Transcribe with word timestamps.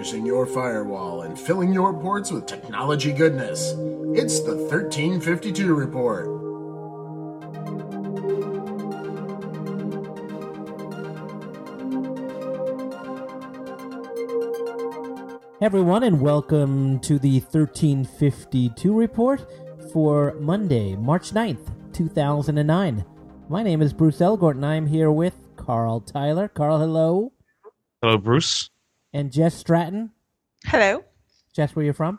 piercing 0.00 0.24
your 0.24 0.46
firewall 0.46 1.24
and 1.24 1.38
filling 1.38 1.74
your 1.74 1.92
ports 1.92 2.32
with 2.32 2.46
technology 2.46 3.12
goodness. 3.12 3.74
It's 4.14 4.40
the 4.40 4.56
1352 4.56 5.74
Report. 5.74 6.24
Hey 15.58 15.66
everyone, 15.66 16.04
and 16.04 16.18
welcome 16.18 16.98
to 17.00 17.18
the 17.18 17.40
1352 17.40 18.94
report 18.94 19.46
for 19.92 20.34
Monday, 20.40 20.96
March 20.96 21.32
9th, 21.32 21.74
2009. 21.92 23.04
My 23.50 23.62
name 23.62 23.82
is 23.82 23.92
Bruce 23.92 24.20
Elgort, 24.20 24.52
and 24.52 24.64
I'm 24.64 24.86
here 24.86 25.10
with 25.10 25.34
Carl 25.56 26.00
Tyler. 26.00 26.48
Carl, 26.48 26.78
hello. 26.78 27.34
Hello, 28.00 28.16
Bruce. 28.16 28.70
And 29.12 29.32
Jess 29.32 29.54
Stratton. 29.54 30.10
Hello, 30.66 31.04
Jess, 31.54 31.74
where 31.74 31.84
you 31.84 31.92
from? 31.92 32.18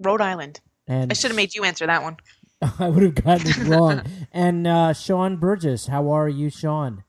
Rhode 0.00 0.20
Island. 0.20 0.60
And 0.86 1.10
I 1.10 1.14
should 1.14 1.30
have 1.30 1.36
made 1.36 1.54
you 1.54 1.64
answer 1.64 1.86
that 1.86 2.02
one. 2.02 2.16
I 2.78 2.88
would 2.88 3.02
have 3.02 3.14
gotten 3.14 3.48
it 3.48 3.56
wrong. 3.68 4.02
and 4.32 4.66
uh, 4.66 4.92
Sean 4.92 5.36
Burgess, 5.36 5.86
how 5.86 6.10
are 6.10 6.28
you, 6.28 6.50
Sean? 6.50 7.04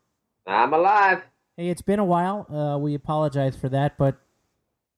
I'm 0.48 0.74
alive. 0.74 1.22
Hey, 1.58 1.70
it's 1.70 1.82
been 1.82 2.00
a 2.00 2.06
while. 2.06 2.48
Uh, 2.52 2.78
we 2.78 2.94
apologize 2.96 3.56
for 3.56 3.70
that, 3.70 3.98
but 3.98 4.18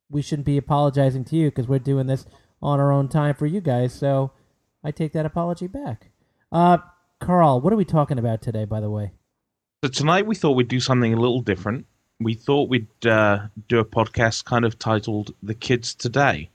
we 0.10 0.22
shouldn't 0.22 0.46
be 0.46 0.58
apologizing 0.58 1.26
to 1.26 1.36
you 1.36 1.50
because 1.50 1.68
we're 1.68 1.80
doing 1.80 2.08
this 2.08 2.26
on 2.62 2.80
our 2.80 2.92
own 2.92 3.08
time 3.10 3.34
for 3.36 3.46
you 3.46 3.62
guys. 3.62 3.94
So 3.94 4.32
I 4.84 4.92
take 4.92 5.14
that 5.14 5.26
apology 5.26 5.68
back. 5.68 6.12
Uh, 6.52 6.78
Carl, 7.20 7.60
what 7.62 7.74
are 7.74 7.78
we 7.78 7.86
talking 7.86 8.20
about 8.20 8.42
today, 8.42 8.66
by 8.66 8.80
the 8.80 8.90
way? 8.90 9.12
So 9.84 9.90
tonight 9.90 10.26
we 10.26 10.36
thought 10.36 10.52
we'd 10.52 10.68
do 10.68 10.80
something 10.80 11.14
a 11.14 11.20
little 11.20 11.42
different. 11.42 11.88
We 12.24 12.34
thought 12.34 12.70
we'd 12.70 13.06
uh, 13.06 13.48
do 13.68 13.80
a 13.80 13.86
podcast 13.86 14.46
kind 14.46 14.66
of 14.66 14.78
titled 14.78 15.34
"The 15.42 15.56
Kids 15.56 15.94
Today," 15.94 16.50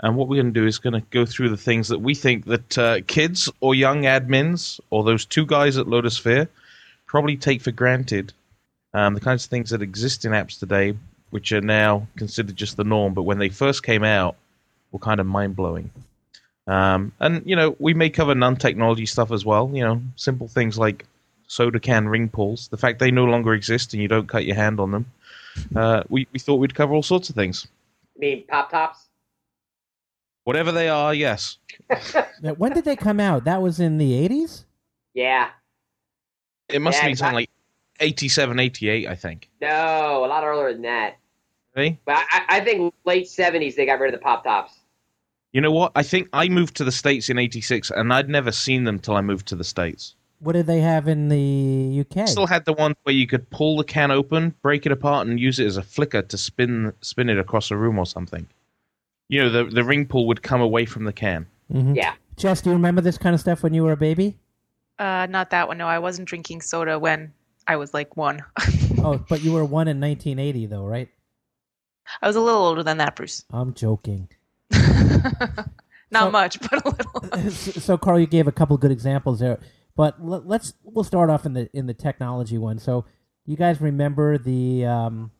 and 0.00 0.16
what 0.16 0.28
we're 0.28 0.42
going 0.42 0.52
to 0.52 0.60
do 0.60 0.66
is 0.66 0.78
going 0.78 1.00
to 1.00 1.06
go 1.10 1.24
through 1.26 1.48
the 1.48 1.56
things 1.56 1.88
that 1.88 2.00
we 2.00 2.14
think 2.14 2.46
that 2.46 2.78
uh, 2.78 3.00
kids 3.06 3.50
or 3.60 3.74
young 3.74 4.02
admins 4.02 4.80
or 4.90 5.04
those 5.04 5.24
two 5.24 5.46
guys 5.46 5.76
at 5.76 5.86
Lotusphere 5.86 6.48
probably 7.06 7.36
take 7.36 7.62
for 7.62 7.70
granted. 7.70 8.32
Um, 8.92 9.14
the 9.14 9.20
kinds 9.20 9.44
of 9.44 9.50
things 9.50 9.70
that 9.70 9.82
exist 9.82 10.24
in 10.24 10.32
apps 10.32 10.58
today, 10.58 10.96
which 11.30 11.50
are 11.52 11.60
now 11.60 12.06
considered 12.16 12.54
just 12.54 12.76
the 12.76 12.84
norm, 12.84 13.12
but 13.12 13.22
when 13.22 13.38
they 13.38 13.48
first 13.48 13.82
came 13.82 14.04
out, 14.04 14.36
were 14.92 15.00
kind 15.00 15.20
of 15.20 15.26
mind 15.26 15.56
blowing. 15.56 15.90
Um, 16.66 17.12
and 17.20 17.42
you 17.44 17.56
know, 17.56 17.76
we 17.78 17.94
may 17.94 18.08
cover 18.10 18.34
non-technology 18.34 19.06
stuff 19.06 19.32
as 19.32 19.44
well. 19.44 19.70
You 19.72 19.84
know, 19.84 20.02
simple 20.16 20.48
things 20.48 20.78
like 20.78 21.06
soda 21.46 21.80
can 21.80 22.08
ring 22.08 22.28
pulls. 22.28 22.68
The 22.68 22.76
fact 22.76 22.98
they 22.98 23.10
no 23.10 23.24
longer 23.24 23.54
exist 23.54 23.92
and 23.92 24.02
you 24.02 24.08
don't 24.08 24.28
cut 24.28 24.44
your 24.44 24.56
hand 24.56 24.80
on 24.80 24.90
them. 24.90 25.06
Uh, 25.74 26.02
we 26.08 26.26
we 26.32 26.38
thought 26.38 26.56
we'd 26.56 26.74
cover 26.74 26.92
all 26.94 27.02
sorts 27.02 27.28
of 27.28 27.34
things. 27.36 27.66
You 28.16 28.20
mean 28.20 28.44
Pop 28.46 28.70
Tops? 28.70 29.08
Whatever 30.44 30.72
they 30.72 30.88
are, 30.88 31.14
yes. 31.14 31.58
Now, 32.42 32.52
When 32.54 32.72
did 32.72 32.84
they 32.84 32.96
come 32.96 33.18
out? 33.18 33.44
That 33.44 33.62
was 33.62 33.80
in 33.80 33.96
the 33.98 34.28
80s? 34.28 34.64
Yeah. 35.14 35.48
It 36.68 36.80
must 36.82 36.96
Yeah, 36.98 37.02
have 37.02 37.08
been 37.08 37.16
something 37.16 37.34
like 37.34 37.50
87, 38.00 38.58
88, 38.58 39.08
I 39.08 39.14
think. 39.14 39.48
No, 39.60 40.24
a 40.24 40.26
lot 40.26 40.44
earlier 40.44 40.72
than 40.72 40.82
that. 40.82 41.16
Really? 41.74 41.98
But 42.04 42.16
I, 42.30 42.44
I 42.48 42.60
think 42.60 42.92
late 43.04 43.26
70s 43.26 43.74
they 43.74 43.86
got 43.86 43.98
rid 44.00 44.12
of 44.12 44.20
the 44.20 44.22
Pop 44.22 44.44
Tops. 44.44 44.78
You 45.52 45.60
know 45.60 45.72
what? 45.72 45.92
I 45.94 46.02
think 46.02 46.28
I 46.32 46.48
moved 46.48 46.76
to 46.76 46.84
the 46.84 46.92
States 46.92 47.30
in 47.30 47.38
86 47.38 47.90
and 47.90 48.12
I'd 48.12 48.28
never 48.28 48.52
seen 48.52 48.84
them 48.84 48.98
till 48.98 49.14
I 49.16 49.20
moved 49.22 49.46
to 49.48 49.56
the 49.56 49.64
States. 49.64 50.14
What 50.40 50.52
did 50.52 50.66
they 50.66 50.80
have 50.80 51.08
in 51.08 51.28
the 51.28 52.04
UK? 52.04 52.28
Still 52.28 52.46
had 52.46 52.64
the 52.66 52.72
one 52.74 52.94
where 53.04 53.14
you 53.14 53.26
could 53.26 53.48
pull 53.50 53.76
the 53.78 53.84
can 53.84 54.10
open, 54.10 54.54
break 54.62 54.84
it 54.84 54.92
apart, 54.92 55.26
and 55.26 55.40
use 55.40 55.58
it 55.58 55.66
as 55.66 55.76
a 55.78 55.82
flicker 55.82 56.20
to 56.22 56.36
spin 56.38 56.92
spin 57.00 57.28
it 57.30 57.38
across 57.38 57.70
a 57.70 57.76
room 57.76 57.98
or 57.98 58.04
something. 58.06 58.46
You 59.28 59.42
know, 59.44 59.48
the 59.50 59.64
the 59.64 59.84
ring 59.84 60.06
pull 60.06 60.26
would 60.26 60.42
come 60.42 60.60
away 60.60 60.84
from 60.84 61.04
the 61.04 61.12
can. 61.12 61.46
Mhm. 61.72 61.96
Yeah. 61.96 62.14
Jess, 62.36 62.60
do 62.60 62.70
you 62.70 62.74
remember 62.76 63.00
this 63.00 63.16
kind 63.16 63.32
of 63.34 63.40
stuff 63.40 63.62
when 63.62 63.72
you 63.72 63.84
were 63.84 63.92
a 63.92 63.96
baby? 63.96 64.36
Uh, 64.98 65.26
not 65.30 65.50
that 65.50 65.66
one. 65.68 65.78
No, 65.78 65.86
I 65.86 65.98
wasn't 65.98 66.28
drinking 66.28 66.60
soda 66.60 66.98
when 66.98 67.32
I 67.66 67.76
was 67.76 67.94
like 67.94 68.16
one. 68.16 68.42
Oh, 69.06 69.22
but 69.28 69.42
you 69.42 69.52
were 69.52 69.64
one 69.66 69.86
in 69.86 70.00
1980, 70.00 70.64
though, 70.66 70.86
right? 70.86 71.10
I 72.22 72.26
was 72.26 72.36
a 72.36 72.40
little 72.40 72.62
older 72.62 72.82
than 72.82 72.96
that, 72.98 73.16
Bruce. 73.16 73.44
I'm 73.50 73.74
joking. 73.74 74.28
Not 76.10 76.24
So- 76.26 76.30
much, 76.30 76.58
but 76.60 76.84
a 76.86 76.88
little. 76.88 77.50
so 77.80 77.98
Carl, 77.98 78.18
you 78.20 78.26
gave 78.26 78.46
a 78.46 78.52
couple 78.52 78.76
good 78.78 78.90
examples 78.90 79.40
there, 79.40 79.58
but 79.96 80.16
l- 80.20 80.42
let's 80.44 80.74
we'll 80.82 81.04
start 81.04 81.30
off 81.30 81.46
in 81.46 81.52
the 81.52 81.68
in 81.72 81.86
the 81.86 81.94
technology 81.94 82.58
one. 82.58 82.78
So 82.78 83.04
you 83.46 83.56
guys 83.56 83.80
remember 83.80 84.38
the 84.38 84.84
um, 84.86 85.30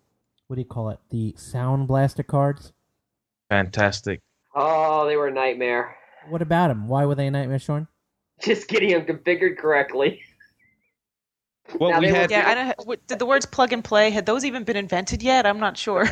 what 0.47 0.57
do 0.57 0.61
you 0.63 0.67
call 0.67 0.91
it? 0.91 0.99
The 1.11 1.35
Sound 1.37 1.89
Blaster 1.89 2.23
cards. 2.23 2.73
Fantastic. 3.51 4.21
Oh, 4.55 5.07
they 5.07 5.17
were 5.17 5.29
a 5.29 5.33
nightmare. 5.33 5.97
What 6.29 6.43
about 6.43 6.69
them? 6.69 6.89
Why 6.89 7.05
were 7.07 7.15
they 7.15 7.27
a 7.27 7.31
nightmare, 7.31 7.59
Sean? 7.59 7.87
Just 8.43 8.69
getting 8.69 8.91
them 8.91 9.05
configured 9.05 9.59
correctly. 9.59 10.23
Well, 11.79 11.91
Now 11.93 12.01
we 12.01 12.09
had. 12.09 12.29
do- 12.29 12.35
Yeah, 12.35 12.49
I 12.49 12.55
don't. 12.85 13.07
Did 13.07 13.19
the 13.19 13.27
words 13.27 13.47
plug 13.47 13.73
and 13.73 13.83
play 13.83 14.11
had 14.11 14.27
those 14.27 14.45
even 14.45 14.65
been 14.65 14.77
invented 14.77 15.23
yet? 15.23 15.47
I'm 15.47 15.59
not 15.61 15.77
sure. 15.79 16.05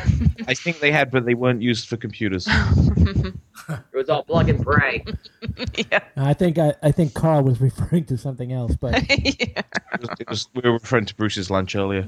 I 0.47 0.53
think 0.55 0.79
they 0.79 0.91
had, 0.91 1.11
but 1.11 1.25
they 1.25 1.35
weren't 1.35 1.61
used 1.61 1.87
for 1.87 1.95
computers. 1.97 2.47
It 3.69 3.79
was 3.93 4.09
all 4.09 4.23
plug 4.23 4.49
and 4.49 4.63
pray. 4.63 5.05
yeah. 5.91 5.99
I 6.17 6.33
think 6.33 6.57
I, 6.57 6.73
I 6.81 6.91
think 6.91 7.13
Carl 7.13 7.43
was 7.43 7.61
referring 7.61 8.05
to 8.05 8.17
something 8.17 8.51
else, 8.51 8.75
but 8.75 8.93
yeah. 9.09 9.61
It 9.93 10.01
was, 10.01 10.09
it 10.19 10.29
was- 10.29 10.47
we 10.55 10.61
were 10.63 10.73
referring 10.73 11.05
to 11.05 11.15
Bruce's 11.15 11.49
lunch 11.51 11.75
earlier. 11.75 12.05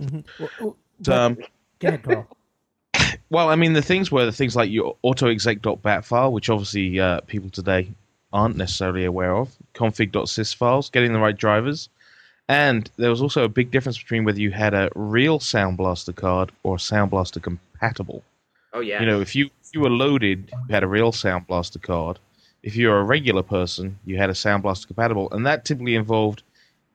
Well, 0.59 0.75
But, 0.99 1.13
um, 1.13 1.37
go 1.79 1.87
ahead, 1.89 2.03
Carl. 2.03 2.27
well, 3.29 3.49
I 3.49 3.55
mean, 3.55 3.73
the 3.73 3.81
things 3.81 4.11
were 4.11 4.25
the 4.25 4.31
things 4.31 4.55
like 4.55 4.69
your 4.71 4.95
autoexec.bat 5.03 6.05
file, 6.05 6.31
which 6.31 6.49
obviously 6.49 6.99
uh, 6.99 7.21
people 7.21 7.49
today 7.49 7.89
aren't 8.33 8.57
necessarily 8.57 9.05
aware 9.05 9.35
of, 9.35 9.55
config.sys 9.73 10.55
files, 10.55 10.89
getting 10.89 11.13
the 11.13 11.19
right 11.19 11.37
drivers. 11.37 11.89
And 12.47 12.89
there 12.97 13.09
was 13.09 13.21
also 13.21 13.43
a 13.43 13.49
big 13.49 13.71
difference 13.71 13.97
between 13.97 14.23
whether 14.23 14.39
you 14.39 14.51
had 14.51 14.73
a 14.73 14.89
real 14.95 15.39
Sound 15.39 15.77
Blaster 15.77 16.13
card 16.13 16.51
or 16.63 16.75
a 16.75 16.79
Sound 16.79 17.11
Blaster 17.11 17.39
compatible. 17.39 18.23
Oh, 18.73 18.81
yeah. 18.81 18.99
You 18.99 19.05
know, 19.07 19.19
if 19.21 19.35
you, 19.35 19.49
if 19.63 19.64
you 19.75 19.81
were 19.81 19.89
loaded, 19.89 20.49
you 20.67 20.73
had 20.73 20.83
a 20.83 20.87
real 20.87 21.11
Sound 21.11 21.45
Blaster 21.45 21.77
card. 21.77 22.17
If 22.63 22.75
you 22.75 22.87
were 22.87 22.99
a 22.99 23.03
regular 23.03 23.43
person, 23.43 23.99
you 24.05 24.17
had 24.17 24.29
a 24.29 24.35
Sound 24.35 24.63
Blaster 24.63 24.87
compatible. 24.87 25.27
And 25.31 25.45
that 25.45 25.65
typically 25.65 25.95
involved 25.95 26.41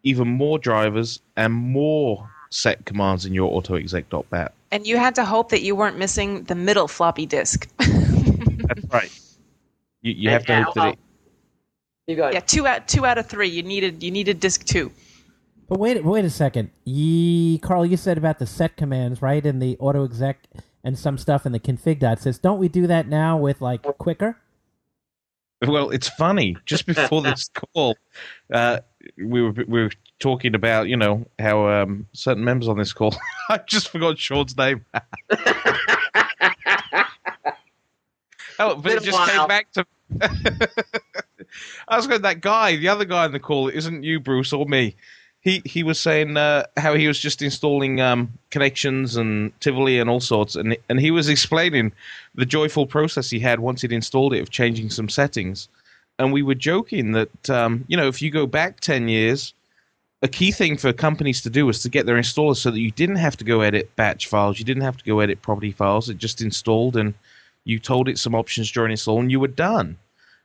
even 0.02 0.26
more 0.26 0.58
drivers 0.58 1.20
and 1.36 1.52
more 1.52 2.28
set 2.50 2.86
commands 2.86 3.26
in 3.26 3.34
your 3.34 3.52
autoexec.bat. 3.52 4.52
And 4.72 4.86
you 4.86 4.96
had 4.96 5.14
to 5.16 5.24
hope 5.24 5.50
that 5.50 5.62
you 5.62 5.76
weren't 5.76 5.98
missing 5.98 6.44
the 6.44 6.54
middle 6.54 6.88
floppy 6.88 7.26
disk. 7.26 7.68
That's 7.78 8.84
right. 8.90 9.20
You, 10.00 10.12
you 10.12 10.30
have 10.30 10.46
to 10.46 10.52
And, 10.52 10.64
hope 10.64 10.74
that 10.74 10.92
it, 10.94 10.98
You 12.06 12.16
got 12.16 12.32
yeah, 12.32 12.40
two 12.40 12.66
out 12.66 12.88
two 12.88 13.04
out 13.04 13.18
of 13.18 13.26
three. 13.26 13.48
You 13.48 13.62
needed 13.62 14.02
you 14.02 14.10
needed 14.10 14.40
disk 14.40 14.64
two. 14.64 14.90
But 15.68 15.78
wait, 15.78 16.02
wait 16.02 16.24
a 16.24 16.30
second. 16.30 16.70
Ye, 16.84 17.58
Carl, 17.58 17.86
you 17.86 17.96
said 17.96 18.18
about 18.18 18.38
the 18.38 18.46
set 18.46 18.76
commands, 18.76 19.22
right? 19.22 19.44
In 19.44 19.58
the 19.58 19.76
auto 19.78 20.04
exec 20.04 20.38
and 20.82 20.98
some 20.98 21.18
stuff 21.18 21.46
in 21.46 21.52
the 21.52 21.60
config.sys. 21.60 22.40
Don't 22.40 22.58
we 22.58 22.68
do 22.68 22.86
that 22.86 23.08
now 23.08 23.36
with 23.36 23.60
like 23.60 23.82
Quickr? 23.82 24.36
Well, 25.66 25.90
it's 25.90 26.08
funny. 26.08 26.56
Just 26.64 26.86
before 26.86 27.20
this 27.22 27.50
call, 27.74 27.96
uh, 28.52 28.80
we 29.18 29.42
were 29.42 29.52
we 29.52 29.82
were 29.82 29.90
talking 30.18 30.54
about 30.54 30.88
you 30.88 30.96
know 30.96 31.26
how 31.38 31.68
um, 31.68 32.06
certain 32.12 32.44
members 32.44 32.68
on 32.68 32.78
this 32.78 32.92
call. 32.94 33.14
I 33.48 33.58
just 33.66 33.90
forgot 33.90 34.18
Sean's 34.18 34.56
name. 34.56 34.84
oh, 38.58 38.76
but 38.76 38.92
it 38.92 39.02
just 39.02 39.30
came 39.30 39.46
back 39.48 39.70
to. 39.72 39.84
I 41.88 41.96
was 41.96 42.06
going 42.06 42.22
that 42.22 42.40
guy, 42.40 42.76
the 42.76 42.88
other 42.88 43.04
guy 43.04 43.26
in 43.26 43.32
the 43.32 43.40
call. 43.40 43.68
It 43.68 43.74
isn't 43.74 44.02
you, 44.02 44.18
Bruce, 44.18 44.54
or 44.54 44.64
me. 44.64 44.96
He 45.42 45.62
he 45.64 45.82
was 45.82 45.98
saying 45.98 46.36
uh, 46.36 46.64
how 46.76 46.94
he 46.94 47.08
was 47.08 47.18
just 47.18 47.40
installing 47.40 48.00
um, 48.00 48.30
connections 48.50 49.16
and 49.16 49.58
Tivoli 49.60 49.98
and 49.98 50.10
all 50.10 50.20
sorts, 50.20 50.54
and 50.54 50.76
and 50.88 51.00
he 51.00 51.10
was 51.10 51.28
explaining 51.28 51.92
the 52.34 52.44
joyful 52.44 52.86
process 52.86 53.30
he 53.30 53.40
had 53.40 53.60
once 53.60 53.80
he'd 53.80 53.92
installed 53.92 54.34
it 54.34 54.40
of 54.40 54.50
changing 54.50 54.90
some 54.90 55.08
settings. 55.08 55.68
And 56.18 56.34
we 56.34 56.42
were 56.42 56.54
joking 56.54 57.12
that 57.12 57.50
um, 57.50 57.84
you 57.88 57.96
know 57.96 58.06
if 58.06 58.20
you 58.20 58.30
go 58.30 58.46
back 58.46 58.80
ten 58.80 59.08
years, 59.08 59.54
a 60.20 60.28
key 60.28 60.52
thing 60.52 60.76
for 60.76 60.92
companies 60.92 61.40
to 61.42 61.50
do 61.50 61.64
was 61.64 61.82
to 61.82 61.88
get 61.88 62.04
their 62.04 62.16
installers 62.16 62.56
so 62.56 62.70
that 62.70 62.80
you 62.80 62.90
didn't 62.90 63.16
have 63.16 63.38
to 63.38 63.44
go 63.44 63.62
edit 63.62 63.94
batch 63.96 64.26
files, 64.26 64.58
you 64.58 64.66
didn't 64.66 64.82
have 64.82 64.98
to 64.98 65.04
go 65.04 65.20
edit 65.20 65.40
property 65.40 65.72
files. 65.72 66.10
It 66.10 66.18
just 66.18 66.42
installed, 66.42 66.96
and 66.96 67.14
you 67.64 67.78
told 67.78 68.08
it 68.10 68.18
some 68.18 68.34
options 68.34 68.70
during 68.70 68.90
install, 68.90 69.20
and 69.20 69.30
you 69.30 69.40
were 69.40 69.48
done. 69.48 69.96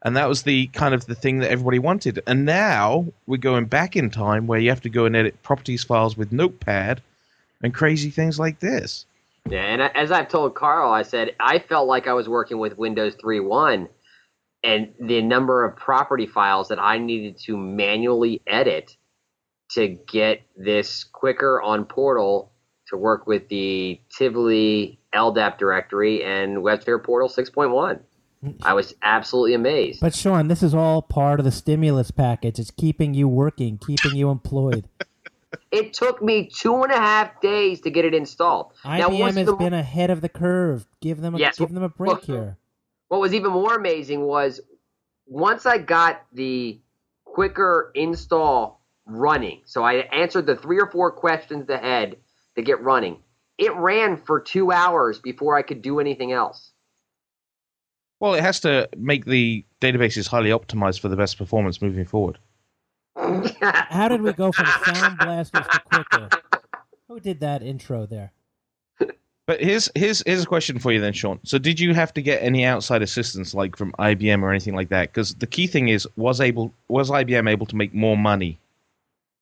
And 0.06 0.16
that 0.16 0.30
was 0.30 0.44
the 0.44 0.68
kind 0.68 0.94
of 0.94 1.08
the 1.08 1.16
thing 1.16 1.40
that 1.40 1.50
everybody 1.50 1.80
wanted. 1.80 2.22
And 2.28 2.46
now 2.46 3.08
we're 3.26 3.38
going 3.38 3.66
back 3.66 3.96
in 3.96 4.12
time 4.12 4.46
where 4.46 4.60
you 4.60 4.70
have 4.70 4.82
to 4.82 4.90
go 4.90 5.06
and 5.06 5.16
edit 5.16 5.42
properties 5.42 5.84
files 5.84 6.16
with 6.16 6.32
Notepad 6.32 7.02
and 7.64 7.74
crazy 7.74 8.12
things 8.12 8.38
like 8.38 8.60
this. 8.60 9.08
Yeah, 9.50 9.64
and 9.64 9.82
as 9.82 10.12
I've 10.12 10.30
told 10.30 10.54
Carl, 10.54 10.92
I 10.92 11.02
said 11.02 11.36
I 11.40 11.58
felt 11.58 11.88
like 11.88 12.06
I 12.06 12.14
was 12.14 12.30
working 12.30 12.60
with 12.60 12.78
Windows 12.78 13.16
3.1, 13.16 13.90
and 14.64 14.94
the 15.00 15.24
number 15.24 15.66
of 15.66 15.76
property 15.76 16.28
files 16.28 16.68
that 16.68 16.80
I 16.80 17.00
needed 17.00 17.38
to 17.46 17.58
manually 17.58 18.42
edit 18.46 18.96
to 19.72 19.88
get 19.88 20.42
this 20.56 21.04
Quickr 21.04 21.64
on 21.64 21.86
Portal 21.86 22.52
to 22.90 22.98
work 22.98 23.26
with 23.26 23.50
the 23.50 24.00
Tivoli 24.16 25.00
LDAP 25.16 25.58
directory 25.58 26.24
and 26.24 26.58
WebSphere 26.58 27.04
Portal 27.04 27.28
6.1. 27.28 28.00
I 28.64 28.74
was 28.74 28.94
absolutely 29.02 29.54
amazed. 29.54 30.02
But 30.02 30.14
Sean, 30.16 30.48
this 30.48 30.62
is 30.64 30.74
all 30.74 31.02
part 31.02 31.40
of 31.40 31.46
the 31.46 31.52
stimulus 31.52 32.12
package. 32.12 32.60
It's 32.60 32.72
keeping 32.72 33.14
you 33.14 33.28
working, 33.28 33.78
keeping 33.78 34.16
you 34.16 34.30
employed. 34.30 34.88
It 35.72 35.94
took 35.94 36.22
me 36.22 36.50
two 36.54 36.84
and 36.84 36.92
a 36.92 36.98
half 36.98 37.40
days 37.40 37.80
to 37.82 37.90
get 37.90 38.04
it 38.04 38.14
installed. 38.14 38.74
Now, 38.84 39.10
IBM 39.10 39.20
what's 39.20 39.38
has 39.38 39.46
the- 39.46 39.56
been 39.56 39.74
ahead 39.74 40.10
of 40.10 40.20
the 40.20 40.28
curve. 40.28 40.86
Give 41.02 41.22
them 41.22 41.36
a, 41.36 41.38
Yes, 41.38 41.58
give 41.58 41.72
them 41.74 41.84
a 41.84 41.88
break 41.90 42.10
well- 42.10 42.22
here. 42.22 42.58
what 43.08 43.22
was 43.22 43.34
even 43.34 43.52
more 43.52 43.74
amazing 43.76 44.22
was 44.22 44.60
once 45.28 45.66
I 45.66 45.78
got 45.78 46.24
the 46.34 46.80
Quickr 47.26 47.92
install 47.96 48.82
running, 49.06 49.62
so 49.66 49.84
I 49.84 49.94
answered 50.12 50.46
the 50.46 50.56
three 50.58 50.80
or 50.80 50.90
four 50.92 51.12
questions 51.12 51.70
ahead 51.70 52.18
to 52.56 52.62
get 52.62 52.82
running. 52.82 53.20
It 53.58 53.74
ran 53.76 54.18
for 54.18 54.42
two 54.42 54.72
hours 54.74 55.20
before 55.20 55.56
I 55.58 55.62
could 55.62 55.82
do 55.82 56.00
anything 56.02 56.32
else. 56.34 56.72
Well, 58.26 58.34
it 58.34 58.42
has 58.42 58.60
to 58.62 58.90
make 58.98 59.26
the 59.26 59.64
databases 59.80 60.28
highly 60.28 60.50
optimized 60.50 61.00
for 61.00 61.10
the 61.10 61.16
best 61.16 61.38
performance 61.38 61.80
moving 61.80 62.06
forward. 62.06 62.40
How 63.16 64.08
did 64.08 64.24
we 64.24 64.34
go 64.34 64.52
from 64.52 64.66
sound 64.84 65.20
blasters 65.20 65.68
to 65.68 65.80
Quickr? 65.92 66.42
Who 67.08 67.20
did 67.20 67.40
that 67.42 67.62
intro 67.62 68.08
there? 68.08 68.32
But 69.46 69.62
here's 69.62 69.92
here's 69.94 70.24
here's 70.26 70.42
a 70.42 70.48
question 70.48 70.80
for 70.80 70.92
you 70.92 71.00
then, 71.00 71.14
Sean. 71.14 71.40
So 71.44 71.60
did 71.60 71.80
you 71.80 71.94
have 71.94 72.16
to 72.16 72.22
get 72.24 72.42
any 72.42 72.66
outside 72.66 73.04
assistance, 73.04 73.54
like 73.54 73.76
from 73.76 73.92
IBM 74.00 74.42
or 74.42 74.50
anything 74.50 74.74
like 74.74 74.90
that? 74.90 75.14
Because 75.14 75.36
the 75.36 75.46
key 75.46 75.68
thing 75.68 75.90
is, 75.90 76.08
was 76.16 76.42
able 76.42 76.74
was 76.88 77.12
IBM 77.12 77.48
able 77.48 77.68
to 77.68 77.76
make 77.76 77.94
more 77.94 78.18
money? 78.18 78.58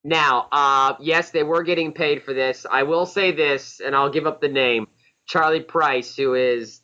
Now, 0.04 0.50
uh, 0.52 0.96
yes, 1.00 1.30
they 1.30 1.44
were 1.44 1.64
getting 1.64 1.94
paid 1.94 2.22
for 2.22 2.34
this. 2.34 2.66
I 2.70 2.84
will 2.84 3.06
say 3.06 3.32
this, 3.32 3.80
and 3.80 3.96
I'll 3.96 4.12
give 4.12 4.28
up 4.28 4.42
the 4.42 4.50
name 4.50 4.90
Charlie 5.26 5.62
Price, 5.62 6.18
who 6.18 6.34
is 6.34 6.82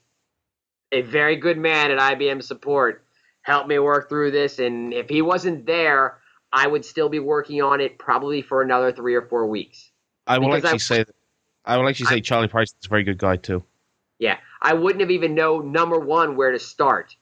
a 0.91 1.01
very 1.01 1.35
good 1.35 1.57
man 1.57 1.91
at 1.91 1.99
IBM 1.99 2.43
support, 2.43 3.03
helped 3.41 3.67
me 3.69 3.79
work 3.79 4.09
through 4.09 4.31
this. 4.31 4.59
And 4.59 4.93
if 4.93 5.09
he 5.09 5.21
wasn't 5.21 5.65
there, 5.65 6.17
I 6.51 6.67
would 6.67 6.83
still 6.83 7.09
be 7.09 7.19
working 7.19 7.61
on 7.61 7.79
it 7.81 7.97
probably 7.97 8.41
for 8.41 8.61
another 8.61 8.91
three 8.91 9.15
or 9.15 9.21
four 9.23 9.45
weeks. 9.47 9.91
I 10.27 10.37
will 10.39 10.49
Because 10.49 10.65
I- 10.65 10.67
actually 10.73 10.79
say. 10.79 11.05
I 11.65 11.77
will 11.77 11.87
actually 11.87 12.07
say 12.07 12.21
Charlie 12.21 12.47
Price 12.47 12.69
is 12.69 12.85
a 12.85 12.89
very 12.89 13.03
good 13.03 13.17
guy 13.19 13.35
too. 13.35 13.63
Yeah, 14.17 14.37
I 14.61 14.73
wouldn't 14.73 15.01
have 15.01 15.11
even 15.11 15.35
know 15.35 15.59
number 15.59 15.99
one 15.99 16.35
where 16.35 16.51
to 16.51 16.57
start. 16.59 17.15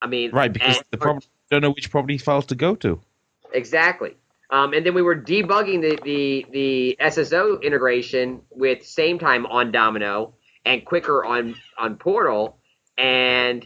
I 0.00 0.06
mean, 0.06 0.30
Right, 0.30 0.50
because 0.52 0.76
and- 0.78 0.86
the 0.90 0.96
problem 0.98 1.22
don't 1.50 1.60
know 1.60 1.72
which 1.72 1.90
property 1.90 2.16
files 2.16 2.46
to 2.46 2.54
go 2.54 2.74
to. 2.76 3.00
Exactly. 3.52 4.16
Um, 4.50 4.72
and 4.72 4.86
then 4.86 4.94
we 4.94 5.02
were 5.02 5.16
debugging 5.16 5.82
the, 5.82 5.98
the, 6.04 6.46
the 6.52 6.96
SSO 7.00 7.60
integration 7.60 8.40
with 8.50 8.80
Sametime 8.80 9.48
on 9.50 9.72
Domino 9.72 10.34
and 10.64 10.84
Quickr 10.86 11.26
on, 11.26 11.54
on 11.76 11.96
Portal. 11.96 12.56
And 13.00 13.64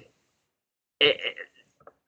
it, 1.01 1.17
it- 1.17 1.37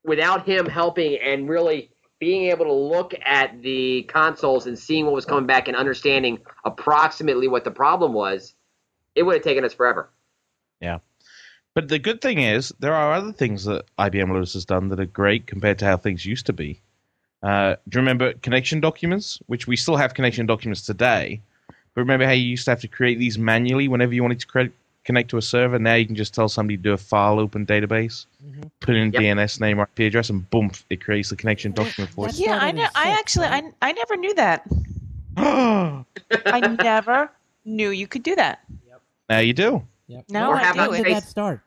without 0.05 0.47
him 0.47 0.67
helping 0.67 1.19
and 1.19 1.49
really 1.49 1.91
being 2.21 2.45
able 2.45 2.65
to 2.65 2.73
look 2.73 3.13
at 3.25 3.61
the 3.63 4.05
consoles 4.05 4.67
and 4.67 4.79
seeing 4.79 5.05
what 5.05 5.15
was 5.15 5.25
coming 5.27 5.47
back 5.47 5.69
and 5.69 5.77
understanding 5.77 6.39
approximately 6.65 7.49
what 7.49 7.65
the 7.65 7.71
problem 7.71 8.13
was, 8.13 8.55
it 9.15 9.25
would 9.25 9.35
have 9.35 9.43
taken 9.43 9.65
us 9.65 9.75
forever. 9.75 10.09
Yeah. 10.81 10.99
But 11.75 11.89
the 11.89 11.99
good 11.99 12.23
thing 12.23 12.39
is, 12.41 12.73
there 12.79 12.95
are 12.95 13.13
other 13.13 13.33
things 13.33 13.65
that 13.65 13.85
IBM 13.99 14.31
Lotus 14.33 14.55
has 14.55 14.65
done 14.65 14.89
that 14.89 15.01
are 15.01 15.05
great 15.07 15.47
compared 15.47 15.79
to 15.81 15.85
how 15.85 15.97
things 15.97 16.25
used 16.25 16.47
to 16.47 16.53
be. 16.53 16.81
Uh, 17.43 17.77
do 17.89 17.99
you 17.99 18.01
remember 18.01 18.33
connection 18.35 18.81
documents, 18.81 19.41
which 19.47 19.67
we 19.67 19.77
still 19.77 19.97
have 19.97 20.15
connection 20.15 20.47
documents 20.47 20.83
today? 20.83 21.43
But 21.69 22.01
remember 22.01 22.25
how 22.25 22.33
you 22.33 22.45
used 22.45 22.65
to 22.65 22.71
have 22.71 22.81
to 22.81 22.89
create 22.89 23.19
these 23.19 23.37
manually 23.39 23.89
whenever 23.89 24.15
you 24.15 24.23
wanted 24.23 24.41
to 24.41 24.47
cre- 24.47 24.73
connect 25.07 25.31
to 25.31 25.39
a 25.39 25.43
server? 25.43 25.79
Now 25.79 25.95
you 25.95 26.05
can 26.05 26.15
just 26.17 26.35
tell 26.35 26.49
somebody 26.49 26.77
to 26.77 26.83
do 26.83 26.93
a 26.93 26.97
file 26.99 27.39
open 27.41 27.65
database, 27.65 28.27
Mhm. 28.45 28.71
put 28.81 28.95
in 28.97 29.13
Yep. 29.13 29.23
DNS 29.23 29.61
name 29.61 29.79
or 29.81 29.85
IP 29.85 30.01
address, 30.09 30.29
and 30.29 30.49
boom, 30.51 30.71
it 30.91 31.01
creates 31.03 31.31
the 31.31 31.37
connection 31.37 31.73
document 31.73 32.13
for 32.13 32.29
you. 32.29 32.45
Yeah, 32.47 32.59
I 32.61 32.73
know. 32.73 32.87
I 32.95 33.11
actually. 33.11 33.47
I, 33.47 33.63
I 33.81 33.93
never 33.93 34.17
knew 34.17 34.35
that. 34.35 34.67
I 35.39 36.61
never 36.83 37.31
knew 37.65 37.91
you 37.91 38.07
could 38.07 38.23
do 38.23 38.35
that. 38.37 38.61
now 39.31 39.39
you 39.39 39.53
do. 39.53 39.83
Yep. 40.09 40.25
Now 40.29 40.51
Or 40.51 40.57
I 40.57 40.63
have 40.63 40.75
do 40.77 40.83
a 40.83 40.89
When 40.91 41.01
it. 41.01 41.05
did 41.05 41.17
that 41.17 41.25
start? 41.25 41.61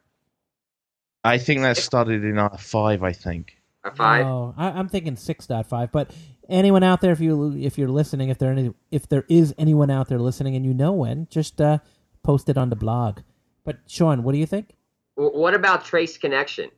I 1.24 1.38
think 1.38 1.62
that 1.62 1.76
started 1.78 2.24
in 2.24 2.36
R5, 2.36 3.04
I 3.04 3.12
think. 3.12 3.58
A 3.84 3.92
five. 3.92 4.26
Oh, 4.26 4.54
I, 4.58 4.68
I'm 4.72 4.88
thinking 4.90 5.16
six 5.16 5.46
point 5.48 5.68
five. 5.68 5.92
But 5.92 6.12
anyone 6.50 6.84
out 6.84 7.02
there, 7.02 7.12
if 7.12 7.20
you 7.20 7.54
if 7.58 7.78
you're 7.78 7.90
listening, 7.90 8.30
if 8.30 8.38
there 8.38 8.52
any, 8.52 8.74
if 8.92 9.08
there 9.10 9.26
is 9.30 9.54
anyone 9.58 9.90
out 9.90 10.08
there 10.10 10.20
listening, 10.20 10.56
and 10.56 10.66
you 10.66 10.74
know 10.74 10.92
when, 10.94 11.28
just 11.30 11.60
uh, 11.62 11.80
post 12.24 12.50
it 12.50 12.58
on 12.58 12.70
the 12.70 12.76
blog. 12.76 13.20
But 13.64 13.80
Sean, 13.88 14.24
what 14.24 14.34
do 14.34 14.38
you 14.38 14.46
think? 14.46 14.76
What 15.16 15.54
about 15.54 15.86
trace 15.86 16.18
connection? 16.18 16.70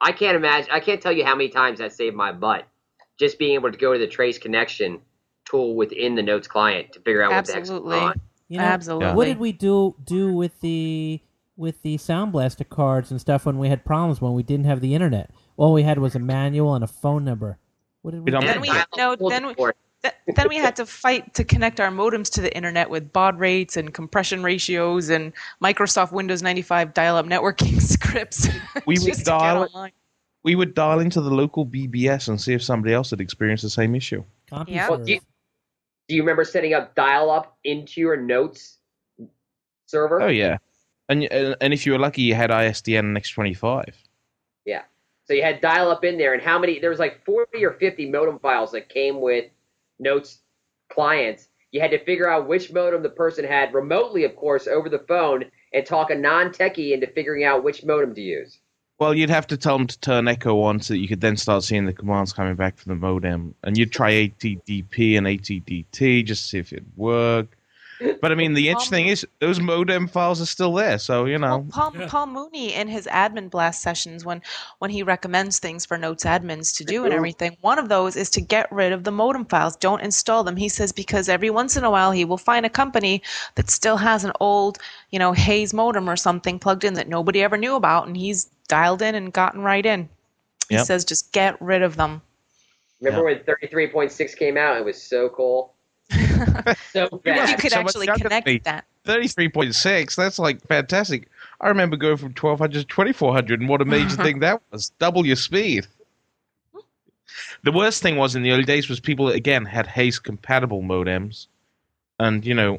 I 0.00 0.12
can't 0.12 0.36
imagine. 0.36 0.70
I 0.72 0.80
can't 0.80 1.00
tell 1.00 1.12
you 1.12 1.24
how 1.24 1.34
many 1.34 1.50
times 1.50 1.78
that 1.78 1.92
saved 1.92 2.16
my 2.16 2.32
butt. 2.32 2.66
Just 3.18 3.38
being 3.38 3.54
able 3.54 3.70
to 3.70 3.76
go 3.76 3.92
to 3.92 3.98
the 3.98 4.06
trace 4.06 4.38
connection 4.38 5.00
tool 5.44 5.74
within 5.74 6.14
the 6.14 6.22
Notes 6.22 6.48
client 6.48 6.92
to 6.92 7.00
figure 7.00 7.22
out 7.22 7.32
what 7.32 7.44
the 7.44 7.52
heck's 7.52 7.68
Absolutely. 7.68 7.96
going 7.96 8.08
on. 8.08 8.20
You 8.48 8.58
know, 8.58 8.64
Absolutely. 8.64 9.12
What 9.12 9.26
did 9.26 9.38
we 9.38 9.52
do 9.52 9.94
do 10.02 10.32
with 10.32 10.58
the 10.60 11.20
with 11.56 11.82
the 11.82 11.98
Sound 11.98 12.32
Blaster 12.32 12.64
cards 12.64 13.10
and 13.10 13.20
stuff 13.20 13.44
when 13.44 13.58
we 13.58 13.68
had 13.68 13.84
problems 13.84 14.20
when 14.20 14.32
we 14.32 14.42
didn't 14.42 14.64
have 14.64 14.80
the 14.80 14.94
internet? 14.94 15.30
All 15.56 15.74
we 15.74 15.82
had 15.82 15.98
was 15.98 16.14
a 16.14 16.18
manual 16.18 16.74
and 16.74 16.82
a 16.82 16.86
phone 16.88 17.24
number. 17.24 17.58
What 18.02 18.12
did 18.12 18.20
we? 18.20 18.24
We 18.24 18.30
don't? 18.30 18.44
Then 18.44 18.60
we 18.62 18.68
Dial 18.68 18.86
no. 18.96 19.16
Then 19.28 19.46
we, 19.46 19.52
support. 19.52 19.76
th- 19.76 19.89
then 20.02 20.48
we 20.48 20.56
had 20.56 20.76
to 20.76 20.86
fight 20.86 21.34
to 21.34 21.44
connect 21.44 21.80
our 21.80 21.90
modems 21.90 22.30
to 22.32 22.40
the 22.40 22.54
internet 22.56 22.88
with 22.88 23.12
baud 23.12 23.38
rates 23.38 23.76
and 23.76 23.92
compression 23.92 24.42
ratios 24.42 25.10
and 25.10 25.32
Microsoft 25.62 26.12
Windows 26.12 26.42
95 26.42 26.94
dial-up 26.94 27.26
networking 27.26 27.80
scripts. 27.92 28.48
We 28.86 28.94
would 28.98 29.06
just 29.06 29.20
to 29.20 29.30
get 29.32 29.38
dial. 29.38 29.90
We 30.42 30.54
would 30.54 30.74
dial 30.74 31.00
into 31.00 31.20
the 31.20 31.30
local 31.30 31.66
BBS 31.66 32.28
and 32.28 32.40
see 32.40 32.54
if 32.54 32.62
somebody 32.62 32.94
else 32.94 33.10
had 33.10 33.20
experienced 33.20 33.62
the 33.62 33.70
same 33.70 33.94
issue. 33.94 34.24
Yeah. 34.66 34.88
Well, 34.88 34.98
do, 34.98 35.12
you, 35.12 35.20
do 36.08 36.14
you 36.14 36.22
remember 36.22 36.44
setting 36.44 36.72
up 36.72 36.94
dial-up 36.94 37.58
into 37.64 38.00
your 38.00 38.16
Notes 38.16 38.78
server? 39.86 40.22
Oh 40.22 40.28
yeah, 40.28 40.56
and 41.10 41.24
and 41.24 41.56
and 41.60 41.74
if 41.74 41.84
you 41.84 41.92
were 41.92 41.98
lucky, 41.98 42.22
you 42.22 42.34
had 42.34 42.50
ISDN 42.50 43.00
and 43.00 43.16
X25. 43.16 43.92
Yeah, 44.64 44.82
So 45.24 45.34
you 45.34 45.42
had 45.42 45.60
dial-up 45.60 46.04
in 46.04 46.16
there, 46.16 46.32
and 46.32 46.42
how 46.42 46.58
many? 46.58 46.78
There 46.78 46.90
was 46.90 46.98
like 46.98 47.24
forty 47.24 47.64
or 47.64 47.72
fifty 47.72 48.10
modem 48.10 48.38
files 48.38 48.72
that 48.72 48.88
came 48.88 49.20
with 49.20 49.44
Notes 50.00 50.40
clients. 50.90 51.48
You 51.72 51.80
had 51.80 51.92
to 51.92 52.04
figure 52.04 52.28
out 52.28 52.48
which 52.48 52.72
modem 52.72 53.02
the 53.02 53.10
person 53.10 53.44
had 53.44 53.72
remotely, 53.72 54.24
of 54.24 54.34
course, 54.34 54.66
over 54.66 54.88
the 54.88 55.04
phone, 55.06 55.44
and 55.72 55.86
talk 55.86 56.10
a 56.10 56.16
non-techie 56.16 56.92
into 56.92 57.06
figuring 57.06 57.44
out 57.44 57.62
which 57.62 57.84
modem 57.84 58.14
to 58.14 58.20
use. 58.20 58.58
Well, 58.98 59.14
you'd 59.14 59.30
have 59.30 59.46
to 59.46 59.56
tell 59.56 59.78
them 59.78 59.86
to 59.86 59.98
turn 60.00 60.28
Echo 60.28 60.60
on 60.60 60.80
so 60.80 60.92
that 60.92 60.98
you 60.98 61.08
could 61.08 61.22
then 61.22 61.36
start 61.36 61.64
seeing 61.64 61.86
the 61.86 61.92
commands 61.92 62.32
coming 62.32 62.54
back 62.56 62.76
from 62.76 62.90
the 62.90 62.96
modem, 62.96 63.54
and 63.62 63.78
you'd 63.78 63.92
try 63.92 64.12
ATDP 64.12 65.16
and 65.16 65.26
ATDT 65.26 66.24
just 66.24 66.42
to 66.42 66.48
see 66.48 66.58
if 66.58 66.72
it 66.72 66.82
worked. 66.96 67.54
But 68.20 68.32
I 68.32 68.34
mean, 68.34 68.54
the 68.54 68.68
interesting 68.68 69.04
thing 69.04 69.06
is 69.08 69.26
those 69.40 69.60
modem 69.60 70.06
files 70.06 70.40
are 70.40 70.46
still 70.46 70.74
there, 70.74 70.98
so 70.98 71.24
you 71.24 71.38
know. 71.38 71.64
Well, 71.74 71.90
Paul, 71.92 72.08
Paul 72.08 72.26
Mooney 72.26 72.74
in 72.74 72.88
his 72.88 73.06
admin 73.06 73.50
blast 73.50 73.82
sessions, 73.82 74.24
when 74.24 74.42
when 74.78 74.90
he 74.90 75.02
recommends 75.02 75.58
things 75.58 75.86
for 75.86 75.96
Notes 75.98 76.24
admins 76.24 76.76
to 76.76 76.84
do 76.84 77.04
and 77.04 77.12
everything, 77.12 77.56
one 77.60 77.78
of 77.78 77.88
those 77.88 78.16
is 78.16 78.30
to 78.30 78.40
get 78.40 78.70
rid 78.70 78.92
of 78.92 79.04
the 79.04 79.10
modem 79.10 79.44
files. 79.44 79.76
Don't 79.76 80.02
install 80.02 80.44
them. 80.44 80.56
He 80.56 80.68
says 80.68 80.92
because 80.92 81.28
every 81.28 81.50
once 81.50 81.76
in 81.76 81.84
a 81.84 81.90
while 81.90 82.12
he 82.12 82.24
will 82.24 82.38
find 82.38 82.66
a 82.66 82.70
company 82.70 83.22
that 83.54 83.70
still 83.70 83.96
has 83.98 84.24
an 84.24 84.32
old, 84.40 84.78
you 85.10 85.18
know, 85.18 85.32
Hayes 85.32 85.74
modem 85.74 86.08
or 86.08 86.16
something 86.16 86.58
plugged 86.58 86.84
in 86.84 86.94
that 86.94 87.08
nobody 87.08 87.42
ever 87.42 87.56
knew 87.56 87.74
about, 87.74 88.06
and 88.06 88.16
he's 88.16 88.46
dialed 88.68 89.02
in 89.02 89.14
and 89.14 89.32
gotten 89.32 89.62
right 89.62 89.84
in. 89.84 90.08
He 90.68 90.76
Yep. 90.76 90.86
says 90.86 91.04
just 91.04 91.32
get 91.32 91.60
rid 91.60 91.82
of 91.82 91.96
them. 91.96 92.22
Remember 93.00 93.24
when 93.24 93.38
33.6 93.40 94.36
came 94.36 94.56
out? 94.56 94.76
It 94.76 94.84
was 94.84 95.02
so 95.02 95.30
cool. 95.30 95.74
so 96.92 97.08
You 97.24 97.32
you 97.32 97.56
could 97.56 97.72
so 97.72 97.78
actually 97.78 98.06
connect 98.06 98.46
me. 98.46 98.54
with 98.54 98.64
that. 98.64 98.84
33.6, 99.06 100.14
that's 100.14 100.38
like 100.38 100.60
fantastic. 100.66 101.28
I 101.60 101.68
remember 101.68 101.96
going 101.96 102.16
from 102.16 102.28
1200 102.28 102.80
to 102.80 102.84
2400, 102.84 103.60
and 103.60 103.68
what 103.68 103.80
a 103.80 103.84
major 103.84 104.14
uh-huh. 104.14 104.22
thing 104.22 104.40
that 104.40 104.62
was. 104.70 104.90
Double 104.98 105.26
your 105.26 105.36
speed. 105.36 105.86
The 107.62 107.72
worst 107.72 108.02
thing 108.02 108.16
was 108.16 108.34
in 108.34 108.42
the 108.42 108.50
early 108.52 108.64
days 108.64 108.88
was 108.88 109.00
people, 109.00 109.28
again, 109.28 109.64
had 109.64 109.86
Hayes 109.86 110.18
compatible 110.18 110.82
modems. 110.82 111.46
And, 112.18 112.44
you 112.44 112.54
know, 112.54 112.74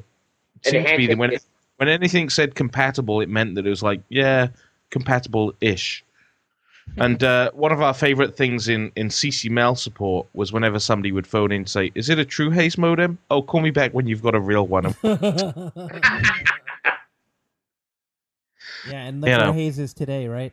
it 0.64 0.70
seemed 0.70 0.88
to 0.88 0.98
be 0.98 1.08
that 1.08 1.18
when, 1.18 1.30
handshake- 1.32 1.50
when 1.78 1.90
anything 1.90 2.30
said 2.30 2.56
compatible, 2.56 3.22
it 3.22 3.30
meant 3.30 3.56
that 3.56 3.66
it 3.66 3.70
was 3.70 3.84
like, 3.84 4.02
yeah, 4.10 4.48
compatible 4.90 5.54
ish. 5.62 6.04
And 6.98 7.24
uh, 7.24 7.52
one 7.54 7.72
of 7.72 7.82
our 7.82 7.94
favorite 7.94 8.36
things 8.36 8.68
in, 8.68 8.92
in 8.96 9.08
cc:Mail 9.08 9.78
support 9.78 10.28
was 10.34 10.52
whenever 10.52 10.80
somebody 10.80 11.12
would 11.12 11.26
phone 11.26 11.52
in 11.52 11.58
and 11.62 11.70
say, 11.70 11.92
Is 11.96 12.10
it 12.10 12.20
a 12.20 12.26
true 12.26 12.50
Hayes 12.50 12.78
modem? 12.78 13.18
Oh, 13.30 13.42
call 13.42 13.62
me 13.62 13.72
back 13.72 13.94
when 13.94 14.08
you've 14.08 14.22
got 14.22 14.36
a 14.36 14.40
real 14.42 14.68
one. 14.68 14.94
yeah, 15.04 15.70
and 19.06 19.22
look 19.22 19.30
You 19.30 19.38
where 19.38 19.46
know. 19.48 19.54
Hayes 19.54 19.80
is 19.80 19.94
today, 19.94 20.28
right? 20.28 20.52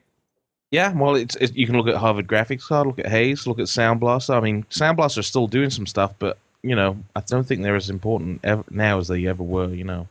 Yeah, 0.70 0.92
well, 0.92 1.16
it's, 1.16 1.34
it, 1.36 1.56
you 1.56 1.66
can 1.66 1.76
look 1.76 1.88
at 1.88 1.94
Harvard 1.96 2.26
Graphics 2.26 2.66
Card, 2.66 2.86
look 2.86 2.98
at 2.98 3.06
Hayes, 3.06 3.46
look 3.46 3.58
at 3.58 3.68
Sound 3.68 4.00
Blaster. 4.00 4.34
I 4.34 4.40
mean, 4.40 4.66
Sound 4.68 4.98
Blaster 4.98 5.20
are 5.20 5.24
still 5.24 5.46
doing 5.46 5.70
some 5.70 5.86
stuff, 5.86 6.12
but 6.18 6.36
you 6.62 6.76
know, 6.76 6.98
I 7.16 7.20
don't 7.20 7.44
think 7.44 7.62
they're 7.62 7.76
as 7.76 7.88
important 7.88 8.40
ever, 8.44 8.64
now 8.70 8.98
as 8.98 9.08
they 9.08 9.26
ever 9.26 9.42
were. 9.42 9.72
You 9.72 9.84
know, 9.84 10.08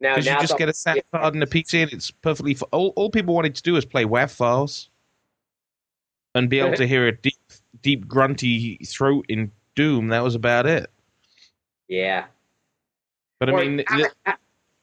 Now, 0.00 0.16
Because 0.16 0.26
you 0.26 0.32
just 0.40 0.58
get 0.58 0.68
a 0.68 0.70
all- 0.70 0.74
sound 0.74 1.02
card 1.12 1.34
and 1.34 1.42
a 1.42 1.46
PC, 1.46 1.82
and 1.84 1.92
it's 1.92 2.10
perfectly. 2.10 2.52
F- 2.52 2.62
all, 2.72 2.92
all 2.96 3.10
people 3.10 3.34
wanted 3.34 3.54
to 3.54 3.62
do 3.62 3.74
was 3.74 3.84
play 3.84 4.04
WAV 4.04 4.30
files 4.30 4.88
and 6.36 6.50
be 6.50 6.60
able 6.60 6.76
to 6.76 6.86
hear 6.86 7.06
a 7.08 7.12
deep, 7.12 7.34
deep 7.82 8.06
grunty 8.06 8.76
throat 8.86 9.24
in 9.28 9.50
Doom. 9.74 10.08
That 10.08 10.22
was 10.22 10.34
about 10.34 10.66
it. 10.66 10.90
Yeah. 11.88 12.26
But 13.40 13.50
I 13.50 13.52
mean, 13.52 13.84
how, 13.86 13.96
th- 13.96 14.10
about- 14.24 14.38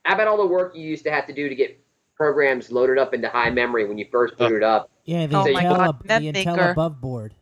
how 0.05 0.13
about 0.15 0.27
all 0.27 0.37
the 0.37 0.47
work 0.47 0.75
you 0.75 0.83
used 0.83 1.03
to 1.05 1.11
have 1.11 1.25
to 1.27 1.33
do 1.33 1.47
to 1.49 1.55
get 1.55 1.79
programs 2.15 2.71
loaded 2.71 2.97
up 2.97 3.13
into 3.13 3.29
high 3.29 3.49
memory 3.49 3.85
when 3.87 3.97
you 3.97 4.05
first 4.11 4.33
Oh. 4.39 4.47
booted 4.47 4.63
up? 4.63 4.89
Yeah, 5.05 5.25
the 5.27 5.37
Oh 5.37 5.43
my 5.51 5.63
Intel, 5.63 5.77
God, 5.77 5.95
ab- 6.09 6.21
the 6.23 6.31
Intel 6.43 6.71
above 6.71 6.99
board. 7.01 7.33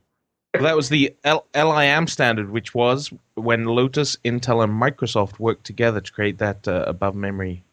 that 0.53 0.75
was 0.75 0.89
the 0.89 1.15
L- 1.24 1.46
LIM 1.56 2.08
standard, 2.08 2.50
which 2.51 2.74
was 2.74 3.12
when 3.36 3.65
Lotus, 3.65 4.18
Intel, 4.25 4.63
and 4.63 4.74
Microsoft 4.74 5.39
worked 5.39 5.65
together 5.65 6.01
to 6.01 6.12
create 6.12 6.38
that 6.39 6.68
uh, 6.68 6.84
above 6.88 7.15
memory 7.15 7.63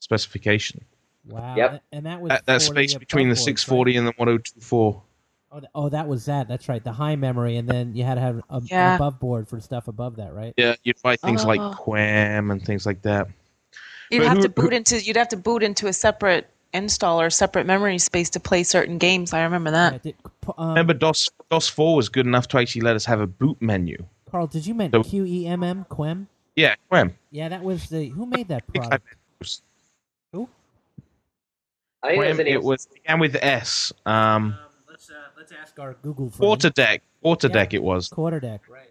specification. 0.00 0.84
Wow. 1.26 1.54
Yep. 1.56 1.82
And 1.92 2.06
that 2.06 2.20
was 2.20 2.30
That, 2.30 2.46
that 2.46 2.62
space 2.62 2.94
between 2.94 3.28
the 3.28 3.34
boards, 3.34 3.44
640 3.44 3.96
and 3.96 4.06
the 4.06 4.12
1024. 4.16 5.02
Right? 5.50 5.56
Oh, 5.56 5.60
th- 5.60 5.70
oh, 5.74 5.88
that 5.88 6.08
was 6.08 6.24
that. 6.26 6.48
That's 6.48 6.68
right. 6.68 6.82
The 6.82 6.92
high 6.92 7.16
memory, 7.16 7.56
and 7.56 7.68
then 7.68 7.94
you 7.94 8.04
had 8.04 8.14
to 8.16 8.20
have 8.20 8.42
a, 8.50 8.62
Yeah. 8.64 8.90
an 8.90 8.96
above 8.96 9.18
board 9.18 9.48
for 9.48 9.60
stuff 9.60 9.88
above 9.88 10.16
that, 10.16 10.34
right? 10.34 10.54
Yeah, 10.56 10.74
you'd 10.84 11.00
buy 11.02 11.16
things 11.16 11.44
like 11.44 11.60
Oh. 11.60 11.72
Quam 11.76 12.50
and 12.50 12.64
things 12.64 12.86
like 12.86 13.02
that. 13.02 13.28
You'd 14.10 14.20
But 14.20 14.28
have 14.28 14.36
who- 14.38 14.42
to 14.44 14.48
boot 14.48 14.70
who- 14.72 14.76
into 14.76 15.02
you'd 15.02 15.16
have 15.16 15.28
to 15.28 15.36
boot 15.36 15.62
into 15.62 15.86
a 15.86 15.92
separate 15.92 16.48
installer, 16.74 17.32
separate 17.32 17.66
memory 17.66 17.98
space 17.98 18.28
to 18.30 18.40
play 18.40 18.62
certain 18.62 18.98
games. 18.98 19.32
I 19.32 19.42
remember 19.42 19.70
Yeah, 19.70 19.90
that. 19.90 20.02
did, 20.02 20.14
p- 20.42 20.52
um, 20.58 20.68
Remember, 20.70 20.92
DOS 20.94 21.28
DOS 21.50 21.68
4 21.68 21.96
was 21.96 22.08
good 22.08 22.26
enough 22.26 22.48
to 22.48 22.58
actually 22.58 22.82
let 22.82 22.94
us 22.96 23.04
have 23.06 23.20
a 23.20 23.26
boot 23.26 23.60
menu. 23.60 23.96
Carl, 24.30 24.46
did 24.46 24.66
you 24.66 24.74
mean 24.74 24.90
So- 24.92 25.02
QEMM 25.02 25.88
Quem? 25.88 26.28
Yeah, 26.56 26.74
Quam. 26.90 27.14
Yeah, 27.30 27.48
that 27.48 27.62
was 27.62 27.88
the 27.88 28.08
who 28.08 28.26
made 28.26 28.48
that 28.48 28.64
I 28.68 28.72
think 28.72 28.84
I 28.84 28.88
product? 28.88 29.16
was- 29.38 29.62
Who? 30.32 30.48
I 32.02 32.08
think 32.08 32.18
Quam, 32.20 32.36
that's 32.36 32.40
an 32.40 32.46
it 32.54 32.62
was 32.62 32.86
began 32.86 33.18
with 33.18 33.36
S. 33.40 33.92
Um, 34.04 34.54
let's 35.50 35.52
uh, 35.52 35.62
ask 35.62 35.78
our 35.78 35.94
Google 36.02 36.30
friend. 36.30 36.40
Quarter 36.40 36.70
deck. 36.70 37.02
Quarter 37.22 37.48
Yeah. 37.52 37.66
it 37.72 37.82
was. 37.82 38.08
Quarterdeck. 38.08 38.60
right? 38.68 38.90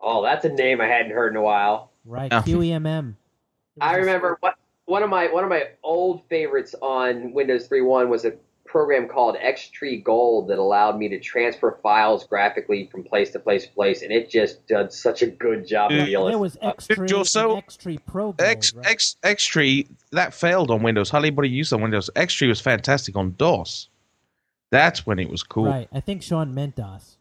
Oh, 0.00 0.22
that's 0.22 0.44
a 0.44 0.48
name 0.48 0.80
I 0.80 0.86
hadn't 0.86 1.12
heard 1.12 1.32
in 1.32 1.36
a 1.36 1.42
while. 1.42 1.90
Right. 2.04 2.30
Yeah. 2.32 2.42
QEMM. 2.42 3.14
I 3.80 3.96
remember 3.96 4.36
what 4.40 4.56
one 4.86 5.02
of 5.02 5.10
my 5.10 5.26
one 5.28 5.44
of 5.44 5.50
my 5.50 5.64
old 5.82 6.22
favorites 6.28 6.74
on 6.80 7.32
Windows 7.32 7.68
3.1 7.68 8.08
was 8.08 8.24
a 8.24 8.32
program 8.64 9.08
called 9.08 9.34
Xtree 9.36 10.02
Gold 10.04 10.48
that 10.48 10.58
allowed 10.58 10.98
me 10.98 11.08
to 11.08 11.18
transfer 11.20 11.78
files 11.82 12.26
graphically 12.26 12.86
from 12.92 13.02
place 13.02 13.30
to 13.30 13.38
place 13.38 13.66
to 13.66 13.72
place, 13.72 14.02
and 14.02 14.12
it 14.12 14.28
just 14.28 14.66
did 14.66 14.92
such 14.92 15.22
a 15.22 15.26
good 15.26 15.66
job 15.66 15.90
Yeah, 15.90 15.98
of 16.00 16.06
dealing. 16.06 16.28
There 16.32 16.38
was 16.38 16.56
Xtree, 16.56 17.08
you 17.10 17.16
also- 17.18 17.56
Xtree 17.56 17.98
Pro 18.06 18.32
Gold, 18.32 18.40
X 18.40 18.74
right? 18.74 18.86
X 18.86 19.16
Xtree 19.22 19.88
that 20.12 20.34
failed 20.34 20.70
on 20.70 20.82
Windows. 20.82 21.08
Hardly 21.10 21.28
anybody 21.28 21.48
used 21.48 21.72
on 21.72 21.80
Windows. 21.80 22.10
Xtree 22.14 22.48
was 22.48 22.60
fantastic 22.60 23.16
on 23.16 23.34
DOS. 23.38 23.88
That's 24.70 25.06
when 25.06 25.18
it 25.18 25.30
was 25.30 25.42
cool. 25.42 25.66
Right. 25.66 25.88
I 25.92 26.00
think 26.00 26.22
Sean 26.22 26.54
meant 26.54 26.76
DOS. 26.76 27.16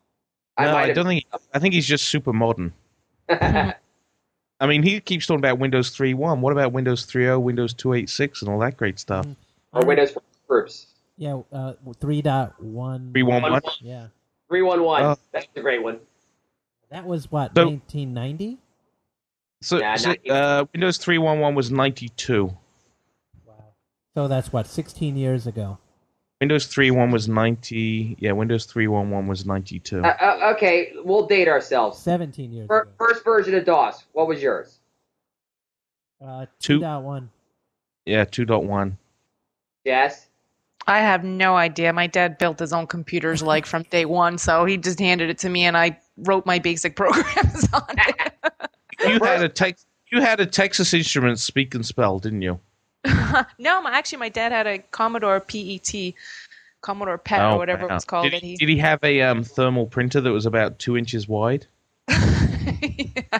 I 0.58 0.66
no, 0.66 0.74
might 0.74 0.90
I 0.90 0.94
don't 0.94 1.06
think. 1.06 1.26
I 1.54 1.60
think 1.60 1.74
he's 1.74 1.86
just 1.86 2.10
super 2.10 2.34
modern. 2.34 2.74
I 3.30 4.66
mean, 4.66 4.82
he 4.82 5.00
keeps 5.00 5.28
talking 5.28 5.40
about 5.40 5.60
Windows 5.60 5.96
3.1. 5.96 6.40
What 6.40 6.52
about 6.52 6.72
Windows 6.72 7.06
3.0, 7.06 7.42
Windows 7.42 7.74
2.86, 7.76 8.42
and 8.42 8.50
all 8.50 8.60
that 8.60 8.76
great 8.76 8.98
stuff? 9.00 9.26
Mm. 9.26 9.36
or 9.74 9.86
Windows 9.86 10.18
groups. 10.48 10.88
Yeah, 11.18 11.42
uh, 11.52 11.74
3.1. 11.86 13.12
3.11. 13.12 13.62
Yeah. 13.82 14.08
311. 14.50 15.06
Oh. 15.06 15.16
That's 15.32 15.48
a 15.56 15.62
great 15.62 15.84
one. 15.84 16.00
That 16.90 17.06
was 17.06 17.32
what, 17.32 17.52
So- 17.56 17.66
1990? 17.66 18.58
So, 19.62 19.80
Nah, 19.80 19.96
so, 19.96 20.14
uh, 20.30 20.66
Windows 20.74 21.00
3.11 21.00 21.56
was 21.56 21.72
92. 21.72 22.56
Wow. 23.46 23.54
So 24.14 24.28
that's 24.28 24.54
what, 24.54 24.68
16 24.68 25.18
years 25.18 25.48
ago. 25.48 25.80
Windows 26.40 26.68
3.1 26.68 27.12
was 27.12 27.28
90. 27.28 28.18
Yeah, 28.20 28.32
Windows 28.34 28.68
3.11 28.68 29.28
was 29.28 29.46
92. 29.46 30.04
Uh, 30.04 30.08
uh, 30.08 30.54
okay, 30.56 30.94
we'll 31.04 31.26
date 31.26 31.48
ourselves. 31.48 31.98
17 32.00 32.52
years 32.52 32.68
Fir- 32.68 32.82
ago. 32.82 32.92
First 33.00 33.24
version 33.24 33.56
of 33.56 33.66
DOS. 33.66 34.06
What 34.14 34.28
was 34.28 34.42
yours? 34.42 34.80
Uh, 36.24 36.46
Two. 36.60 36.80
2.1. 36.80 37.28
yeah, 38.06 38.26
2.1. 38.26 38.98
Yes. 39.84 40.28
I 40.86 41.00
have 41.00 41.24
no 41.24 41.56
idea. 41.56 41.92
My 41.92 42.08
dad 42.08 42.38
built 42.38 42.60
his 42.60 42.72
own 42.72 42.88
computers 42.88 43.42
like 43.42 43.66
from 43.66 43.84
day 43.84 44.06
one, 44.06 44.38
so 44.38 44.64
he 44.66 44.78
just 44.78 45.00
handed 45.00 45.30
it 45.30 45.38
to 45.40 45.50
me, 45.50 45.66
and 45.66 45.76
I 45.76 46.00
wrote 46.18 46.46
my 46.46 46.60
basic 46.60 46.96
programs 46.96 47.68
on 47.74 47.84
it. 47.90 48.34
You 49.06 49.20
had 49.24 49.42
a 49.44 49.50
tex- 49.50 49.86
You 50.12 50.22
had 50.22 50.40
a 50.40 50.46
Texas 50.46 50.94
Instruments 50.94 51.44
speak 51.44 51.76
and 51.76 51.86
spell, 51.86 52.20
didn't 52.20 52.42
you? 52.42 52.60
no, 53.60 53.82
my, 53.82 53.92
actually, 53.92 54.20
my 54.20 54.30
dad 54.30 54.52
had 54.52 54.68
a 54.68 54.80
Commodore 54.80 55.40
PET, 55.40 56.14
Commodore 56.82 57.18
PET 57.18 57.42
Oh, 57.42 57.56
or 57.56 57.58
whatever 57.58 57.90
it 57.90 57.94
was 57.94 58.06
called. 58.06 58.30
Did 58.30 58.42
he, 58.42 58.52
he, 58.52 58.56
did 58.56 58.70
he 58.70 58.78
have 58.78 59.04
a 59.04 59.22
um, 59.22 59.44
thermal 59.44 59.88
printer 59.88 60.22
that 60.22 60.32
was 60.32 60.46
about 60.46 60.80
two 60.80 60.98
inches 60.98 61.28
wide? 61.28 61.68
Yeah. 62.10 63.40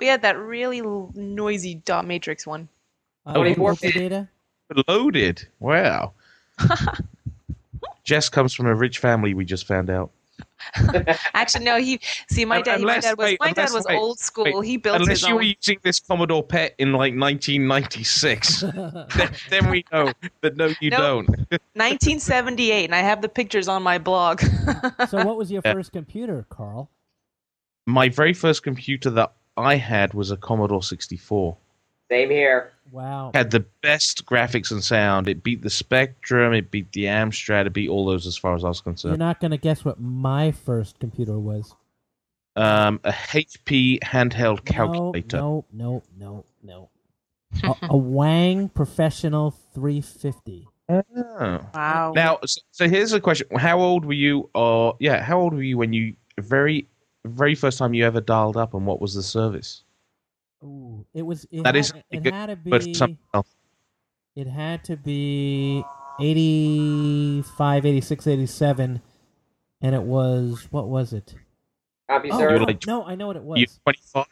We 0.00 0.06
had 0.06 0.22
that 0.22 0.38
really 0.38 0.80
noisy 0.80 1.74
dot 1.74 2.06
matrix 2.06 2.46
one. 2.46 2.70
Uh, 3.26 3.34
Tony 3.34 3.54
Google 3.54 3.74
data? 3.74 4.28
Loaded. 4.88 5.46
Wow. 5.58 6.14
Jess 8.04 8.30
comes 8.30 8.54
from 8.54 8.64
a 8.66 8.74
rich 8.74 8.96
family. 8.96 9.34
We 9.34 9.44
just 9.44 9.66
found 9.66 9.90
out. 9.90 10.10
Actually, 11.34 11.64
no. 11.64 11.78
He 11.78 12.00
see 12.30 12.44
my 12.44 12.60
dad. 12.62 12.80
unless- 12.80 12.96
my 13.04 13.08
dad 13.10 13.18
was 13.18 13.24
wait, 13.24 13.40
my 13.40 13.52
dad 13.52 13.72
was 13.72 13.86
wait, 13.88 13.96
old 13.96 14.18
school. 14.18 14.44
wait, 14.44 14.64
he 14.66 14.76
built 14.76 14.96
Unless 15.00 15.20
his 15.20 15.28
you 15.28 15.34
were 15.34 15.42
using 15.42 15.78
this 15.82 16.00
Commodore 16.00 16.42
PET 16.42 16.74
in 16.78 16.92
like 16.92 17.14
1996, 17.16 18.60
then, 19.16 19.32
then 19.50 19.70
we 19.70 19.84
know. 19.92 20.12
But 20.40 20.56
no, 20.56 20.72
you 20.80 20.90
No. 20.90 20.98
don't. 20.98 21.28
1978, 21.74 22.84
and 22.84 22.94
I 22.94 22.98
have 22.98 23.22
the 23.22 23.28
pictures 23.28 23.68
on 23.68 23.82
my 23.82 23.98
blog. 23.98 24.40
so 25.08 25.24
what 25.24 25.36
was 25.36 25.50
your 25.50 25.62
Yeah. 25.64 25.72
first 25.72 25.92
computer, 25.92 26.46
Carl? 26.50 26.90
My 27.86 28.08
very 28.08 28.34
first 28.34 28.62
computer 28.62 29.10
that 29.10 29.32
I 29.56 29.76
had 29.76 30.14
was 30.14 30.30
a 30.30 30.36
Commodore 30.36 30.82
64. 30.82 31.56
Same 32.10 32.30
here. 32.30 32.72
Wow. 32.90 33.30
had 33.34 33.52
the 33.52 33.64
best 33.82 34.26
graphics 34.26 34.72
and 34.72 34.82
sound. 34.82 35.28
It 35.28 35.44
beat 35.44 35.62
the 35.62 35.70
Spectrum, 35.70 36.52
it 36.52 36.72
beat 36.72 36.90
the 36.92 37.04
Amstrad, 37.04 37.66
it 37.66 37.72
beat 37.72 37.88
all 37.88 38.04
those 38.04 38.26
as 38.26 38.36
far 38.36 38.56
as 38.56 38.64
I 38.64 38.68
was 38.68 38.80
concerned. 38.80 39.12
You're 39.12 39.18
not 39.18 39.38
going 39.38 39.52
to 39.52 39.56
guess 39.56 39.84
what 39.84 40.00
my 40.00 40.50
first 40.50 40.98
computer 40.98 41.38
was. 41.38 41.74
Um, 42.56 43.00
a 43.04 43.12
HP 43.12 44.00
handheld 44.00 44.64
calculator. 44.64 45.36
No, 45.36 45.64
no, 45.72 46.02
no, 46.18 46.44
no, 46.64 46.88
no. 47.62 47.76
a, 47.80 47.86
a 47.90 47.96
Wang 47.96 48.68
Professional 48.70 49.52
350. 49.74 50.66
Oh. 50.88 51.02
wow. 51.72 52.12
Now, 52.16 52.40
so, 52.44 52.60
so 52.72 52.88
here's 52.88 53.12
a 53.12 53.20
question: 53.20 53.46
How 53.56 53.78
old 53.78 54.04
were 54.04 54.12
you? 54.12 54.50
Or 54.56 54.96
yeah, 54.98 55.22
how 55.22 55.38
old 55.38 55.54
were 55.54 55.62
you 55.62 55.78
when 55.78 55.92
you 55.92 56.16
very, 56.40 56.88
very 57.24 57.54
first 57.54 57.78
time 57.78 57.94
you 57.94 58.04
ever 58.04 58.20
dialed 58.20 58.56
up, 58.56 58.74
and 58.74 58.84
what 58.84 59.00
was 59.00 59.14
the 59.14 59.22
service? 59.22 59.84
Ooh, 60.64 61.06
it 61.14 61.22
was. 61.22 61.46
It 61.50 61.62
That 61.62 61.74
had, 61.74 61.76
is 61.76 61.92
It 62.10 62.22
good, 62.22 62.32
had 62.34 62.46
to 62.46 62.56
But 62.56 62.84
be. 62.84 62.94
something 62.94 63.18
else. 63.34 63.54
It 64.36 64.46
had 64.46 64.84
to 64.84 64.96
be 64.96 65.82
85, 66.20 67.86
86, 67.86 68.26
87, 68.26 69.02
and 69.80 69.94
it 69.94 70.02
was 70.02 70.66
what 70.70 70.88
was 70.88 71.12
it? 71.12 71.34
Copy, 72.08 72.30
Oh, 72.30 72.38
sir. 72.38 72.50
You're 72.50 72.58
no, 72.60 72.64
like- 72.64 72.86
no, 72.86 73.04
I 73.04 73.14
know 73.14 73.26
what 73.26 73.36
it 73.36 73.42
was. 73.42 73.58
You 73.60 73.66
25? 73.84 74.26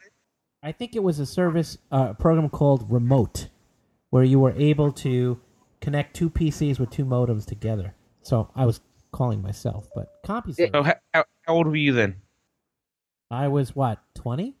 I 0.61 0.71
think 0.73 0.95
it 0.95 1.01
was 1.03 1.19
a 1.19 1.25
service, 1.25 1.77
uh, 1.91 2.07
a 2.11 2.13
program 2.13 2.49
called 2.49 2.91
Remote, 2.91 3.47
where 4.09 4.23
you 4.23 4.39
were 4.39 4.51
able 4.51 4.91
to 4.93 5.39
connect 5.79 6.15
two 6.15 6.29
PCs 6.29 6.79
with 6.79 6.89
two 6.89 7.05
modems 7.05 7.45
together. 7.45 7.95
So 8.21 8.49
I 8.55 8.65
was 8.65 8.81
calling 9.11 9.41
myself, 9.41 9.87
but 9.95 10.21
CompuServe. 10.23 10.71
So 10.73 10.83
how, 10.83 10.95
how, 11.13 11.23
how 11.43 11.53
old 11.53 11.67
were 11.67 11.75
you 11.77 11.93
then? 11.93 12.17
I 13.31 13.47
was 13.47 13.75
what, 13.75 13.99
20? 14.15 14.55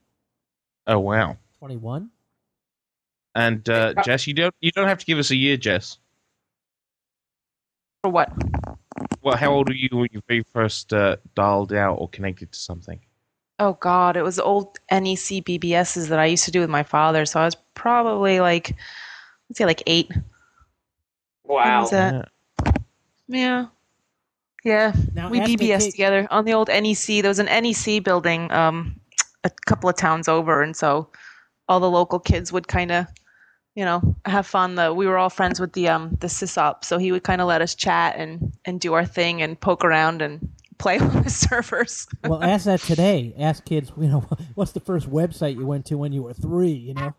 Oh 0.87 0.99
wow! 0.99 1.37
21? 1.59 2.09
And 3.35 3.69
uh, 3.69 3.93
Jess, 4.03 4.27
you 4.27 4.33
don't 4.33 4.55
you 4.59 4.71
don't 4.71 4.87
have 4.87 4.97
to 4.99 5.05
give 5.05 5.19
us 5.19 5.29
a 5.29 5.35
year, 5.35 5.55
Jess. 5.55 5.97
For 8.03 8.09
what? 8.09 8.31
Well, 9.21 9.37
how 9.37 9.51
old 9.51 9.69
were 9.69 9.75
you 9.75 9.89
when 9.91 10.09
you 10.11 10.21
very 10.27 10.43
first 10.43 10.93
uh, 10.93 11.17
dialed 11.35 11.73
out 11.73 11.95
or 11.95 12.09
connected 12.09 12.51
to 12.51 12.59
something? 12.59 12.99
Oh 13.59 13.73
God, 13.73 14.15
it 14.15 14.23
was 14.23 14.39
old 14.39 14.79
NEC 14.89 15.43
BBSs 15.43 16.07
that 16.07 16.17
I 16.17 16.25
used 16.25 16.45
to 16.45 16.51
do 16.51 16.61
with 16.61 16.69
my 16.69 16.83
father. 16.83 17.25
So 17.25 17.41
I 17.41 17.45
was 17.45 17.55
probably 17.75 18.39
like, 18.39 18.75
let's 19.49 19.57
say 19.57 19.65
like 19.65 19.83
eight. 19.85 20.11
Wow. 21.43 21.81
was 21.81 21.91
that? 21.91 22.31
Yeah. 23.27 23.65
Yeah. 24.63 24.93
Now, 25.13 25.29
we 25.29 25.41
ask 25.41 25.51
BBS 25.51 25.79
Kate- 25.79 25.91
together 25.91 26.27
on 26.31 26.45
the 26.45 26.53
old 26.53 26.69
NEC. 26.69 27.21
There 27.21 27.29
was 27.29 27.39
an 27.39 27.47
NEC 27.47 28.03
building 28.03 28.51
um, 28.51 28.99
a 29.43 29.51
couple 29.65 29.89
of 29.89 29.97
towns 29.97 30.27
over, 30.27 30.61
and 30.61 30.75
so 30.75 31.09
all 31.69 31.79
the 31.79 31.89
local 31.89 32.19
kids 32.19 32.51
would 32.51 32.67
kind 32.67 32.91
of, 32.91 33.05
you 33.75 33.85
know, 33.85 34.15
have 34.25 34.45
fun. 34.45 34.75
The 34.75 34.93
we 34.93 35.07
were 35.07 35.17
all 35.17 35.29
friends 35.29 35.59
with 35.59 35.73
the 35.73 35.87
um 35.87 36.17
the 36.19 36.27
sysop, 36.27 36.83
so 36.83 36.97
he 36.97 37.13
would 37.13 37.23
kind 37.23 37.39
of 37.39 37.47
let 37.47 37.61
us 37.61 37.75
chat 37.75 38.15
and 38.17 38.51
and 38.65 38.81
do 38.81 38.93
our 38.93 39.05
thing 39.05 39.41
and 39.41 39.57
poke 39.57 39.85
around 39.85 40.21
and 40.21 40.49
play 40.79 40.99
on 40.99 41.23
the 41.23 41.29
servers. 41.29 42.07
well, 42.27 42.43
ask 42.43 42.65
that 42.65 42.81
today. 42.81 43.33
Ask 43.37 43.63
kids, 43.63 43.91
you 43.97 44.07
know, 44.07 44.25
what's 44.55 44.73
the 44.73 44.81
first 44.81 45.09
website 45.09 45.55
you 45.55 45.65
went 45.65 45.85
to 45.85 45.97
when 45.97 46.11
you 46.11 46.23
were 46.23 46.33
three, 46.33 46.71
you 46.71 46.95
know? 46.95 47.13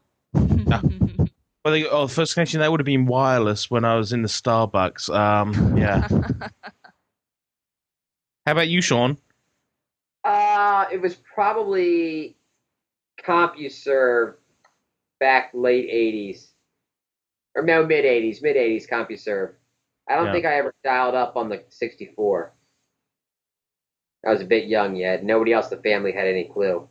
Well, 1.65 1.75
they, 1.75 1.87
oh, 1.87 2.07
the 2.07 2.13
first 2.13 2.35
connection 2.35 2.61
that 2.61 2.71
would 2.71 2.81
have 2.81 2.87
been 2.87 3.05
wireless 3.05 3.71
when 3.71 3.85
I 3.85 3.97
was 3.97 4.15
in 4.15 4.23
the 4.23 4.29
Starbucks. 4.29 5.15
Um, 5.15 5.77
yeah. 5.77 6.09
How 8.47 8.53
about 8.53 8.69
you, 8.69 8.81
Sean? 8.81 9.19
Uh, 10.25 10.87
it 10.91 11.03
was 11.03 11.17
probably 11.17 12.35
CompuServe 13.23 14.37
back 15.21 15.51
late 15.55 15.89
'80s, 15.89 16.49
or 17.55 17.63
no, 17.63 17.87
mid 17.87 18.05
'80s, 18.05 18.43
mid 18.43 18.57
'80s 18.57 18.89
CompuServe. 18.89 19.53
I 20.09 20.17
don't 20.17 20.27
Yeah. 20.27 20.33
think 20.33 20.47
I 20.47 20.55
ever 20.57 20.75
dialed 20.83 21.15
up 21.15 21.37
on 21.37 21.49
the 21.49 21.63
64. 21.69 22.53
I 24.27 24.31
was 24.33 24.41
a 24.41 24.45
bit 24.45 24.67
young 24.67 24.97
yet. 24.97 25.23
Nobody 25.23 25.53
else 25.53 25.71
in 25.71 25.77
the 25.79 25.83
family 25.83 26.13
had 26.13 26.27
any 26.27 26.45
clue. 26.45 26.89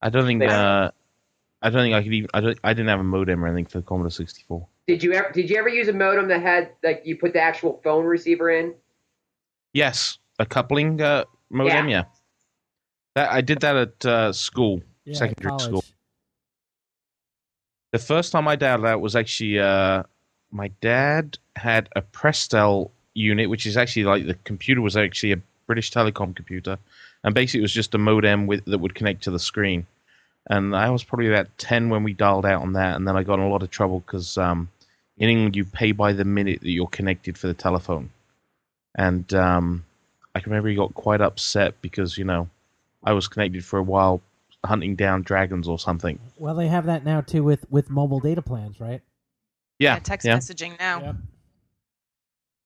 I 0.00 0.08
don't 0.08 0.24
think. 0.24 0.42
Yeah. 0.42 0.84
Uh, 0.86 0.90
I 1.60 1.70
don't 1.70 1.82
think 1.82 1.94
I 1.94 2.02
could 2.02 2.12
even. 2.12 2.30
I, 2.34 2.40
don't, 2.40 2.58
I 2.64 2.72
didn't 2.72 2.88
have 2.88 3.00
a 3.00 3.04
modem 3.04 3.44
or 3.44 3.48
anything 3.48 3.66
for 3.66 3.78
the 3.78 3.84
Commodore 3.84 4.10
64. 4.10 4.66
Did 4.88 5.02
you 5.02 5.12
ever? 5.12 5.30
Did 5.32 5.48
you 5.50 5.56
ever 5.56 5.68
use 5.68 5.88
a 5.88 5.92
modem 5.92 6.26
that 6.28 6.42
had 6.42 6.70
like 6.82 7.02
you 7.04 7.16
put 7.16 7.32
the 7.34 7.40
actual 7.40 7.80
phone 7.84 8.04
receiver 8.04 8.50
in? 8.50 8.74
Yes, 9.72 10.18
a 10.38 10.46
coupling 10.46 11.00
uh, 11.00 11.24
modem. 11.50 11.88
Yeah. 11.88 12.04
That 13.14 13.30
I 13.30 13.42
did 13.42 13.60
that 13.60 13.76
at 13.76 14.06
uh, 14.06 14.32
school, 14.32 14.82
Yeah, 15.04 15.14
secondary 15.14 15.50
college. 15.50 15.64
school. 15.64 15.84
The 17.92 17.98
first 17.98 18.32
time 18.32 18.48
I 18.48 18.56
dialed 18.56 18.86
out 18.86 19.02
was 19.02 19.14
actually 19.14 19.58
uh, 19.58 20.02
my 20.50 20.68
dad 20.80 21.38
had 21.56 21.90
a 21.94 22.00
Prestel 22.00 22.90
unit, 23.14 23.50
which 23.50 23.66
is 23.66 23.76
actually 23.76 24.04
like 24.04 24.26
the 24.26 24.34
computer 24.44 24.80
was 24.80 24.96
actually 24.96 25.32
a 25.32 25.40
British 25.66 25.90
Telecom 25.90 26.34
computer, 26.34 26.78
and 27.22 27.34
basically 27.34 27.60
it 27.60 27.62
was 27.62 27.72
just 27.72 27.94
a 27.94 27.98
modem 27.98 28.46
with 28.46 28.64
that 28.64 28.78
would 28.78 28.94
connect 28.94 29.22
to 29.24 29.30
the 29.30 29.38
screen. 29.38 29.86
And 30.48 30.74
I 30.74 30.88
was 30.88 31.04
probably 31.04 31.28
about 31.28 31.48
ten 31.58 31.90
when 31.90 32.02
we 32.02 32.14
dialed 32.14 32.46
out 32.46 32.62
on 32.62 32.72
that, 32.72 32.96
and 32.96 33.06
then 33.06 33.16
I 33.16 33.22
got 33.22 33.38
in 33.38 33.44
a 33.44 33.50
lot 33.50 33.62
of 33.62 33.70
trouble 33.70 34.00
because 34.00 34.38
um, 34.38 34.70
in 35.18 35.28
England 35.28 35.54
you 35.54 35.66
pay 35.66 35.92
by 35.92 36.14
the 36.14 36.24
minute 36.24 36.60
that 36.62 36.70
you're 36.70 36.86
connected 36.86 37.36
for 37.36 37.46
the 37.46 37.54
telephone, 37.54 38.08
and 38.94 39.32
um, 39.34 39.84
I 40.34 40.40
can 40.40 40.50
remember 40.50 40.70
he 40.70 40.76
got 40.76 40.94
quite 40.94 41.20
upset 41.20 41.74
because 41.82 42.16
you 42.16 42.24
know 42.24 42.48
I 43.04 43.12
was 43.12 43.28
connected 43.28 43.66
for 43.66 43.78
a 43.78 43.82
while 43.82 44.22
hunting 44.64 44.96
down 44.96 45.22
dragons 45.22 45.68
or 45.68 45.78
something. 45.78 46.18
Well, 46.38 46.54
they 46.54 46.68
have 46.68 46.86
that 46.86 47.04
now 47.04 47.20
too 47.20 47.42
with 47.42 47.64
with 47.70 47.90
mobile 47.90 48.20
data 48.20 48.42
plans, 48.42 48.80
right? 48.80 49.00
Yeah, 49.78 49.98
text 49.98 50.26
yeah. 50.26 50.36
messaging 50.36 50.78
now. 50.78 51.00
Yep. 51.02 51.16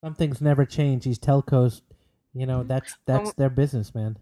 Some 0.05 0.15
things 0.15 0.41
never 0.41 0.65
change. 0.67 1.05
These 1.05 1.19
telcos, 1.19 1.81
you 2.35 2.47
know, 2.47 2.63
that's 2.63 2.97
that's 3.07 3.31
Um, 3.31 3.35
their 3.37 3.51
business, 3.51 3.95
man. 3.95 4.19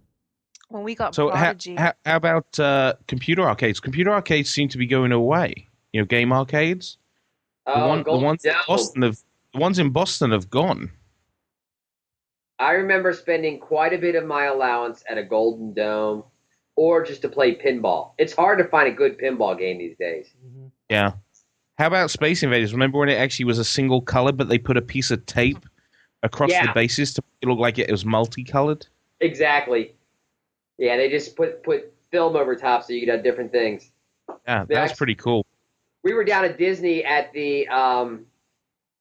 When 0.68 0.82
we 0.82 0.94
got 0.94 1.14
So 1.14 1.28
how, 1.30 1.36
Prodigy, 1.36 1.74
how, 1.74 1.92
how 2.04 2.16
about 2.16 2.58
uh, 2.58 2.94
computer 3.06 3.42
arcades? 3.42 3.80
Computer 3.80 4.10
arcades 4.12 4.50
seem 4.50 4.68
to 4.68 4.78
be 4.78 4.86
going 4.86 5.12
away. 5.12 5.68
You 5.92 6.00
know, 6.00 6.06
game 6.06 6.32
arcades. 6.32 6.98
The, 7.66 7.72
Oh, 7.74 7.88
one, 7.88 7.98
the 7.98 8.04
Golden 8.04 8.24
ones 8.24 8.44
in 8.44 8.54
Boston 8.66 9.02
have 9.02 9.18
the 9.52 9.60
ones 9.60 9.78
in 9.78 9.90
Boston 9.90 10.30
have 10.32 10.50
gone. 10.50 10.90
I 12.58 12.72
remember 12.72 13.12
spending 13.12 13.58
quite 13.58 13.92
a 13.92 13.98
bit 13.98 14.14
of 14.14 14.24
my 14.24 14.44
allowance 14.44 15.02
at 15.08 15.18
a 15.18 15.24
Golden 15.24 15.74
Dome, 15.74 16.24
or 16.76 17.04
just 17.04 17.22
to 17.22 17.28
play 17.28 17.54
pinball. 17.54 18.12
It's 18.18 18.34
hard 18.34 18.58
to 18.58 18.64
find 18.64 18.88
a 18.88 18.92
good 18.92 19.18
pinball 19.18 19.58
game 19.58 19.78
these 19.78 19.96
days. 19.96 20.28
Yeah. 20.88 21.12
How 21.78 21.86
about 21.88 22.10
Space 22.10 22.42
Invaders? 22.42 22.72
Remember 22.72 22.98
when 22.98 23.08
it 23.08 23.14
actually 23.18 23.46
was 23.46 23.58
a 23.58 23.64
single 23.64 24.00
color, 24.00 24.32
but 24.32 24.48
they 24.48 24.58
put 24.58 24.76
a 24.76 24.82
piece 24.82 25.10
of 25.10 25.24
tape 25.26 25.58
across 26.22 26.50
Yeah. 26.50 26.66
the 26.66 26.72
bases 26.72 27.12
to 27.14 27.22
make 27.22 27.42
it 27.42 27.48
look 27.48 27.58
like 27.58 27.78
it 27.78 27.90
was 27.90 28.04
multicolored? 28.04 28.86
Exactly. 29.20 29.94
Yeah, 30.78 30.96
they 30.96 31.08
just 31.08 31.36
put 31.36 31.62
put 31.62 31.92
film 32.10 32.36
over 32.36 32.54
top 32.56 32.82
so 32.84 32.92
you 32.92 33.00
could 33.00 33.08
have 33.08 33.22
different 33.24 33.52
things. 33.52 33.90
Yeah, 34.46 34.64
That's- 34.68 34.96
pretty 34.96 35.14
cool. 35.14 35.46
We 36.02 36.12
were 36.12 36.24
down 36.24 36.44
at 36.44 36.58
Disney 36.58 37.04
at 37.04 37.32
the 37.32 37.66
um, 37.68 38.26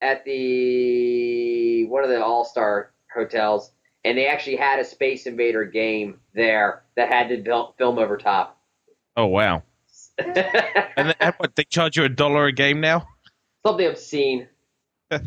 at 0.01 0.23
the 0.25 1.85
one 1.85 2.03
of 2.03 2.09
the 2.09 2.23
All 2.23 2.45
Star 2.45 2.91
hotels, 3.13 3.71
and 4.05 4.17
they 4.17 4.27
actually 4.27 4.55
had 4.55 4.79
a 4.79 4.85
Space 4.85 5.25
Invader 5.25 5.65
game 5.65 6.19
there 6.33 6.83
that 6.95 7.09
had 7.09 7.29
to 7.29 7.43
fil- 7.43 7.73
film 7.77 7.99
over 7.99 8.17
top. 8.17 8.59
Oh 9.15 9.27
wow! 9.27 9.63
And 10.95 11.15
then, 11.19 11.33
what, 11.37 11.55
they 11.55 11.63
charge 11.63 11.97
you 11.97 12.03
a 12.03 12.09
dollar 12.09 12.45
a 12.45 12.51
game 12.51 12.79
now? 12.79 13.07
Something 13.65 13.87
obscene. 13.87 14.47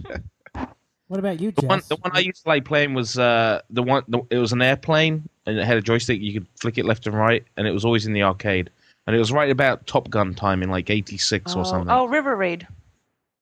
What 1.08 1.20
about 1.20 1.40
you, 1.40 1.52
The 1.52 1.66
one, 1.66 1.82
the 1.88 1.96
one 1.96 2.10
I 2.14 2.18
used 2.18 2.42
to 2.42 2.48
like 2.48 2.64
playing 2.64 2.92
was 2.94 3.16
uh, 3.16 3.60
the 3.70 3.82
one. 3.82 4.02
The, 4.08 4.22
it 4.30 4.38
was 4.38 4.52
an 4.52 4.60
airplane, 4.60 5.28
and 5.46 5.56
it 5.56 5.64
had 5.64 5.76
a 5.76 5.80
joystick. 5.80 6.20
You 6.20 6.32
could 6.32 6.48
flick 6.60 6.78
it 6.78 6.84
left 6.84 7.06
and 7.06 7.16
right, 7.16 7.44
and 7.56 7.66
it 7.66 7.70
was 7.70 7.84
always 7.84 8.06
in 8.06 8.12
the 8.12 8.24
arcade. 8.24 8.70
And 9.06 9.14
it 9.14 9.18
was 9.20 9.30
right 9.30 9.50
about 9.50 9.86
Top 9.86 10.10
Gun 10.10 10.34
time 10.34 10.64
in 10.64 10.68
like 10.70 10.90
'86 10.90 11.54
oh, 11.54 11.60
or 11.60 11.64
something. 11.64 11.90
oh, 11.90 12.06
River 12.06 12.34
Raid. 12.34 12.66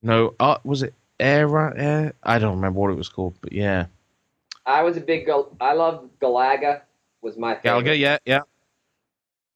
No, 0.02 0.34
uh, 0.40 0.58
was 0.64 0.82
it 0.82 0.92
Air? 1.18 1.74
Air? 1.74 2.12
I 2.22 2.38
don't 2.38 2.56
remember 2.56 2.80
what 2.80 2.90
it 2.90 2.96
was 2.96 3.08
called, 3.08 3.34
but 3.40 3.54
yeah, 3.54 3.86
I 4.66 4.82
was 4.82 4.96
a 4.96 5.00
big 5.00 5.26
Gal- 5.26 5.54
I 5.60 5.72
love 5.74 6.08
Galaga 6.20 6.82
was 7.22 7.36
my 7.36 7.54
favorite. 7.56 7.84
Galaga. 7.84 7.98
Yeah, 7.98 8.18
yeah. 8.24 8.40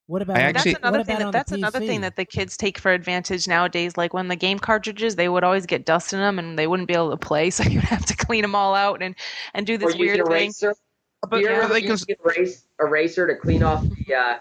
what 0.07 0.23
about 0.23 0.37
I 0.37 0.40
actually- 0.42 0.73
that's 0.73 0.83
another 0.83 1.05
thing. 1.05 1.16
about 1.16 1.33
That, 1.33 1.33
the 1.33 1.38
that's 1.38 1.53
another 1.53 1.81
thing 1.81 2.01
that 2.03 2.16
the 2.16 2.25
kids 2.25 2.57
take 2.57 2.79
for 2.79 2.92
advantage 2.92 3.47
nowadays. 3.49 3.97
Like 3.97 4.14
when 4.14 4.29
the 4.29 4.37
game 4.37 4.59
cartridges, 4.59 5.16
they 5.16 5.29
would 5.29 5.44
always 5.44 5.66
get 5.66 5.85
dust 5.85 6.12
in 6.12 6.18
them, 6.18 6.38
and 6.38 6.59
they 6.59 6.66
wouldn't 6.66 6.88
be 6.88 6.94
able 6.94 7.11
to 7.11 7.16
play, 7.16 7.51
so 7.57 7.62
you'd 7.64 7.83
have 7.85 8.05
to 8.07 8.16
clean 8.16 8.42
them 8.42 8.55
all 8.55 8.75
out 8.75 9.03
and 9.03 9.14
and 9.55 9.66
do 9.66 9.77
this 9.79 9.94
use 9.94 9.99
weird 9.99 10.21
an 10.21 10.27
thing. 10.27 10.35
eraser. 10.44 10.75
But, 11.23 11.31
Do 11.31 11.38
you 11.40 11.49
but 11.49 11.55
ever 11.64 11.75
they 11.75 11.81
can, 11.81 11.90
use 11.90 12.07
erase, 12.25 12.62
eraser 12.81 13.27
to 13.27 13.35
clean 13.35 13.62
off 13.64 13.83
the 13.83 14.14
uh, 14.14 14.38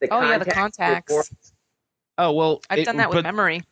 the 0.00 0.08
Oh 0.10 0.20
yeah, 0.20 0.38
the 0.38 0.50
contacts 0.50 1.10
before- 1.12 1.24
oh 2.18 2.32
well, 2.32 2.60
I've 2.70 2.80
it- 2.80 2.84
done 2.84 2.96
that 2.98 3.10
with 3.10 3.24
memory. 3.24 3.62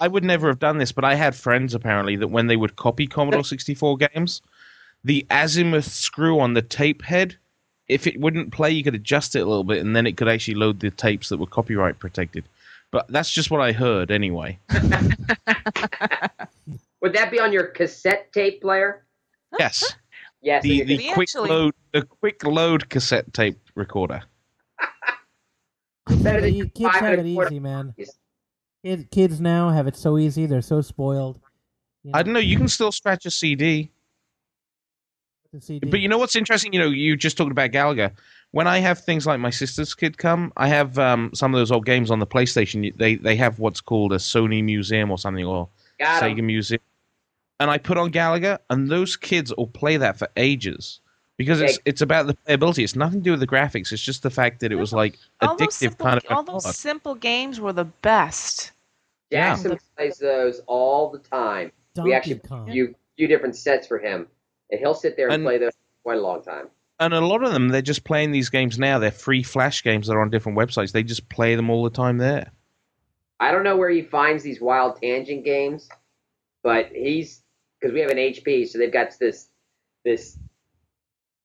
I 0.00 0.08
would 0.08 0.24
never 0.24 0.48
have 0.48 0.58
done 0.58 0.78
this, 0.78 0.90
but 0.92 1.04
I 1.04 1.14
had 1.14 1.34
friends 1.36 1.72
apparently 1.72 2.16
that 2.16 2.28
when 2.28 2.48
they 2.48 2.56
would 2.56 2.74
copy 2.74 3.06
Commodore 3.06 3.44
64 3.44 3.96
games, 3.98 4.42
the 5.04 5.26
azimuth 5.30 5.86
screw 5.92 6.40
on 6.40 6.54
the 6.54 6.62
tape 6.62 7.02
head, 7.02 7.36
if 7.88 8.06
it 8.06 8.18
wouldn't 8.18 8.52
play, 8.52 8.70
you 8.70 8.82
could 8.82 8.94
adjust 8.94 9.36
it 9.36 9.40
a 9.40 9.44
little 9.44 9.64
bit, 9.64 9.78
and 9.84 9.94
then 9.94 10.06
it 10.06 10.16
could 10.16 10.28
actually 10.28 10.54
load 10.54 10.80
the 10.80 10.90
tapes 10.90 11.28
that 11.28 11.36
were 11.38 11.46
copyright 11.46 11.98
protected. 11.98 12.44
But 12.90 13.06
that's 13.08 13.30
just 13.30 13.50
what 13.50 13.60
I 13.60 13.72
heard 13.72 14.10
anyway. 14.10 14.58
Would 17.00 17.12
that 17.12 17.30
be 17.30 17.38
on 17.40 17.52
your 17.52 17.66
cassette 17.66 18.32
tape 18.32 18.62
player? 18.62 19.04
Yes, 19.58 19.94
Yes. 20.42 20.62
the 20.62 20.82
the 20.84 20.98
quick 21.12 21.28
actually- 21.30 21.48
load 21.50 21.74
the 21.92 22.02
quick 22.02 22.44
load 22.44 22.88
cassette 22.90 23.32
tape 23.32 23.58
recorder. 23.74 24.22
better 26.22 26.46
You- 26.46 26.68
kids 26.68 26.90
five 26.92 27.00
have 27.00 27.12
it 27.14 27.18
and 27.20 27.28
a 27.28 27.34
quarter 27.34 27.50
easy, 27.52 27.60
man. 27.60 27.94
Yes. 27.96 28.16
Kids 29.10 29.40
now 29.40 29.70
have 29.70 29.86
it 29.86 29.96
so 29.96 30.18
easy. 30.18 30.44
They're 30.46 30.60
so 30.62 30.82
spoiled. 30.82 31.40
You 32.02 32.10
I 32.14 32.22
don't 32.22 32.34
know. 32.34 32.40
You 32.40 32.58
can 32.58 32.68
still 32.68 32.92
scratch 32.92 33.24
a 33.24 33.30
CD. 33.30 33.90
The 35.54 35.60
CD. 35.60 35.88
But 35.88 36.00
you 36.00 36.08
know 36.08 36.18
what's 36.18 36.34
interesting? 36.34 36.72
You 36.72 36.80
know, 36.80 36.88
you 36.88 37.16
just 37.16 37.36
talked 37.36 37.52
about 37.52 37.70
Galaga. 37.70 38.10
When 38.50 38.66
I 38.66 38.78
have 38.78 38.98
things 38.98 39.24
like 39.26 39.38
my 39.38 39.50
sister's 39.50 39.94
kid 39.94 40.18
come, 40.18 40.52
I 40.56 40.68
have 40.68 40.98
um, 40.98 41.30
some 41.32 41.54
of 41.54 41.58
those 41.58 41.70
old 41.70 41.86
games 41.86 42.10
on 42.10 42.18
the 42.18 42.26
PlayStation. 42.26 42.94
They 42.96 43.14
they 43.14 43.36
have 43.36 43.58
what's 43.60 43.80
called 43.80 44.12
a 44.12 44.16
Sony 44.16 44.62
Museum 44.64 45.10
or 45.10 45.18
something, 45.18 45.44
or 45.44 45.68
Got 45.98 46.22
'em. 46.24 46.36
Sega 46.36 46.42
Museum. 46.42 46.80
And 47.60 47.70
I 47.70 47.78
put 47.78 47.96
on 47.96 48.10
Galaga, 48.10 48.58
and 48.68 48.88
those 48.90 49.16
kids 49.16 49.54
will 49.56 49.68
play 49.68 49.96
that 49.96 50.18
for 50.18 50.28
ages 50.36 51.00
because 51.36 51.60
it's 51.60 51.78
it's 51.84 52.00
about 52.00 52.26
the 52.26 52.34
playability. 52.34 52.82
It's 52.82 52.96
nothing 52.96 53.20
to 53.20 53.24
do 53.24 53.30
with 53.32 53.40
the 53.40 53.46
graphics. 53.46 53.92
It's 53.92 54.02
just 54.02 54.24
the 54.24 54.30
fact 54.30 54.58
that 54.60 54.72
it 54.72 54.76
was 54.76 54.92
like 54.92 55.18
All 55.40 55.56
those 55.56 55.68
addictive 55.68 55.72
simple, 55.72 56.06
kind 56.06 56.18
of. 56.18 56.24
all 56.30 56.42
those 56.42 56.76
simple 56.76 57.14
games 57.14 57.60
were 57.60 57.72
the 57.72 57.84
best. 57.84 58.72
Jackson 59.30 59.78
plays 59.96 60.18
those 60.18 60.60
all 60.66 61.10
the 61.10 61.18
time. 61.18 61.70
Donkey 61.94 62.08
we 62.08 62.14
actually 62.14 62.38
Kong. 62.40 62.70
few 62.70 62.94
few 63.16 63.28
different 63.28 63.54
sets 63.56 63.86
for 63.86 63.98
him, 63.98 64.26
and 64.70 64.80
he'll 64.80 64.94
sit 64.94 65.16
there 65.16 65.26
and, 65.26 65.34
And- 65.34 65.44
play 65.44 65.58
those 65.58 65.72
for 65.72 66.02
quite 66.02 66.18
a 66.18 66.22
long 66.22 66.42
time. 66.42 66.68
and 67.00 67.12
a 67.14 67.20
lot 67.20 67.42
of 67.42 67.52
them, 67.52 67.68
they're 67.68 67.82
just 67.82 68.04
playing 68.04 68.32
these 68.32 68.48
games 68.50 68.78
now. 68.78 68.98
They're 68.98 69.10
free 69.10 69.42
Flash 69.42 69.82
games 69.82 70.06
that 70.06 70.14
are 70.14 70.20
on 70.20 70.30
different 70.30 70.56
websites. 70.58 70.92
They 70.92 71.02
just 71.02 71.28
play 71.28 71.54
them 71.56 71.68
all 71.70 71.82
the 71.84 71.90
time 71.90 72.18
there. 72.18 72.50
I 73.40 73.50
don't 73.50 73.64
know 73.64 73.76
where 73.76 73.90
he 73.90 74.00
finds 74.02 74.42
these 74.42 74.60
WildTangent 74.60 75.44
games, 75.44 75.88
but 76.62 76.86
he's 76.92 77.42
because 77.80 77.92
we 77.92 78.00
have 78.00 78.10
an 78.10 78.16
HP, 78.18 78.66
so 78.68 78.78
they've 78.78 78.92
got 78.92 79.08
this 79.18 79.48
this 80.04 80.38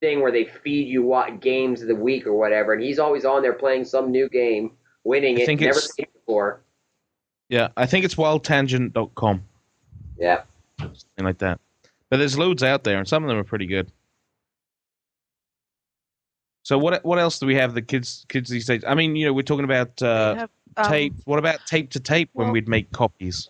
thing 0.00 0.20
where 0.20 0.32
they 0.32 0.44
feed 0.44 0.88
you 0.88 1.02
what 1.02 1.40
games 1.40 1.82
of 1.82 1.88
the 1.88 1.94
week 1.94 2.26
or 2.26 2.32
whatever, 2.34 2.72
and 2.72 2.82
he's 2.82 2.98
always 2.98 3.24
on 3.26 3.42
there 3.42 3.52
playing 3.52 3.84
some 3.84 4.10
new 4.10 4.28
game, 4.30 4.72
winning 5.04 5.36
I 5.38 5.40
it, 5.42 5.46
think 5.46 5.60
never 5.60 5.78
seen 5.80 6.06
before. 6.14 6.60
Yeah, 7.50 7.68
I 7.76 7.84
think 7.86 8.04
it's 8.06 8.14
wildtangent.com. 8.14 9.42
Yeah, 10.18 10.42
something 10.78 11.24
like 11.24 11.38
that. 11.38 11.60
But 12.10 12.16
there's 12.18 12.36
loads 12.36 12.62
out 12.62 12.82
there, 12.84 12.98
and 12.98 13.06
some 13.08 13.22
of 13.22 13.28
them 13.28 13.38
are 13.38 13.44
pretty 13.44 13.66
good. 13.66 13.90
So 16.62 16.76
what 16.76 17.04
what 17.04 17.18
else 17.18 17.38
do 17.38 17.46
we 17.46 17.54
have 17.54 17.74
the 17.74 17.82
kids 17.82 18.26
kids 18.28 18.50
these 18.50 18.66
days? 18.66 18.84
I 18.86 18.94
mean, 18.94 19.16
you 19.16 19.26
know, 19.26 19.32
we're 19.32 19.42
talking 19.42 19.64
about 19.64 20.00
uh, 20.02 20.34
They 20.34 20.40
have, 20.40 20.50
um, 20.76 20.90
tape. 20.90 21.14
What 21.24 21.38
about 21.38 21.64
tape 21.66 21.90
to 21.90 22.00
tape 22.00 22.30
when 22.32 22.48
well- 22.48 22.52
we'd 22.52 22.68
make 22.68 22.90
copies? 22.92 23.48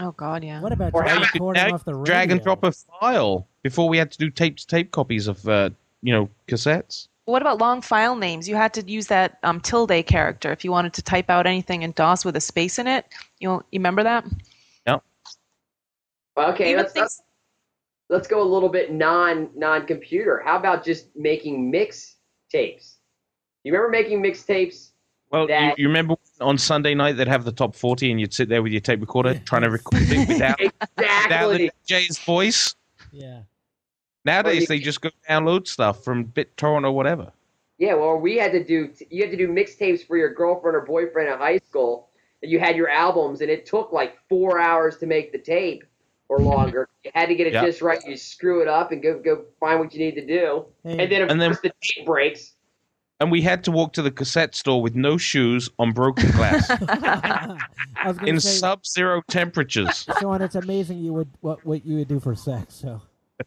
Oh 0.00 0.12
God, 0.12 0.44
yeah. 0.44 0.60
What 0.60 0.72
about 0.72 0.94
Or 0.94 1.02
how 1.02 1.14
you 1.14 1.20
could 1.26 1.34
recording 1.34 1.62
now 1.62 1.74
off 1.74 1.84
the 1.84 1.94
radio? 1.94 2.04
Drag 2.04 2.30
and 2.30 2.42
drop 2.42 2.64
a 2.64 2.72
file 2.72 3.46
before 3.62 3.88
we 3.88 3.98
had 3.98 4.10
to 4.12 4.18
do 4.18 4.30
tape 4.30 4.56
to 4.56 4.66
tape 4.66 4.92
copies 4.92 5.26
of 5.26 5.46
uh, 5.48 5.70
you 6.02 6.12
know 6.12 6.28
cassettes. 6.48 7.08
What 7.26 7.42
about 7.42 7.58
long 7.58 7.80
file 7.82 8.16
names? 8.16 8.48
You 8.48 8.56
had 8.56 8.72
to 8.74 8.90
use 8.90 9.06
that 9.08 9.38
um, 9.42 9.60
tilde 9.60 10.04
character 10.06 10.52
if 10.52 10.64
you 10.64 10.70
wanted 10.70 10.92
to 10.94 11.02
type 11.02 11.28
out 11.28 11.46
anything 11.46 11.82
in 11.82 11.92
DOS 11.92 12.24
with 12.24 12.34
a 12.36 12.40
space 12.40 12.78
in 12.78 12.86
it. 12.86 13.06
You 13.40 13.62
you 13.72 13.78
remember 13.78 14.02
that? 14.02 14.24
Yep. 14.86 15.02
Okay, 16.36 16.70
Even 16.70 16.82
let's, 16.82 16.92
things- 16.92 17.02
let's 17.02 17.22
let's 18.10 18.28
go 18.28 18.42
a 18.42 18.44
little 18.44 18.68
bit 18.68 18.92
non 18.92 19.48
non 19.54 19.86
computer. 19.86 20.42
How 20.44 20.58
about 20.58 20.84
just 20.84 21.06
making 21.16 21.70
mix 21.70 22.16
tapes? 22.50 22.96
You 23.64 23.72
remember 23.72 23.90
making 23.90 24.22
mixtapes? 24.22 24.90
Well, 25.30 25.42
you, 25.42 25.48
that- 25.48 25.78
you 25.78 25.86
remember 25.86 26.16
on 26.40 26.58
Sunday 26.58 26.94
night 26.94 27.12
they'd 27.16 27.28
have 27.28 27.44
the 27.44 27.52
top 27.52 27.74
40 27.74 28.10
and 28.10 28.20
you'd 28.20 28.34
sit 28.34 28.48
there 28.48 28.62
with 28.62 28.72
your 28.72 28.80
tape 28.80 29.00
recorder 29.00 29.38
trying 29.46 29.62
to 29.62 29.70
record 29.70 30.02
it 30.02 30.28
without, 30.28 30.60
without 30.96 31.24
Exactly. 31.24 31.70
the 31.86 31.94
DJ's 31.94 32.18
voice. 32.18 32.74
Yeah. 33.12 33.42
Nowadays 34.24 34.62
you- 34.62 34.66
they 34.66 34.78
just 34.80 35.00
go 35.00 35.10
download 35.28 35.66
stuff 35.68 36.04
from 36.04 36.26
BitTorrent 36.26 36.84
or 36.84 36.90
whatever. 36.92 37.32
Yeah, 37.78 37.94
well, 37.94 38.16
we 38.18 38.36
had 38.36 38.52
to 38.52 38.62
do 38.62 38.90
you 39.08 39.22
had 39.22 39.30
to 39.30 39.38
do 39.38 39.48
mixtapes 39.48 40.06
for 40.06 40.18
your 40.18 40.34
girlfriend 40.34 40.76
or 40.76 40.82
boyfriend 40.82 41.30
in 41.30 41.38
high 41.38 41.58
school. 41.58 42.08
And 42.42 42.50
you 42.50 42.58
had 42.58 42.74
your 42.76 42.88
albums, 42.88 43.40
and 43.42 43.50
it 43.50 43.64
took 43.66 43.92
like 43.92 44.16
four 44.28 44.58
hours 44.58 44.96
to 44.98 45.06
make 45.06 45.30
the 45.32 45.38
tape 45.38 45.84
or 46.30 46.38
longer. 46.38 46.88
you 47.04 47.10
had 47.14 47.26
to 47.26 47.34
get 47.34 47.48
it 47.48 47.52
Yeah. 47.52 47.64
just 47.66 47.82
right. 47.82 48.00
You 48.06 48.16
screw 48.16 48.62
it 48.62 48.68
up 48.68 48.92
and 48.92 49.02
go 49.02 49.18
go 49.18 49.44
find 49.58 49.80
what 49.80 49.92
you 49.92 49.98
need 49.98 50.14
to 50.14 50.24
do, 50.26 50.64
Hey, 50.84 50.98
and 51.02 51.12
then 51.12 51.22
of 51.22 51.28
And 51.30 51.40
then- 51.40 51.50
course 51.50 51.60
the 51.62 51.72
tape 51.82 52.06
breaks. 52.06 52.52
And 53.18 53.30
we 53.30 53.42
had 53.42 53.62
to 53.64 53.70
walk 53.70 53.92
to 53.94 54.02
the 54.02 54.10
cassette 54.10 54.54
store 54.54 54.80
with 54.80 54.94
no 54.94 55.18
shoes 55.18 55.68
on 55.78 55.92
broken 55.92 56.30
glass 56.30 56.70
I 56.88 57.58
was 58.06 58.16
in 58.24 58.40
say, 58.40 58.48
sub-zero 58.48 59.20
temperatures. 59.28 59.98
So 59.98 60.14
Sean, 60.20 60.40
it's 60.40 60.54
amazing 60.54 61.00
you 61.00 61.12
would 61.12 61.28
what 61.40 61.62
what 61.66 61.84
you 61.84 61.96
would 61.96 62.08
do 62.08 62.18
for 62.20 62.34
sex. 62.34 62.74
So 62.76 63.02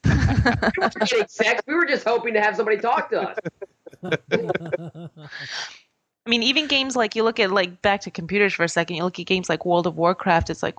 We 0.05 0.11
weren't 0.11 1.31
sex. 1.31 1.61
We 1.65 1.73
were 1.73 1.85
just 1.87 2.03
hoping 2.03 2.33
to 2.35 2.41
have 2.41 2.55
somebody 2.55 2.77
talk 2.77 3.09
to 3.11 3.21
us. 3.29 3.37
I 6.25 6.29
mean, 6.29 6.43
even 6.43 6.67
games 6.67 6.95
like 6.95 7.15
you 7.15 7.23
look 7.23 7.39
at 7.39 7.51
like 7.51 7.81
back 7.81 8.01
to 8.01 8.11
computers 8.11 8.53
for 8.53 8.63
a 8.63 8.69
second. 8.69 8.95
You 8.95 9.03
look 9.03 9.19
at 9.19 9.25
games 9.25 9.49
like 9.49 9.65
World 9.65 9.87
of 9.87 9.97
Warcraft. 9.97 10.49
It's 10.51 10.61
like 10.63 10.75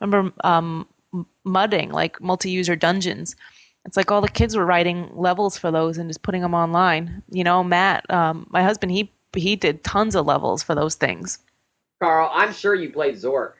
remember 0.00 0.32
um, 0.44 0.80
m- 0.80 0.86
mudding 1.44 1.90
like 1.90 2.20
multi-user 2.20 2.76
dungeons. 2.76 3.36
It's 3.84 3.96
like 3.96 4.10
all 4.10 4.20
the 4.20 4.28
kids 4.28 4.56
were 4.56 4.66
writing 4.66 5.10
levels 5.14 5.56
for 5.56 5.70
those 5.70 5.96
and 5.96 6.10
just 6.10 6.22
putting 6.22 6.42
them 6.42 6.54
online. 6.54 7.22
You 7.30 7.44
know, 7.44 7.62
Matt, 7.62 8.08
um, 8.10 8.46
my 8.50 8.62
husband, 8.62 8.92
he 8.92 9.12
he 9.34 9.54
did 9.54 9.84
tons 9.84 10.16
of 10.16 10.26
levels 10.26 10.62
for 10.62 10.74
those 10.74 10.94
things. 10.94 11.38
Carl, 12.00 12.30
I'm 12.32 12.52
sure 12.52 12.74
you 12.74 12.90
played 12.90 13.14
Zork. 13.14 13.52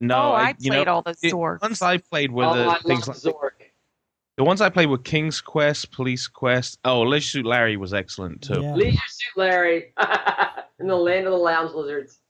No, 0.00 0.16
oh, 0.16 0.32
I, 0.32 0.54
you 0.58 0.70
played 0.70 0.86
know, 0.86 0.94
all 0.94 1.02
the 1.02 1.16
the 1.20 1.32
Zorks. 1.32 1.62
ones 1.62 1.82
I 1.82 1.98
played 1.98 2.30
were 2.32 2.44
oh, 2.44 2.54
the 2.54 2.66
I 2.66 2.78
things 2.80 3.08
love 3.08 3.24
like 3.24 3.34
Zork. 3.34 3.66
the 4.36 4.44
ones 4.44 4.60
I 4.60 4.68
played 4.68 4.86
were 4.86 4.98
King's 4.98 5.40
Quest, 5.40 5.90
Police 5.92 6.28
Quest. 6.28 6.78
Oh, 6.84 7.02
Leisure 7.02 7.28
Suit 7.28 7.46
Larry 7.46 7.76
was 7.76 7.94
excellent 7.94 8.42
too. 8.42 8.60
Yeah. 8.60 8.74
Leisure 8.74 8.98
Suit 9.08 9.36
Larry 9.36 9.92
in 10.80 10.86
the 10.86 10.96
land 10.96 11.26
of 11.26 11.32
the 11.32 11.38
lounge 11.38 11.72
lizards. 11.72 12.20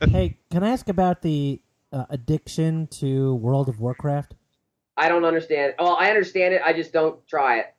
hey, 0.00 0.36
can 0.50 0.62
I 0.62 0.70
ask 0.70 0.88
about 0.88 1.22
the 1.22 1.60
uh, 1.94 2.06
addiction 2.10 2.86
to 2.88 3.36
World 3.36 3.68
of 3.68 3.78
Warcraft? 3.80 4.34
I 4.96 5.08
don't 5.08 5.24
understand. 5.24 5.74
Oh, 5.78 5.94
I 5.94 6.08
understand 6.08 6.54
it. 6.54 6.62
I 6.64 6.72
just 6.72 6.92
don't 6.92 7.26
try 7.26 7.58
it. 7.60 7.74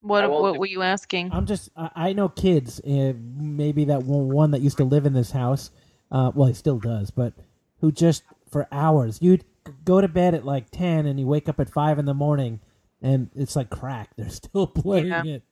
What 0.00 0.28
what 0.30 0.58
were 0.58 0.66
you 0.66 0.82
asking? 0.82 1.30
I'm 1.32 1.46
just 1.46 1.70
I, 1.76 1.90
I 1.94 2.12
know 2.12 2.28
kids, 2.28 2.80
uh, 2.80 3.12
maybe 3.36 3.84
that 3.86 4.02
one, 4.02 4.28
one 4.28 4.50
that 4.52 4.60
used 4.60 4.78
to 4.78 4.84
live 4.84 5.06
in 5.06 5.12
this 5.12 5.30
house. 5.30 5.70
Uh, 6.10 6.32
well, 6.34 6.48
he 6.48 6.54
still 6.54 6.78
does, 6.78 7.10
but 7.10 7.32
who 7.80 7.92
just 7.92 8.24
for 8.50 8.66
hours 8.72 9.20
you'd 9.22 9.44
go 9.84 10.00
to 10.00 10.08
bed 10.08 10.34
at 10.34 10.44
like 10.44 10.70
ten 10.72 11.06
and 11.06 11.20
you 11.20 11.26
wake 11.26 11.48
up 11.48 11.60
at 11.60 11.70
five 11.70 12.00
in 12.00 12.04
the 12.06 12.14
morning, 12.14 12.58
and 13.00 13.30
it's 13.36 13.54
like 13.54 13.70
crack. 13.70 14.08
They're 14.16 14.28
still 14.30 14.66
playing 14.66 15.06
Yeah. 15.06 15.22
it. 15.24 15.42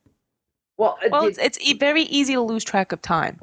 Well, 0.77 0.99
Well, 1.13 1.27
it's 1.27 1.39
it's 1.39 1.59
e- 1.61 1.75
very 1.79 2.03
easy 2.03 2.35
to 2.35 2.41
lose 2.41 2.65
track 2.65 2.91
of 2.91 3.01
time. 3.03 3.39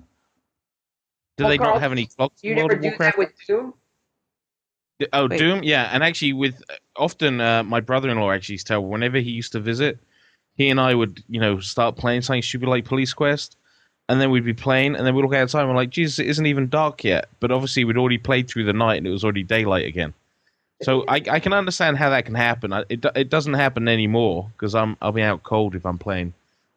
Do 1.37 1.43
Well, 1.45 1.49
they 1.51 1.57
Carl, 1.57 1.75
not 1.75 1.81
have 1.83 1.91
any 1.93 2.07
clocks 2.07 2.43
you 2.43 2.55
World 2.55 2.71
never 2.71 2.73
of 2.73 2.81
do 2.81 2.87
Warcraft? 2.89 3.15
that 3.15 3.17
with 3.19 3.31
Doom. 3.47 3.73
Oh, 5.13 5.27
Wait. 5.27 5.37
Doom, 5.37 5.63
yeah, 5.63 5.89
and 5.93 6.03
actually, 6.03 6.33
with 6.33 6.63
often 6.95 7.39
uh, 7.39 7.63
my 7.63 7.79
brother-in-law 7.79 8.31
actually 8.31 8.53
used 8.53 8.67
to 8.67 8.73
tell 8.73 8.83
whenever 8.83 9.19
he 9.19 9.29
used 9.29 9.51
to 9.51 9.59
visit, 9.59 9.99
he 10.55 10.69
and 10.69 10.79
I 10.79 10.95
would, 10.95 11.23
you 11.29 11.39
know, 11.39 11.59
start 11.59 11.97
playing 11.97 12.23
something 12.23 12.41
stupid 12.41 12.67
like 12.67 12.85
Police 12.85 13.13
Quest, 13.13 13.57
and 14.09 14.19
then 14.19 14.31
we'd 14.31 14.45
be 14.45 14.53
playing, 14.53 14.95
and 14.95 15.05
then 15.05 15.13
we'd 15.13 15.21
look 15.21 15.35
outside 15.35 15.61
and 15.61 15.69
we're 15.69 15.75
like, 15.75 15.91
Jesus, 15.91 16.17
it 16.17 16.27
isn't 16.27 16.45
even 16.47 16.67
dark 16.67 17.03
yet. 17.03 17.29
But 17.39 17.51
obviously, 17.51 17.83
we'd 17.83 17.97
already 17.97 18.17
played 18.17 18.47
through 18.47 18.63
the 18.63 18.73
night 18.73 18.97
and 18.97 19.05
it 19.05 19.11
was 19.11 19.23
already 19.23 19.43
daylight 19.43 19.85
again. 19.85 20.13
So 20.83 21.03
I, 21.07 21.21
I 21.29 21.39
can 21.39 21.53
understand 21.53 21.97
how 21.97 22.09
that 22.11 22.25
can 22.25 22.35
happen. 22.35 22.71
I, 22.71 22.83
it, 22.89 23.03
it 23.15 23.29
doesn't 23.29 23.55
happen 23.55 23.87
anymore 23.87 24.51
because 24.53 24.75
I'm 24.75 24.95
I'll 25.01 25.11
be 25.11 25.23
out 25.23 25.43
cold 25.43 25.75
if 25.75 25.85
I'm 25.85 25.97
playing, 25.97 26.33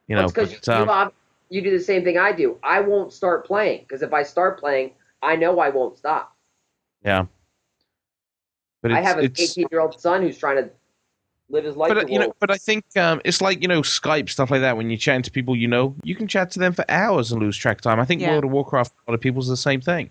you 0.08 0.16
know. 0.16 0.26
because 0.26 0.54
but, 0.64 0.78
you, 0.78 0.90
um, 0.90 1.12
you 1.50 1.60
do 1.60 1.70
the 1.70 1.84
same 1.84 2.02
thing 2.02 2.16
I 2.16 2.32
do. 2.32 2.58
I 2.62 2.80
won't 2.80 3.12
start 3.12 3.46
playing 3.46 3.80
because 3.80 4.02
if 4.02 4.14
I 4.14 4.22
start 4.22 4.58
playing, 4.58 4.92
I 5.22 5.36
know 5.36 5.58
I 5.58 5.68
won't 5.68 5.98
stop. 5.98 6.34
yeah. 7.04 7.26
But 8.82 8.92
I 8.92 9.00
have 9.00 9.18
an 9.18 9.32
18 9.38 9.66
year 9.70 9.80
old 9.80 10.00
son 10.00 10.22
who's 10.22 10.38
trying 10.38 10.56
to 10.56 10.70
live 11.50 11.64
his 11.64 11.76
life. 11.76 11.92
but 11.92 12.08
you 12.08 12.18
know, 12.18 12.32
but 12.38 12.50
I 12.50 12.56
think 12.56 12.84
um, 12.96 13.20
it's 13.24 13.40
like 13.40 13.60
you 13.62 13.68
know 13.68 13.82
Skype 13.82 14.28
stuff 14.28 14.50
like 14.50 14.60
that. 14.60 14.76
When 14.76 14.90
you're 14.90 14.98
chatting 14.98 15.22
to 15.22 15.30
people 15.30 15.56
you 15.56 15.68
know, 15.68 15.94
you 16.02 16.14
can 16.14 16.28
chat 16.28 16.50
to 16.52 16.58
them 16.58 16.72
for 16.72 16.84
hours 16.88 17.32
and 17.32 17.42
lose 17.42 17.56
track 17.56 17.78
of 17.78 17.82
time. 17.82 18.00
I 18.00 18.04
think 18.04 18.20
Yeah. 18.20 18.30
World 18.32 18.44
of 18.44 18.50
Warcraft, 18.50 18.92
a 19.06 19.10
lot 19.10 19.14
of 19.14 19.20
people's 19.20 19.48
the 19.48 19.56
same 19.56 19.80
thing. 19.80 20.10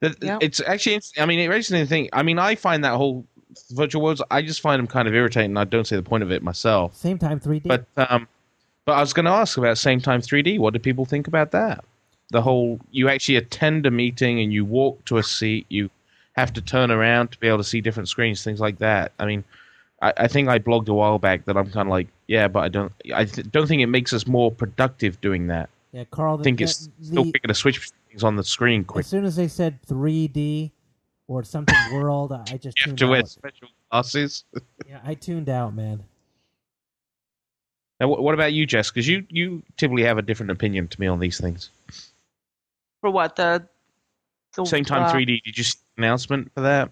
That 0.00 0.22
Yep. 0.22 0.38
it's 0.42 0.60
actually, 0.60 1.00
I 1.18 1.26
mean, 1.26 1.38
it 1.38 1.48
raises 1.48 1.72
anything. 1.72 2.08
I 2.12 2.22
mean, 2.22 2.38
I 2.38 2.54
find 2.56 2.84
that 2.84 2.94
whole 2.96 3.24
virtual 3.70 4.02
worlds. 4.02 4.22
I 4.30 4.42
just 4.42 4.60
find 4.60 4.78
them 4.78 4.86
kind 4.86 5.08
of 5.08 5.14
irritating. 5.14 5.56
I 5.56 5.64
don't 5.64 5.86
see 5.86 5.96
the 5.96 6.02
point 6.02 6.22
of 6.22 6.30
it 6.30 6.42
myself. 6.42 6.94
Sametime, 6.94 7.42
3D. 7.42 7.62
But 7.64 7.86
um, 7.96 8.28
but 8.84 8.92
I 8.92 9.00
was 9.00 9.12
going 9.12 9.24
to 9.24 9.32
ask 9.32 9.56
about 9.56 9.76
Sametime 9.76 10.20
3D. 10.24 10.58
What 10.58 10.74
do 10.74 10.78
people 10.78 11.04
think 11.04 11.26
about 11.26 11.52
that? 11.52 11.84
The 12.30 12.42
whole 12.42 12.80
you 12.90 13.08
actually 13.08 13.36
attend 13.36 13.86
a 13.86 13.90
meeting 13.90 14.40
and 14.40 14.52
you 14.52 14.64
walk 14.64 15.04
to 15.06 15.16
a 15.18 15.22
seat. 15.22 15.66
You 15.68 15.90
have 16.34 16.52
to 16.54 16.60
turn 16.60 16.90
around 16.90 17.32
to 17.32 17.38
be 17.38 17.48
able 17.48 17.58
to 17.58 17.64
see 17.64 17.80
different 17.80 18.08
screens, 18.08 18.42
things 18.44 18.60
like 18.60 18.78
that. 18.78 19.12
I 19.18 19.26
mean, 19.26 19.44
I, 20.02 20.12
I 20.16 20.28
think 20.28 20.48
I 20.48 20.58
blogged 20.58 20.88
a 20.88 20.94
while 20.94 21.18
back 21.18 21.44
that 21.46 21.56
I'm 21.56 21.70
kind 21.70 21.88
of 21.88 21.90
like, 21.92 22.08
yeah, 22.26 22.48
but 22.48 22.60
I 22.60 22.68
don't. 22.68 22.92
I 23.14 23.24
th- 23.24 23.50
don't 23.50 23.66
think 23.66 23.82
it 23.82 23.86
makes 23.86 24.12
us 24.12 24.26
more 24.26 24.50
productive 24.50 25.20
doing 25.20 25.46
that. 25.48 25.68
yeah, 25.92 26.04
Carl. 26.10 26.40
I 26.40 26.42
think 26.42 26.58
the, 26.58 26.64
it's 26.64 26.88
the- 26.98 27.06
still 27.06 27.24
quicker 27.30 27.48
to 27.48 27.54
switch 27.54 27.90
things 28.08 28.24
on 28.24 28.36
the 28.36 28.44
screen 28.44 28.84
quick. 28.84 29.04
as 29.04 29.10
soon 29.10 29.24
as 29.24 29.36
they 29.36 29.48
said 29.48 29.78
3D 29.86 30.70
or 31.28 31.44
something 31.44 31.76
world, 31.92 32.32
I 32.32 32.42
I 32.50 32.56
just 32.58 32.78
You 32.80 32.84
have 32.84 32.84
tuned 32.90 32.98
to 32.98 33.06
wear 33.08 33.20
out. 33.20 33.28
special 33.28 33.68
glasses. 33.90 34.44
Yeah, 34.88 35.00
I 35.04 35.14
tuned 35.14 35.48
out, 35.48 35.74
man. 35.74 36.04
Now, 38.00 38.08
what, 38.08 38.22
what 38.22 38.34
about 38.34 38.52
you, 38.52 38.66
Jess? 38.66 38.90
Because 38.90 39.06
you 39.08 39.24
you 39.30 39.62
typically 39.76 40.02
have 40.04 40.18
a 40.18 40.22
different 40.22 40.50
opinion 40.52 40.88
to 40.88 41.00
me 41.00 41.06
on 41.06 41.20
these 41.20 41.40
things. 41.40 41.70
For 43.00 43.10
what 43.10 43.36
the, 43.36 43.66
the 44.56 44.62
Sametime 44.62 45.04
uh, 45.06 45.12
3D. 45.12 45.42
Did 45.42 45.56
you 45.58 45.64
see 45.64 45.78
the 45.78 45.83
announcement 45.96 46.52
for 46.54 46.60
that? 46.62 46.90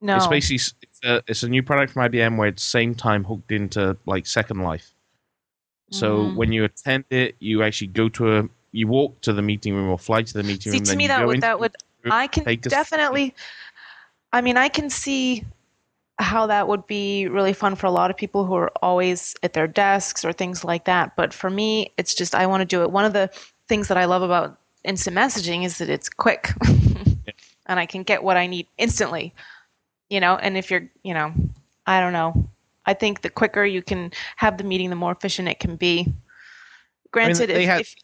No, 0.00 0.16
It's 0.16 0.26
basically 0.26 0.56
it's 0.82 1.00
a, 1.04 1.22
it's 1.26 1.42
a 1.42 1.48
new 1.48 1.62
product 1.62 1.92
from 1.92 2.02
IBM 2.08 2.36
where 2.36 2.48
it's 2.48 2.66
Sametime 2.68 3.24
hooked 3.24 3.52
into 3.52 3.96
like 4.06 4.26
Second 4.26 4.60
Life. 4.62 4.94
So 5.90 6.24
Mhm. 6.24 6.34
when 6.34 6.52
you 6.52 6.64
attend 6.64 7.04
it, 7.10 7.36
you 7.40 7.62
actually 7.62 7.88
go 7.88 8.08
to 8.10 8.38
a 8.38 8.48
you 8.72 8.86
walk 8.86 9.20
to 9.22 9.32
the 9.32 9.42
meeting 9.42 9.74
room 9.74 9.88
or 9.88 9.98
fly 9.98 10.22
to 10.22 10.32
the 10.32 10.42
meeting 10.44 10.72
See, 10.72 10.78
room. 10.78 10.84
to 10.86 10.96
me 10.96 11.06
that 11.08 11.26
would 11.26 11.40
that 11.40 11.58
would 11.58 11.74
room, 12.04 12.12
I 12.12 12.26
can 12.28 12.44
definitely. 12.60 13.34
I 14.32 14.40
mean, 14.40 14.56
I 14.56 14.68
can 14.68 14.90
see 14.90 15.44
how 16.20 16.46
that 16.46 16.68
would 16.68 16.86
be 16.86 17.26
really 17.28 17.52
fun 17.52 17.74
for 17.74 17.86
a 17.86 17.90
lot 17.90 18.10
of 18.10 18.16
people 18.16 18.44
who 18.44 18.54
are 18.54 18.70
always 18.82 19.34
at 19.42 19.54
their 19.54 19.66
desks 19.66 20.24
or 20.24 20.32
things 20.32 20.64
like 20.64 20.84
that. 20.84 21.16
But 21.16 21.32
for 21.34 21.50
me, 21.50 21.92
it's 21.96 22.14
just 22.14 22.34
I 22.34 22.46
want 22.46 22.60
to 22.60 22.64
do 22.66 22.82
it. 22.82 22.90
One 22.92 23.04
of 23.04 23.12
the 23.12 23.30
things 23.68 23.88
that 23.88 23.96
I 23.96 24.04
love 24.04 24.22
about 24.22 24.58
instant 24.84 25.16
messaging 25.16 25.64
is 25.64 25.78
that 25.78 25.88
it's 25.90 26.08
quick, 26.08 26.50
and 27.70 27.78
I 27.78 27.86
can 27.86 28.02
get 28.02 28.22
what 28.22 28.36
I 28.36 28.48
need 28.48 28.66
instantly. 28.76 29.32
You 30.10 30.20
know, 30.20 30.34
and 30.36 30.58
if 30.58 30.70
you're, 30.70 30.90
you 31.04 31.14
know, 31.14 31.32
I 31.86 32.00
don't 32.00 32.12
know. 32.12 32.48
I 32.84 32.94
think 32.94 33.22
the 33.22 33.30
quicker 33.30 33.64
you 33.64 33.80
can 33.80 34.10
have 34.36 34.58
the 34.58 34.64
meeting, 34.64 34.90
the 34.90 34.96
more 34.96 35.12
efficient 35.12 35.48
it 35.48 35.60
can 35.60 35.76
be. 35.76 36.12
Granted, 37.12 37.48
they 37.48 37.62
if, 37.62 37.68
had- 37.68 37.80
if 37.82 37.94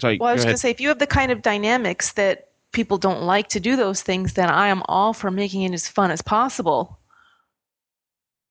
Sorry, 0.00 0.16
well, 0.18 0.30
I 0.30 0.32
was 0.32 0.44
going 0.44 0.54
to 0.54 0.60
say, 0.60 0.70
if 0.70 0.80
you 0.80 0.88
have 0.88 0.98
the 0.98 1.06
kind 1.06 1.30
of 1.30 1.42
dynamics 1.42 2.12
that 2.12 2.48
people 2.72 2.96
don't 2.96 3.22
like 3.22 3.48
to 3.48 3.60
do 3.60 3.76
those 3.76 4.00
things, 4.00 4.32
then 4.32 4.48
I 4.48 4.68
am 4.68 4.82
all 4.88 5.12
for 5.12 5.30
making 5.30 5.60
it 5.62 5.74
as 5.74 5.86
fun 5.86 6.10
as 6.10 6.22
possible. 6.22 6.98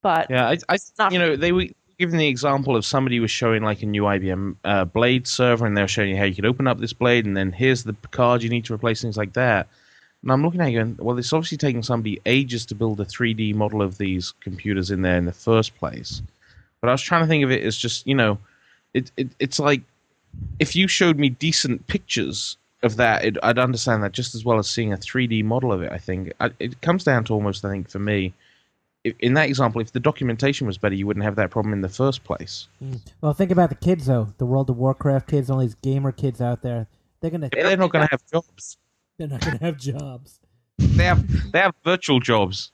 But 0.03 0.29
Yeah, 0.29 0.47
I, 0.47 0.57
I 0.69 1.09
you 1.09 1.17
know, 1.17 1.35
they 1.35 1.51
were 1.51 1.65
giving 1.97 2.19
the 2.19 2.27
example 2.27 2.75
of 2.75 2.85
somebody 2.85 3.19
was 3.19 3.31
showing 3.31 3.63
like 3.63 3.81
a 3.81 3.87
new 3.87 4.03
IBM 4.03 4.57
uh, 4.63 4.85
Blade 4.85 5.27
server, 5.27 5.65
and 5.65 5.75
they're 5.75 5.87
showing 5.87 6.11
you 6.11 6.17
how 6.17 6.25
you 6.25 6.35
could 6.35 6.45
open 6.45 6.67
up 6.67 6.77
this 6.79 6.93
blade, 6.93 7.25
and 7.25 7.35
then 7.35 7.51
here's 7.51 7.83
the 7.83 7.93
card 8.11 8.43
you 8.43 8.49
need 8.49 8.65
to 8.65 8.73
replace, 8.73 9.01
things 9.01 9.17
like 9.17 9.33
that. 9.33 9.67
And 10.21 10.31
I'm 10.31 10.43
looking 10.43 10.61
at 10.61 10.69
it 10.69 10.73
going, 10.73 10.97
well, 10.99 11.17
it's 11.17 11.31
obviously 11.31 11.57
taking 11.57 11.83
somebody 11.83 12.19
ages 12.25 12.65
to 12.67 12.75
build 12.75 12.99
a 12.99 13.05
3D 13.05 13.55
model 13.55 13.81
of 13.81 13.97
these 13.97 14.33
computers 14.41 14.91
in 14.91 15.01
there 15.01 15.17
in 15.17 15.25
the 15.25 15.31
first 15.31 15.75
place. 15.77 16.21
But 16.81 16.89
I 16.89 16.91
was 16.91 17.01
trying 17.01 17.21
to 17.21 17.27
think 17.27 17.43
of 17.43 17.51
it 17.51 17.63
as 17.63 17.77
just, 17.77 18.05
you 18.05 18.15
know, 18.15 18.37
it, 18.93 19.11
it 19.17 19.29
it's 19.39 19.59
like 19.59 19.81
if 20.59 20.75
you 20.75 20.87
showed 20.87 21.17
me 21.17 21.29
decent 21.29 21.87
pictures 21.87 22.57
of 22.83 22.97
that, 22.97 23.23
it, 23.25 23.37
I'd 23.43 23.59
understand 23.59 24.03
that 24.03 24.11
just 24.11 24.35
as 24.35 24.45
well 24.45 24.59
as 24.59 24.69
seeing 24.69 24.93
a 24.93 24.97
3D 24.97 25.43
model 25.43 25.71
of 25.71 25.81
it. 25.81 25.91
I 25.91 25.97
think 25.97 26.33
I, 26.39 26.51
it 26.59 26.81
comes 26.81 27.03
down 27.03 27.23
to 27.25 27.33
almost, 27.33 27.63
I 27.63 27.69
think, 27.69 27.89
for 27.89 27.99
me, 27.99 28.33
in 29.19 29.33
that 29.35 29.47
example, 29.47 29.81
if 29.81 29.93
the 29.93 29.99
documentation 29.99 30.67
was 30.67 30.77
better, 30.77 30.95
you 30.95 31.07
wouldn't 31.07 31.23
have 31.23 31.35
that 31.35 31.51
problem 31.51 31.73
in 31.73 31.81
the 31.81 31.89
first 31.89 32.23
place. 32.23 32.67
Mm. 32.83 32.99
Well, 33.21 33.33
think 33.33 33.51
about 33.51 33.69
the 33.69 33.75
kids 33.75 34.05
though. 34.05 34.33
The 34.37 34.45
World 34.45 34.69
of 34.69 34.77
Warcraft 34.77 35.27
kids, 35.27 35.49
all 35.49 35.59
these 35.59 35.75
gamer 35.75 36.11
kids 36.11 36.41
out 36.41 36.61
there. 36.61 36.87
They're 37.21 37.31
gonna. 37.31 37.49
They're 37.51 37.77
not 37.77 37.91
going 37.91 38.05
to 38.05 38.11
have 38.11 38.21
jobs. 38.31 38.77
They're 39.19 39.27
not 39.27 39.41
gonna 39.41 39.59
have 39.59 39.77
jobs. 39.77 40.39
They 40.77 41.03
have 41.03 41.51
they 41.51 41.59
have 41.59 41.75
virtual 41.83 42.21
jobs. 42.21 42.71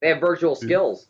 They 0.00 0.08
have 0.08 0.20
virtual 0.20 0.54
skills. 0.54 1.08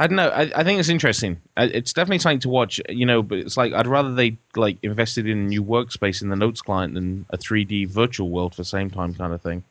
I 0.00 0.06
don't 0.06 0.16
know. 0.16 0.28
I, 0.28 0.42
I 0.54 0.62
think 0.62 0.78
it's 0.78 0.90
interesting. 0.90 1.40
It's 1.56 1.92
definitely 1.92 2.18
something 2.20 2.38
to 2.40 2.48
watch, 2.50 2.80
you 2.88 3.06
know. 3.06 3.22
But 3.22 3.38
it's 3.38 3.56
like 3.56 3.72
I'd 3.72 3.86
rather 3.86 4.14
they 4.14 4.36
like 4.54 4.76
invested 4.82 5.26
in 5.26 5.38
a 5.38 5.42
new 5.42 5.64
workspace 5.64 6.22
in 6.22 6.28
the 6.28 6.36
Notes 6.36 6.60
client 6.60 6.94
than 6.94 7.24
a 7.30 7.38
3D 7.38 7.88
virtual 7.88 8.28
world 8.28 8.54
for 8.54 8.62
Sametime 8.62 9.16
kind 9.16 9.32
of 9.32 9.40
thing. 9.40 9.64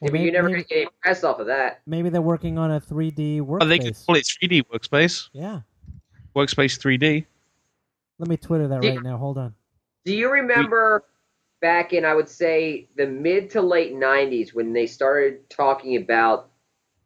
Yeah, 0.00 0.06
but 0.08 0.12
maybe, 0.12 0.24
you're 0.24 0.32
never 0.32 0.48
maybe, 0.48 0.54
going 0.54 0.64
to 0.64 0.68
get 0.68 0.76
any 0.82 0.88
press 1.02 1.24
off 1.24 1.40
of 1.40 1.46
that. 1.48 1.80
maybe 1.86 2.08
they're 2.10 2.22
working 2.22 2.58
on 2.58 2.70
a 2.70 2.80
3D 2.80 3.40
workspace. 3.40 3.58
Oh, 3.60 3.66
they 3.66 3.78
could 3.78 3.96
call 4.06 4.16
it 4.16 4.24
3D 4.24 4.62
workspace, 4.72 5.28
yeah. 5.32 5.60
workspace 6.36 6.78
3D. 6.78 7.24
Let 8.18 8.28
me 8.28 8.36
Twitter 8.36 8.68
that 8.68 8.82
Yeah. 8.84 8.90
right 8.90 9.02
now. 9.02 9.16
Hold 9.18 9.38
on. 9.38 9.54
Do 10.04 10.14
you 10.14 10.30
remember 10.30 11.04
back 11.64 11.94
in, 11.94 12.04
I 12.04 12.12
would 12.12 12.28
say, 12.28 12.88
the 12.94 13.06
mid 13.06 13.48
to 13.52 13.62
late 13.62 13.94
90s 13.94 14.52
when 14.52 14.74
they 14.74 14.86
started 14.86 15.48
talking 15.48 15.96
about 15.96 16.50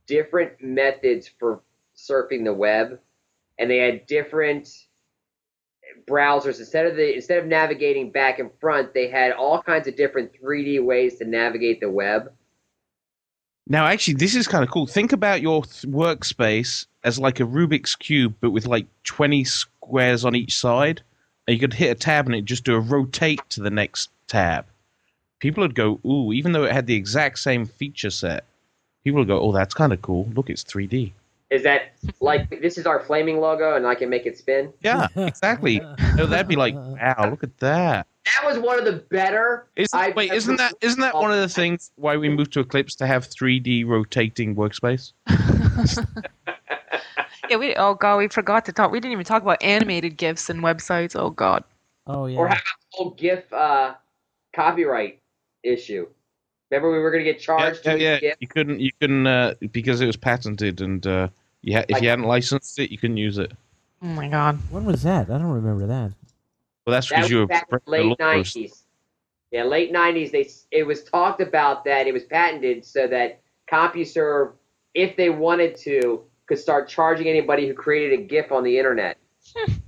different 0.09 0.61
methods 0.61 1.31
for 1.39 1.61
surfing 1.97 2.43
the 2.43 2.53
web? 2.53 2.99
And 3.57 3.71
they 3.71 3.79
had 3.79 4.09
different 4.09 4.69
browsers 6.09 6.59
instead 6.59 6.87
of 6.87 6.97
the 6.97 7.15
instead 7.15 7.39
of 7.39 7.47
navigating 7.47 8.11
back 8.11 8.39
and 8.39 8.51
front 8.61 8.95
they 8.95 9.09
had 9.09 9.33
all 9.33 9.61
kinds 9.63 9.89
of 9.89 9.97
different 9.97 10.31
3d 10.41 10.83
ways 10.85 11.17
to 11.17 11.25
navigate 11.25 11.81
the 11.81 11.91
web 11.91 12.31
Now, 13.67 13.87
actually, 13.87 14.15
this 14.15 14.35
is 14.35 14.47
kind 14.47 14.63
of 14.65 14.71
cool. 14.71 14.87
Think 14.87 15.13
about 15.13 15.43
your 15.43 15.63
th- 15.65 15.93
workspace 15.93 16.87
as 17.05 17.19
like 17.19 17.41
a 17.41 17.45
Rubik's 17.45 17.97
cube, 17.97 18.35
but 18.41 18.51
with 18.51 18.67
like 18.67 18.87
20 19.05 19.45
squares 19.45 20.25
on 20.25 20.35
each 20.35 20.57
side. 20.57 21.03
And 21.47 21.55
you 21.55 21.61
could 21.61 21.75
hit 21.75 21.91
a 21.91 21.95
tab 21.95 22.27
and 22.27 22.35
it 22.35 22.45
just 22.45 22.65
do 22.65 22.75
a 22.75 22.81
rotate 22.81 23.41
to 23.51 23.61
the 23.61 23.71
next 23.71 24.11
tab. 24.29 24.67
People 25.41 25.63
would 25.63 25.75
go, 25.75 26.01
ooh, 26.05 26.33
even 26.33 26.53
though 26.53 26.65
it 26.65 26.73
had 26.73 26.87
the 26.87 26.95
exact 26.95 27.39
same 27.39 27.65
feature 27.67 28.11
set, 28.11 28.45
people 29.05 29.19
would 29.21 29.29
go, 29.29 29.41
oh, 29.41 29.53
that's 29.53 29.75
kind 29.75 29.93
of 29.93 30.03
cool. 30.03 30.29
Look, 30.35 30.51
it's 30.51 30.65
3D. 30.65 31.13
is 31.51 31.63
that 31.63 31.93
like 32.21 32.61
this 32.61 32.77
is 32.77 32.85
our 32.87 33.01
flaming 33.01 33.41
logo 33.41 33.75
and 33.75 33.87
i 33.87 33.95
can 33.95 34.11
make 34.11 34.27
it 34.27 34.37
spin 34.37 34.71
Yeah, 34.83 35.07
exactly. 35.17 35.81
no, 36.17 36.27
that'd 36.27 36.47
be 36.47 36.57
like, 36.57 36.75
wow, 36.75 37.29
look 37.31 37.43
at 37.43 37.57
that. 37.59 38.07
that 38.27 38.43
was 38.47 38.59
one 38.59 38.79
of 38.79 38.85
the 38.85 38.97
better 39.09 39.67
Isn't, 39.77 39.99
I've 39.99 40.15
wait, 40.15 40.31
isn't 40.33 40.57
that 40.57 40.75
isn't 40.83 41.01
that 41.01 41.15
one 41.15 41.31
of 41.33 41.39
the 41.39 41.49
things 41.49 41.91
why 41.97 42.17
we 42.19 42.29
moved 42.29 42.53
to 42.55 42.61
Eclipse 42.61 42.95
to 42.97 43.07
have 43.07 43.29
3D 43.31 43.87
rotating 43.87 44.55
workspace? 44.57 45.13
Yeah, 47.49 47.57
we 47.57 47.75
oh 47.77 47.95
god, 47.95 48.19
we 48.19 48.29
forgot 48.29 48.67
to 48.67 48.73
talk. 48.73 48.91
We 48.93 49.01
didn't 49.01 49.13
even 49.13 49.25
talk 49.25 49.41
about 49.43 49.63
animated 49.63 50.19
gifs 50.19 50.51
and 50.51 50.63
websites. 50.63 51.17
Oh 51.19 51.31
god. 51.31 51.65
Oh 52.07 52.27
yeah. 52.27 52.37
Or 52.39 52.47
how 52.49 52.53
about 52.53 52.63
the 52.93 52.97
whole 52.97 53.11
GIF 53.13 53.51
uh, 53.55 53.95
copyright 54.59 55.21
issue? 55.63 56.07
Remember 56.71 56.93
we 56.93 56.99
were 56.99 57.11
going 57.11 57.25
to 57.25 57.33
get 57.33 57.41
charged 57.41 57.81
yeah, 57.85 57.93
to 57.93 57.99
use 57.99 58.23
yeah. 58.23 58.35
You 58.41 58.49
couldn't, 58.49 58.81
you 58.81 58.91
couldn't, 59.01 59.27
uh, 59.27 59.55
because 59.73 60.01
it 60.01 60.07
was 60.07 60.17
patented, 60.17 60.81
and 60.81 61.07
uh, 61.07 61.29
you 61.63 61.77
ha- 61.77 61.85
if 61.89 61.95
Like- 61.95 62.03
you 62.03 62.09
hadn't 62.09 62.27
licensed 62.27 62.79
it, 62.79 62.91
you 62.91 62.99
couldn't 62.99 63.17
use 63.17 63.39
it. 63.39 63.53
Oh 64.03 64.07
my 64.07 64.29
god. 64.29 64.59
when 64.71 64.85
was 64.85 65.03
that? 65.03 65.29
I 65.31 65.39
don't 65.39 65.51
remember 65.51 65.87
that. 65.87 66.13
Well, 66.87 66.93
that's 66.93 67.09
because 67.09 67.25
was 67.25 67.31
you 67.31 67.39
were 67.39 67.47
back 67.47 67.67
in 67.71 67.79
the 67.85 67.91
late 67.91 68.19
nineties. 68.19 68.85
Yeah, 69.51 69.65
late 69.65 69.91
nineties. 69.91 70.31
They 70.31 70.49
it 70.71 70.85
was 70.85 71.03
talked 71.03 71.41
about 71.41 71.85
that 71.85 72.07
it 72.07 72.13
was 72.13 72.25
patented 72.25 72.85
so 72.85 73.09
that 73.09 73.41
CompuServe, 73.71 74.53
if 74.95 75.17
they 75.17 75.31
wanted 75.31 75.77
to, 75.79 76.23
could 76.47 76.59
start 76.59 76.89
charging 76.89 77.27
anybody 77.27 77.67
who 77.67 77.75
created 77.75 78.21
a 78.21 78.23
GIF 78.23 78.53
on 78.53 78.63
the 78.63 78.79
internet. 78.79 79.19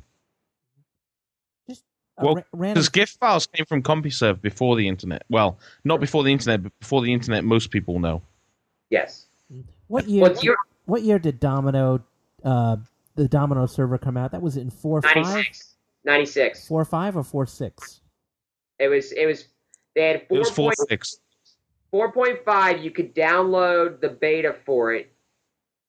Just 2.20 2.22
a 2.22 2.26
Well, 2.26 2.34
ra- 2.36 2.42
random. 2.52 2.74
Because 2.74 2.88
GIF 2.88 3.10
files 3.10 3.46
came 3.46 3.66
from 3.66 3.82
CompuServe 3.82 4.40
before 4.40 4.76
the 4.76 4.88
internet. 4.88 5.24
Well, 5.28 5.58
not 5.84 6.00
before 6.00 6.22
the 6.24 6.32
internet, 6.32 6.62
but 6.62 6.78
before 6.78 7.02
the 7.02 7.12
internet, 7.12 7.44
most 7.44 7.70
people 7.70 7.98
know. 7.98 8.22
Yes. 8.90 9.26
What 9.88 10.08
year? 10.08 10.22
Well, 10.22 10.36
you 10.42 10.56
What 10.86 11.02
year 11.02 11.18
did 11.18 11.40
Domino, 11.40 12.02
uh, 12.44 12.76
the 13.16 13.28
Domino 13.28 13.66
server 13.66 13.98
come 13.98 14.16
out? 14.16 14.32
That 14.32 14.42
was 14.42 14.56
in 14.56 14.70
four 14.70 15.02
five, 15.02 15.16
96. 15.16 15.74
96. 16.04 16.66
four 16.68 16.84
five 16.84 17.16
or 17.16 17.22
four 17.22 17.46
six. 17.46 18.00
It 18.78 18.88
was 18.88 19.12
it 19.12 19.26
was 19.26 19.46
they 19.94 20.08
had 20.08 20.26
four. 20.28 20.38
It 20.38 20.38
four 20.38 20.38
was 20.38 20.50
four 20.50 20.64
point 20.70 20.88
six. 20.88 21.20
four 21.90 22.12
point 22.12 22.44
five. 22.44 22.82
You 22.82 22.90
could 22.90 23.14
download 23.14 24.00
the 24.00 24.08
beta 24.08 24.54
for 24.64 24.92
it, 24.94 25.12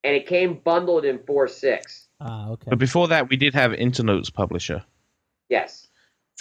and 0.03 0.15
it 0.15 0.27
came 0.27 0.55
bundled 0.63 1.05
in 1.05 1.19
four 1.19 1.47
six. 1.47 2.07
Ah, 2.19 2.49
okay. 2.49 2.69
But 2.69 2.79
before 2.79 3.07
that, 3.07 3.29
we 3.29 3.35
did 3.37 3.53
have 3.53 3.71
Internotes 3.71 4.31
Publisher, 4.31 4.83
Yes. 5.49 5.87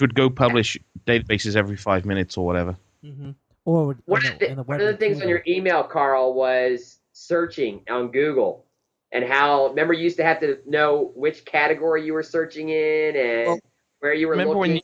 Which 0.01 0.09
would 0.09 0.15
go 0.15 0.31
publish 0.31 0.79
databases 1.07 1.57
every 1.57 1.77
five 1.77 2.05
minutes 2.07 2.37
or 2.39 2.47
whatever. 2.47 2.77
hmm 3.05 3.31
Or 3.67 3.89
would- 3.89 4.03
One 4.07 4.25
of 4.25 4.39
the- 4.39 4.55
the, 4.55 4.63
one 4.63 4.81
of 4.81 4.87
the 4.87 4.97
things 4.97 5.21
on 5.21 5.29
your 5.29 5.43
email, 5.47 5.83
Carl, 5.85 6.33
was 6.33 6.99
searching 7.13 7.83
on 7.91 8.11
Google 8.11 8.65
and 9.13 9.25
how 9.25 9.69
remember 9.69 9.93
you 9.93 10.05
used 10.05 10.17
to 10.17 10.25
have 10.25 10.41
to 10.41 10.59
know 10.67 11.13
which 11.15 11.45
category 11.45 12.05
you 12.05 12.15
were 12.15 12.23
searching 12.23 12.71
in 12.71 13.15
and 13.17 13.47
Well, 13.49 13.61
where 13.99 14.15
you 14.15 14.27
were 14.27 14.33
Remember 14.33 14.55
looking. 14.55 14.61
when? 14.61 14.77
You, 14.77 14.83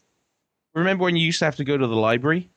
remember 0.75 1.05
when 1.05 1.17
you 1.17 1.25
used 1.25 1.39
to 1.39 1.47
have 1.47 1.57
to 1.57 1.65
go 1.65 1.79
to 1.79 1.87
the 1.87 1.97
library 1.97 2.51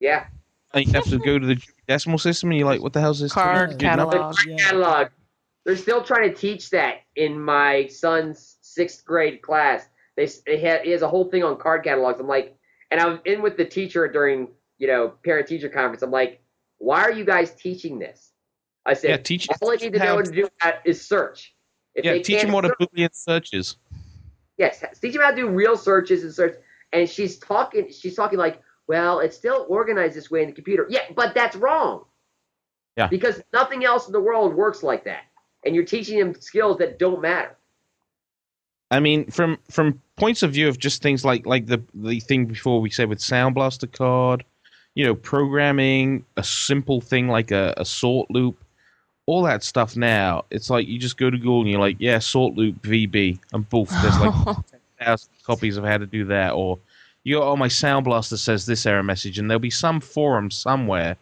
yeah, 0.00 0.28
and 0.72 0.86
you 0.86 0.92
have 0.94 1.04
to 1.04 1.18
go 1.18 1.38
to 1.38 1.46
the 1.46 1.62
decimal 1.86 2.16
system, 2.18 2.50
and 2.50 2.58
you're 2.58 2.66
like, 2.66 2.80
"What 2.80 2.94
the 2.94 3.00
hell's 3.02 3.20
this?" 3.20 3.32
Card 3.34 3.72
Yeah, 3.72 3.76
catalog. 3.96 4.34
yeah. 4.46 4.56
catalog. 4.56 5.08
They're 5.66 5.76
still 5.76 6.02
trying 6.02 6.30
to 6.30 6.34
teach 6.34 6.70
that 6.70 7.00
in 7.16 7.38
my 7.38 7.86
son's 7.88 8.56
sixth 8.62 9.04
grade 9.04 9.42
class. 9.42 9.89
They, 10.20 10.28
they 10.46 10.58
had 10.60 10.82
he 10.82 10.90
has 10.90 11.00
a 11.00 11.08
whole 11.08 11.30
thing 11.30 11.42
on 11.42 11.56
card 11.56 11.82
catalogs. 11.82 12.20
I'm 12.20 12.28
like, 12.28 12.54
and 12.90 13.00
I 13.00 13.06
was 13.06 13.20
in 13.24 13.40
with 13.40 13.56
the 13.56 13.64
teacher 13.64 14.06
during 14.06 14.48
you 14.78 14.86
know 14.86 15.14
parent 15.24 15.48
teacher 15.48 15.70
conference. 15.70 16.02
I'm 16.02 16.10
like, 16.10 16.42
why 16.76 17.02
are 17.02 17.10
you 17.10 17.24
guys 17.24 17.54
teaching 17.54 17.98
this? 17.98 18.32
I 18.84 18.92
said, 18.92 19.10
Yeah, 19.10 19.16
teach- 19.16 19.48
all 19.62 19.70
I 19.70 19.76
need 19.76 19.94
to 19.94 19.98
know 19.98 20.16
how 20.16 20.22
to 20.22 20.30
do 20.30 20.48
that 20.62 20.82
is 20.84 21.06
search. 21.06 21.54
If 21.94 22.04
Yeah, 22.04 22.18
teach 22.18 22.42
them 22.42 22.52
what 22.52 22.66
a 22.66 22.70
boolean 22.70 23.14
search 23.14 23.54
is. 23.54 23.76
Yes, 24.58 24.84
teach 25.00 25.14
them 25.14 25.22
how 25.22 25.30
to 25.30 25.36
do 25.36 25.48
real 25.48 25.76
searches 25.76 26.22
and 26.22 26.34
search. 26.34 26.56
And 26.92 27.08
she's 27.08 27.38
talking. 27.38 27.90
She's 27.90 28.14
talking 28.14 28.38
like, 28.38 28.60
well, 28.88 29.20
it's 29.20 29.36
still 29.36 29.64
organized 29.70 30.16
this 30.16 30.30
way 30.30 30.42
in 30.42 30.48
the 30.48 30.54
computer. 30.54 30.86
Yeah, 30.90 31.02
but 31.14 31.34
that's 31.34 31.56
wrong. 31.56 32.04
Yeah. 32.98 33.06
Because 33.06 33.42
nothing 33.54 33.86
else 33.86 34.06
in 34.06 34.12
the 34.12 34.20
world 34.20 34.54
works 34.54 34.82
like 34.82 35.04
that, 35.04 35.22
and 35.64 35.74
you're 35.74 35.84
teaching 35.84 36.18
them 36.18 36.38
skills 36.38 36.76
that 36.78 36.98
don't 36.98 37.22
matter. 37.22 37.56
I 38.90 39.00
mean, 39.00 39.30
from 39.30 39.58
from 39.70 40.00
points 40.16 40.42
of 40.42 40.52
view 40.52 40.68
of 40.68 40.78
just 40.78 41.02
things 41.02 41.24
like 41.24 41.46
like 41.46 41.66
the 41.66 41.82
the 41.94 42.20
thing 42.20 42.46
before 42.46 42.80
we 42.80 42.90
said 42.90 43.08
with 43.08 43.20
Sound 43.20 43.54
Blaster 43.54 43.86
card, 43.86 44.44
you 44.94 45.04
know, 45.04 45.14
programming 45.14 46.24
a 46.36 46.42
simple 46.42 47.00
thing 47.00 47.28
like 47.28 47.50
a, 47.52 47.72
a 47.76 47.84
sort 47.84 48.30
loop, 48.30 48.62
all 49.26 49.42
that 49.42 49.62
stuff. 49.62 49.96
Now 49.96 50.44
it's 50.50 50.70
like 50.70 50.88
you 50.88 50.98
just 50.98 51.16
go 51.16 51.30
to 51.30 51.38
Google 51.38 51.60
and 51.60 51.70
you're 51.70 51.80
like, 51.80 51.96
yeah, 52.00 52.18
sort 52.18 52.54
loop 52.56 52.82
VB, 52.82 53.38
and 53.52 53.68
boof, 53.68 53.88
there's 54.02 54.18
like 54.18 54.56
thousand 55.00 55.30
copies 55.44 55.76
of 55.76 55.84
how 55.84 55.98
to 55.98 56.06
do 56.06 56.24
that. 56.26 56.52
Or 56.52 56.78
you 57.22 57.36
go, 57.36 57.42
oh, 57.44 57.56
my 57.56 57.68
Sound 57.68 58.04
Blaster 58.04 58.36
says 58.36 58.66
this 58.66 58.86
error 58.86 59.02
message, 59.02 59.38
and 59.38 59.48
there'll 59.48 59.60
be 59.60 59.70
some 59.70 60.00
forum 60.00 60.50
somewhere 60.50 61.16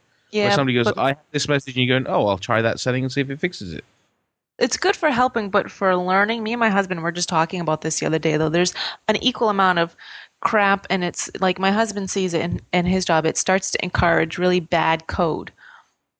where 0.45 0.53
somebody 0.57 0.75
goes, 0.75 0.87
but 0.87 0.99
I 0.99 1.09
have 1.09 1.19
this 1.33 1.49
message, 1.49 1.77
and 1.77 1.87
you're 1.87 2.01
going, 2.01 2.11
oh, 2.13 2.27
I'll 2.29 2.39
try 2.39 2.63
that 2.63 2.81
setting 2.81 3.05
and 3.05 3.13
see 3.13 3.21
if 3.21 3.31
it 3.31 3.41
fixes 3.41 3.73
it. 3.75 3.85
It's 4.59 4.77
good 4.77 4.97
for 4.97 5.11
helping, 5.11 5.51
but 5.51 5.71
for 5.71 5.95
learning, 5.97 6.43
me 6.43 6.53
and 6.53 6.61
my 6.61 6.69
husband 6.71 7.03
were 7.03 7.13
just 7.13 7.29
talking 7.29 7.61
about 7.61 7.83
this 7.83 8.01
the 8.01 8.07
other 8.07 8.19
day. 8.19 8.37
Though 8.37 8.49
there's 8.49 8.75
an 9.09 9.17
equal 9.23 9.49
amount 9.51 9.79
of 9.79 9.95
crap, 10.41 10.87
and 10.91 11.05
it's 11.05 11.31
like 11.41 11.59
my 11.59 11.71
husband 11.71 12.11
sees 12.11 12.35
it 12.35 12.41
in, 12.43 12.61
in 12.73 12.87
his 12.87 13.05
job. 13.05 13.25
It 13.27 13.37
starts 13.37 13.71
to 13.73 13.85
encourage 13.85 14.39
really 14.39 14.61
bad 14.61 15.07
code, 15.07 15.53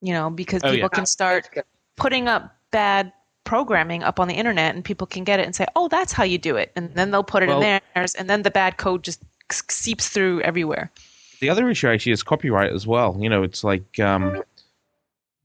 you 0.01 0.13
know, 0.13 0.31
because 0.31 0.63
Oh, 0.65 0.71
people 0.71 0.89
yeah. 0.93 0.97
can 0.97 1.07
start 1.07 1.49
putting 1.97 2.29
up 2.29 2.55
bad 2.71 3.13
programming 3.45 4.03
up 4.03 4.21
on 4.21 4.29
the 4.29 4.35
internet, 4.35 4.75
and 4.75 4.85
people 4.85 5.07
can 5.07 5.25
get 5.25 5.41
it 5.41 5.47
and 5.47 5.55
say, 5.57 5.67
"Oh, 5.75 5.89
that's 5.89 6.13
how 6.13 6.23
you 6.25 6.39
do 6.39 6.57
it," 6.57 6.71
and 6.77 6.95
then 6.95 7.11
they'll 7.11 7.25
put 7.25 7.43
it 7.43 7.49
Well- 7.49 7.63
in 7.63 7.81
theirs, 7.95 8.15
and 8.15 8.29
then 8.31 8.43
the 8.43 8.51
bad 8.51 8.77
code 8.77 9.03
just 9.03 9.21
seeps 9.71 10.09
through 10.09 10.43
everywhere. 10.43 10.91
the 11.41 11.49
other 11.49 11.71
issue 11.71 11.89
actually 11.89 12.11
is 12.13 12.23
copyright 12.25 12.73
as 12.73 12.85
well. 12.87 13.17
You 13.21 13.29
know, 13.29 13.43
it's 13.45 13.63
like 13.63 14.01
um, 14.01 14.43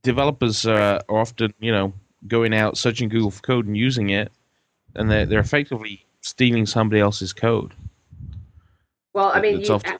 developers 0.02 0.66
uh, 0.66 1.00
are 1.08 1.20
often, 1.20 1.54
you 1.60 1.72
know, 1.72 1.94
going 2.28 2.54
out 2.54 2.78
searching 2.78 3.10
Google 3.10 3.32
for 3.32 3.42
code 3.42 3.66
and 3.68 3.76
using 3.78 4.10
it, 4.10 4.32
and 4.96 5.10
they're 5.10 5.26
they're 5.26 5.40
effectively 5.40 6.06
stealing 6.22 6.66
somebody 6.66 7.02
else's 7.02 7.34
code. 7.34 7.74
Well, 9.14 9.32
I 9.34 9.42
mean, 9.42 9.60
you, 9.62 9.68
often- 9.74 9.98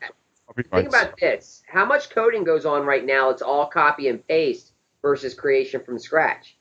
think 0.72 0.88
about 0.90 1.18
this: 1.20 1.64
how 1.68 1.86
much 1.86 2.10
coding 2.10 2.44
goes 2.44 2.66
on 2.66 2.86
right 2.86 3.06
now? 3.06 3.30
It's 3.30 3.42
all 3.42 3.68
copy 3.68 4.08
and 4.08 4.26
paste 4.28 4.72
versus 5.02 5.34
creation 5.34 5.82
from 5.84 6.00
scratch. 6.00 6.58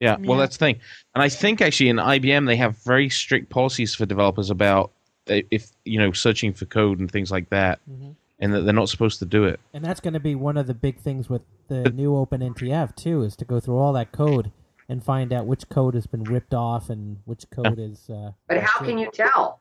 Yeah, 0.00 0.16
well, 0.20 0.38
that's 0.38 0.56
the 0.56 0.66
thing, 0.66 0.80
and 1.14 1.22
I 1.22 1.28
think 1.28 1.60
actually 1.60 1.88
in 1.88 1.96
IBM 1.96 2.46
they 2.46 2.56
have 2.56 2.76
very 2.78 3.08
strict 3.08 3.48
policies 3.48 3.94
for 3.94 4.04
developers 4.06 4.50
about 4.50 4.90
uh, 5.30 5.36
if 5.50 5.70
you 5.84 5.98
know 5.98 6.12
searching 6.12 6.52
for 6.52 6.66
code 6.66 6.98
and 6.98 7.10
things 7.10 7.30
like 7.30 7.48
that, 7.50 7.78
Mhm. 7.90 8.14
and 8.40 8.52
that 8.52 8.62
they're 8.62 8.74
not 8.74 8.88
supposed 8.88 9.20
to 9.20 9.24
do 9.24 9.44
it. 9.44 9.60
And 9.72 9.84
that's 9.84 10.00
going 10.00 10.14
to 10.14 10.20
be 10.20 10.34
one 10.34 10.56
of 10.56 10.66
the 10.66 10.74
big 10.74 10.98
things 10.98 11.30
with 11.30 11.42
the 11.68 11.88
new 11.90 12.10
OpenNTF 12.12 12.94
too, 12.96 13.22
is 13.22 13.36
to 13.36 13.44
go 13.44 13.60
through 13.60 13.78
all 13.78 13.92
that 13.94 14.12
code 14.12 14.50
and 14.88 15.02
find 15.02 15.32
out 15.32 15.46
which 15.46 15.68
code 15.68 15.94
has 15.94 16.06
been 16.06 16.24
ripped 16.24 16.54
off 16.54 16.90
and 16.90 17.18
which 17.24 17.44
code 17.50 17.78
is. 17.78 18.08
Uh, 18.10 18.32
But 18.48 18.62
how 18.62 18.84
can 18.84 18.98
you 18.98 19.10
tell? 19.10 19.60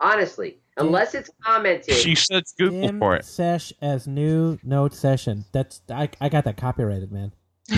Honestly, 0.00 0.58
unless 0.76 1.14
it's 1.14 1.30
commented. 1.42 1.94
She 1.94 2.14
search 2.14 2.46
Google 2.58 2.82
Dim 2.82 2.98
for 2.98 3.14
it. 3.16 3.24
sesh 3.24 3.72
as 3.80 4.06
new 4.06 4.58
node 4.62 4.92
session. 4.92 5.44
That's 5.52 5.80
I, 5.88 6.08
I 6.20 6.28
got 6.28 6.44
that 6.44 6.56
copyrighted, 6.56 7.12
man. 7.12 7.32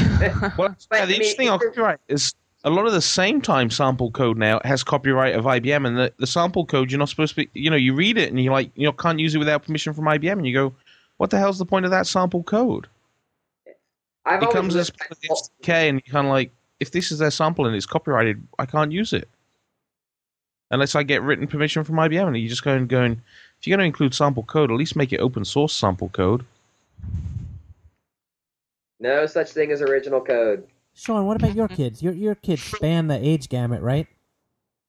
Well, 0.59 0.75
But, 0.91 0.97
yeah, 0.97 1.03
I 1.03 1.07
the 1.07 1.13
mean, 1.13 1.15
interesting 1.17 1.37
thing 1.37 1.49
on 1.51 1.59
copyright 1.61 1.99
is 2.09 2.35
a 2.65 2.71
lot 2.71 2.87
of 2.87 2.93
the 2.93 2.99
Sametime 2.99 3.71
sample 3.71 4.11
code 4.11 4.39
now 4.39 4.61
has 4.65 4.83
copyright 4.83 5.37
of 5.37 5.45
IBM, 5.45 5.87
and 5.87 5.97
the, 5.97 6.13
the 6.19 6.27
sample 6.27 6.65
code 6.67 6.91
you're 6.91 6.99
not 6.99 7.09
supposed 7.11 7.35
to 7.37 7.47
be. 7.47 7.51
You 7.61 7.71
know, 7.71 7.77
you 7.77 7.95
read 7.95 8.17
it 8.19 8.31
and 8.31 8.41
you 8.43 8.51
like 8.51 8.71
you 8.75 8.87
know 8.87 8.93
can't 8.93 9.21
use 9.21 9.35
it 9.35 9.39
without 9.39 9.65
permission 9.65 9.93
from 9.93 10.07
IBM, 10.07 10.33
and 10.33 10.47
you 10.47 10.55
go, 10.55 10.75
what 11.19 11.31
the 11.31 11.39
hell's 11.39 11.59
the 11.59 11.67
point 11.67 11.85
of 11.85 11.91
that 11.93 12.07
sample 12.07 12.43
code? 12.43 12.89
I've 13.67 13.73
It 13.73 13.75
always 13.75 13.75
comes 13.75 13.75
as 13.75 13.85
lived 13.85 13.85
part 13.85 14.16
of 14.16 14.16
by 14.27 15.07
the 15.09 15.17
default. 15.17 15.51
SDK, 15.63 15.89
and 15.89 16.03
you 16.05 16.13
kind 16.13 16.27
of 16.27 16.33
like, 16.33 16.51
if 16.81 16.91
this 16.91 17.11
is 17.11 17.19
their 17.19 17.31
sample 17.31 17.67
and 17.67 17.75
it's 17.75 17.87
copyrighted, 17.87 18.47
I 18.59 18.67
can't 18.67 18.93
use 18.93 19.13
it 19.13 19.29
unless 20.71 20.95
I 20.95 21.03
get 21.03 21.23
written 21.23 21.47
permission 21.47 21.85
from 21.85 21.97
IBM. 21.97 22.27
And 22.27 22.37
you 22.37 22.49
just 22.49 22.65
go 22.65 22.73
and 22.73 22.89
go 22.89 23.03
and 23.03 23.21
if 23.59 23.67
you're 23.67 23.77
going 23.77 23.85
to 23.85 23.87
include 23.87 24.15
sample 24.15 24.43
code, 24.43 24.71
at 24.71 24.77
least 24.77 24.97
make 24.97 25.13
it 25.13 25.19
open 25.19 25.45
source 25.45 25.73
sample 25.73 26.09
code. 26.11 26.45
No 29.01 29.27
such 29.27 29.51
thing 29.51 29.73
as 29.73 29.83
original 29.83 30.21
code. 30.21 30.67
Sean, 30.95 31.27
what 31.27 31.37
about 31.37 31.55
your 31.55 31.69
kids? 31.69 32.03
Your 32.03 32.15
your 32.15 32.35
kids 32.35 32.63
span 32.63 33.07
the 33.09 33.17
age 33.17 33.49
gamut, 33.51 33.83
right? 33.83 34.07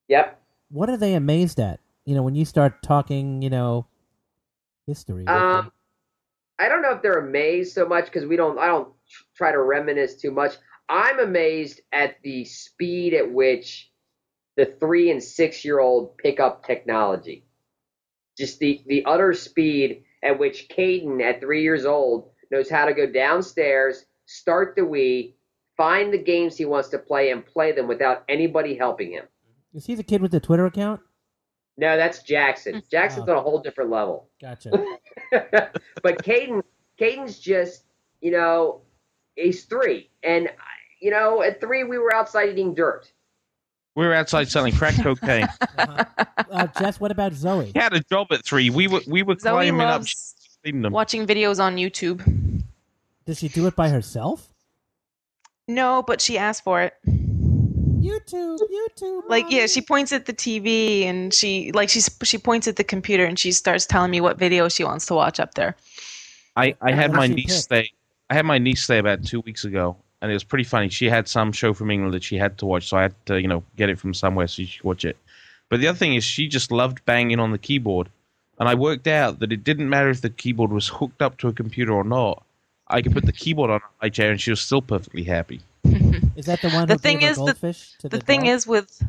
Yep. 0.07 0.39
What 0.69 0.89
are 0.89 0.97
they 0.97 1.13
amazed 1.13 1.59
at? 1.59 1.81
You 2.05 2.15
know, 2.15 2.23
when 2.23 2.35
you 2.35 2.45
start 2.45 2.81
talking, 2.81 3.41
you 3.41 3.49
know, 3.49 3.85
history. 4.85 5.27
Um, 5.27 5.71
I 6.57 6.69
don't 6.69 6.81
know 6.81 6.91
if 6.91 7.01
they're 7.01 7.19
amazed 7.19 7.73
so 7.73 7.85
much 7.85 8.05
because 8.05 8.25
we 8.25 8.37
don't. 8.37 8.57
I 8.57 8.67
don't 8.67 8.87
try 9.35 9.51
to 9.51 9.61
reminisce 9.61 10.15
too 10.15 10.31
much. 10.31 10.53
I'm 10.89 11.19
amazed 11.19 11.81
at 11.91 12.15
the 12.23 12.45
speed 12.45 13.13
at 13.13 13.31
which 13.31 13.91
the 14.55 14.65
three 14.79 15.11
and 15.11 15.21
six 15.21 15.63
year 15.65 15.79
old 15.79 16.17
pick 16.17 16.39
up 16.39 16.65
technology. 16.65 17.45
Just 18.37 18.59
the 18.59 18.81
the 18.87 19.05
utter 19.05 19.33
speed 19.33 20.03
at 20.23 20.39
which 20.39 20.67
Caden, 20.69 21.21
at 21.21 21.39
three 21.41 21.61
years 21.63 21.85
old, 21.85 22.31
knows 22.51 22.69
how 22.69 22.85
to 22.85 22.93
go 22.93 23.05
downstairs, 23.05 24.05
start 24.25 24.75
the 24.75 24.81
Wii, 24.81 25.33
find 25.75 26.11
the 26.13 26.17
games 26.17 26.57
he 26.57 26.65
wants 26.65 26.89
to 26.89 26.97
play, 26.99 27.31
and 27.31 27.45
play 27.45 27.71
them 27.71 27.87
without 27.87 28.23
anybody 28.29 28.75
helping 28.75 29.11
him. 29.11 29.25
Is 29.73 29.85
he 29.85 29.95
the 29.95 30.03
kid 30.03 30.21
with 30.21 30.31
the 30.31 30.39
Twitter 30.39 30.65
account? 30.65 31.01
No, 31.77 31.95
that's 31.97 32.23
Jackson. 32.23 32.73
Mm-hmm. 32.75 32.87
Jackson's 32.89 33.29
Oh. 33.29 33.33
on 33.33 33.37
a 33.37 33.41
whole 33.41 33.59
different 33.61 33.91
level. 33.91 34.29
Gotcha. 34.41 34.71
but 35.31 36.23
Caden, 36.23 36.63
Caden's 36.99 37.37
just, 37.37 37.83
you 38.21 38.31
know, 38.31 38.81
he's 39.37 39.63
three, 39.65 40.09
and 40.23 40.49
you 40.99 41.11
know, 41.11 41.41
at 41.41 41.61
three 41.61 41.83
we 41.83 41.97
were 41.97 42.13
outside 42.13 42.49
eating 42.49 42.73
dirt. 42.73 43.11
We 43.95 44.05
were 44.05 44.13
outside 44.13 44.49
selling 44.49 44.73
crack 44.75 44.95
cocaine. 45.01 45.47
Uh-huh. 45.77 46.05
Uh, 46.49 46.67
Jess, 46.79 46.99
what 46.99 47.11
about 47.11 47.33
Zoe? 47.33 47.71
he 47.73 47.79
had 47.79 47.93
a 47.93 47.99
job 47.99 48.27
at 48.31 48.43
three. 48.43 48.69
We 48.69 48.87
were 48.87 49.01
we 49.07 49.21
were 49.21 49.35
Zoe 49.37 49.51
climbing 49.51 49.81
up, 49.81 49.99
loves 49.99 50.57
feeding 50.63 50.81
them. 50.81 50.91
watching 50.91 51.27
videos 51.27 51.59
on 51.63 51.75
YouTube. 51.75 52.63
Does 53.25 53.39
she 53.39 53.47
do 53.47 53.67
it 53.67 53.75
by 53.75 53.89
herself? 53.89 54.49
No, 55.67 56.03
but 56.05 56.21
she 56.21 56.37
asked 56.37 56.63
for 56.63 56.81
it. 56.81 56.93
YouTube, 57.05 58.59
YouTube. 58.59 59.23
Like, 59.27 59.45
yeah, 59.49 59.67
she 59.67 59.81
points 59.81 60.13
at 60.13 60.25
the 60.25 60.33
TV 60.33 61.03
and 61.03 61.33
she 61.33 61.71
like 61.73 61.89
she 61.89 61.99
she 62.23 62.37
points 62.37 62.67
at 62.67 62.77
the 62.77 62.83
computer 62.83 63.25
and 63.25 63.37
she 63.37 63.51
starts 63.51 63.85
telling 63.85 64.11
me 64.11 64.21
what 64.21 64.37
video 64.37 64.69
she 64.69 64.83
wants 64.83 65.05
to 65.07 65.13
watch 65.13 65.39
up 65.39 65.53
there. 65.55 65.75
I, 66.55 66.75
I 66.81 66.91
had 66.91 67.11
my 67.11 67.27
niece 67.27 67.67
pick? 67.67 67.85
stay. 67.85 67.91
I 68.29 68.33
had 68.33 68.45
my 68.45 68.57
niece 68.57 68.83
stay 68.83 68.97
about 68.97 69.23
two 69.25 69.39
weeks 69.41 69.63
ago, 69.63 69.95
and 70.21 70.29
it 70.29 70.33
was 70.33 70.43
pretty 70.43 70.63
funny. 70.65 70.89
She 70.89 71.09
had 71.09 71.27
some 71.27 71.51
show 71.51 71.73
from 71.73 71.91
England 71.91 72.13
that 72.13 72.23
she 72.23 72.37
had 72.37 72.57
to 72.59 72.65
watch, 72.65 72.87
so 72.89 72.97
I 72.97 73.03
had 73.03 73.15
to 73.27 73.41
you 73.41 73.47
know 73.47 73.63
get 73.75 73.89
it 73.89 73.99
from 73.99 74.13
somewhere 74.13 74.47
so 74.47 74.63
she 74.63 74.77
could 74.77 74.83
watch 74.83 75.05
it. 75.05 75.17
But 75.69 75.79
the 75.79 75.87
other 75.87 75.97
thing 75.97 76.15
is, 76.15 76.23
she 76.23 76.47
just 76.47 76.71
loved 76.71 77.03
banging 77.05 77.39
on 77.39 77.51
the 77.51 77.57
keyboard, 77.57 78.09
and 78.59 78.67
I 78.69 78.75
worked 78.75 79.07
out 79.07 79.39
that 79.39 79.51
it 79.51 79.63
didn't 79.63 79.89
matter 79.89 80.09
if 80.09 80.21
the 80.21 80.29
keyboard 80.29 80.71
was 80.71 80.87
hooked 80.87 81.21
up 81.21 81.37
to 81.39 81.47
a 81.47 81.53
computer 81.53 81.93
or 81.93 82.03
not. 82.03 82.43
I 82.89 83.01
could 83.01 83.11
put 83.13 83.25
the 83.25 83.33
keyboard 83.33 83.69
on 83.69 83.81
my 84.01 84.09
chair, 84.09 84.31
and 84.31 84.39
she 84.39 84.49
was 84.49 84.61
still 84.61 84.81
perfectly 84.81 85.23
happy. 85.23 85.59
Is 86.35 86.45
that 86.45 86.61
the 86.61 86.69
one 86.69 86.87
The 86.87 86.93
who 86.93 86.99
thing 86.99 87.19
gave 87.19 87.27
her 87.27 87.31
is, 87.31 87.37
the- 87.37 87.43
goldfish 87.45 87.91
to 87.99 88.09
The 88.09 88.17
the 88.17 88.23
thing 88.25 88.41
dog? 88.41 88.49
is 88.49 88.67
with 88.67 89.03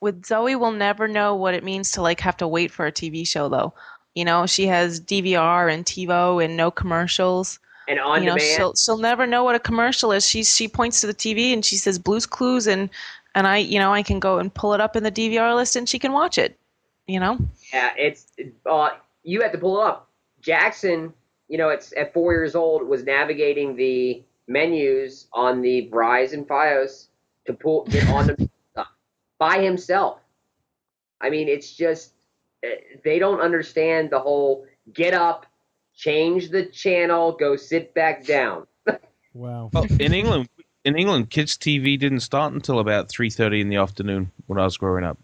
with 0.00 0.24
Zoe 0.24 0.56
we'll 0.56 0.72
never 0.72 1.06
know 1.06 1.34
what 1.34 1.52
it 1.54 1.62
means 1.62 1.90
to 1.92 2.00
like 2.02 2.20
have 2.20 2.36
to 2.38 2.48
wait 2.48 2.70
for 2.70 2.86
a 2.86 2.92
TV 2.92 3.26
show 3.26 3.48
though. 3.50 3.74
You 4.14 4.24
know, 4.24 4.46
she 4.46 4.66
has 4.66 5.00
DVR 5.00 5.72
and 5.72 5.84
TiVo 5.84 6.42
and 6.44 6.56
no 6.56 6.70
commercials. 6.70 7.58
And 7.88 7.98
on 7.98 8.22
you 8.22 8.28
know, 8.28 8.36
demand, 8.36 8.56
she'll 8.56 8.74
she'll 8.74 8.98
never 8.98 9.26
know 9.26 9.42
what 9.42 9.56
a 9.56 9.60
commercial 9.60 10.12
is. 10.12 10.26
She 10.26 10.44
she 10.44 10.68
points 10.68 11.00
to 11.00 11.06
the 11.06 11.14
TV 11.14 11.52
and 11.52 11.64
she 11.64 11.76
says 11.76 11.98
Blue's 11.98 12.26
Clues 12.26 12.66
and 12.66 12.88
and 13.34 13.46
I 13.46 13.58
you 13.58 13.78
know 13.78 13.92
I 13.92 14.02
can 14.02 14.20
go 14.20 14.38
and 14.38 14.52
pull 14.52 14.74
it 14.74 14.80
up 14.80 14.96
in 14.96 15.02
the 15.02 15.10
DVR 15.12 15.54
list 15.56 15.76
and 15.76 15.88
she 15.88 15.98
can 15.98 16.12
watch 16.12 16.38
it. 16.38 16.58
You 17.06 17.18
know, 17.18 17.38
yeah, 17.72 17.90
it's 17.96 18.32
uh, 18.66 18.90
you 19.24 19.42
have 19.42 19.52
to 19.52 19.58
pull 19.58 19.80
it 19.80 19.86
up. 19.86 20.08
Jackson, 20.40 21.12
you 21.48 21.58
know, 21.58 21.68
it's 21.68 21.92
at 21.96 22.14
four 22.14 22.32
years 22.32 22.54
old 22.54 22.86
was 22.86 23.02
navigating 23.04 23.74
the 23.74 24.22
menus 24.46 25.26
on 25.32 25.60
the 25.60 25.88
Verizon 25.92 26.34
and 26.34 26.48
FiOS 26.48 27.06
to 27.46 27.52
pull 27.52 27.84
get 27.86 28.08
on 28.10 28.28
the 28.28 28.48
stuff 28.72 28.88
by 29.38 29.60
himself. 29.60 30.20
I 31.20 31.30
mean, 31.30 31.48
it's 31.48 31.74
just 31.74 32.12
uh, 32.64 32.68
they 33.04 33.18
don't 33.18 33.40
understand 33.40 34.10
the 34.10 34.18
whole 34.18 34.66
get 34.92 35.14
up, 35.14 35.46
change 36.00 36.50
the 36.50 36.66
channel, 36.66 37.32
go 37.32 37.56
sit 37.56 37.94
back 37.94 38.24
down. 38.24 38.66
Wow. 39.34 39.70
Well, 39.72 39.86
in 40.00 40.12
England, 40.12 40.48
in 40.84 40.96
England, 40.96 41.30
kids' 41.30 41.56
TV 41.56 41.98
didn't 41.98 42.20
start 42.20 42.52
until 42.52 42.80
about 42.80 43.08
three 43.08 43.30
thirty 43.30 43.60
in 43.60 43.68
the 43.68 43.76
afternoon 43.76 44.32
when 44.46 44.58
I 44.58 44.64
was 44.64 44.76
growing 44.76 45.04
up. 45.04 45.18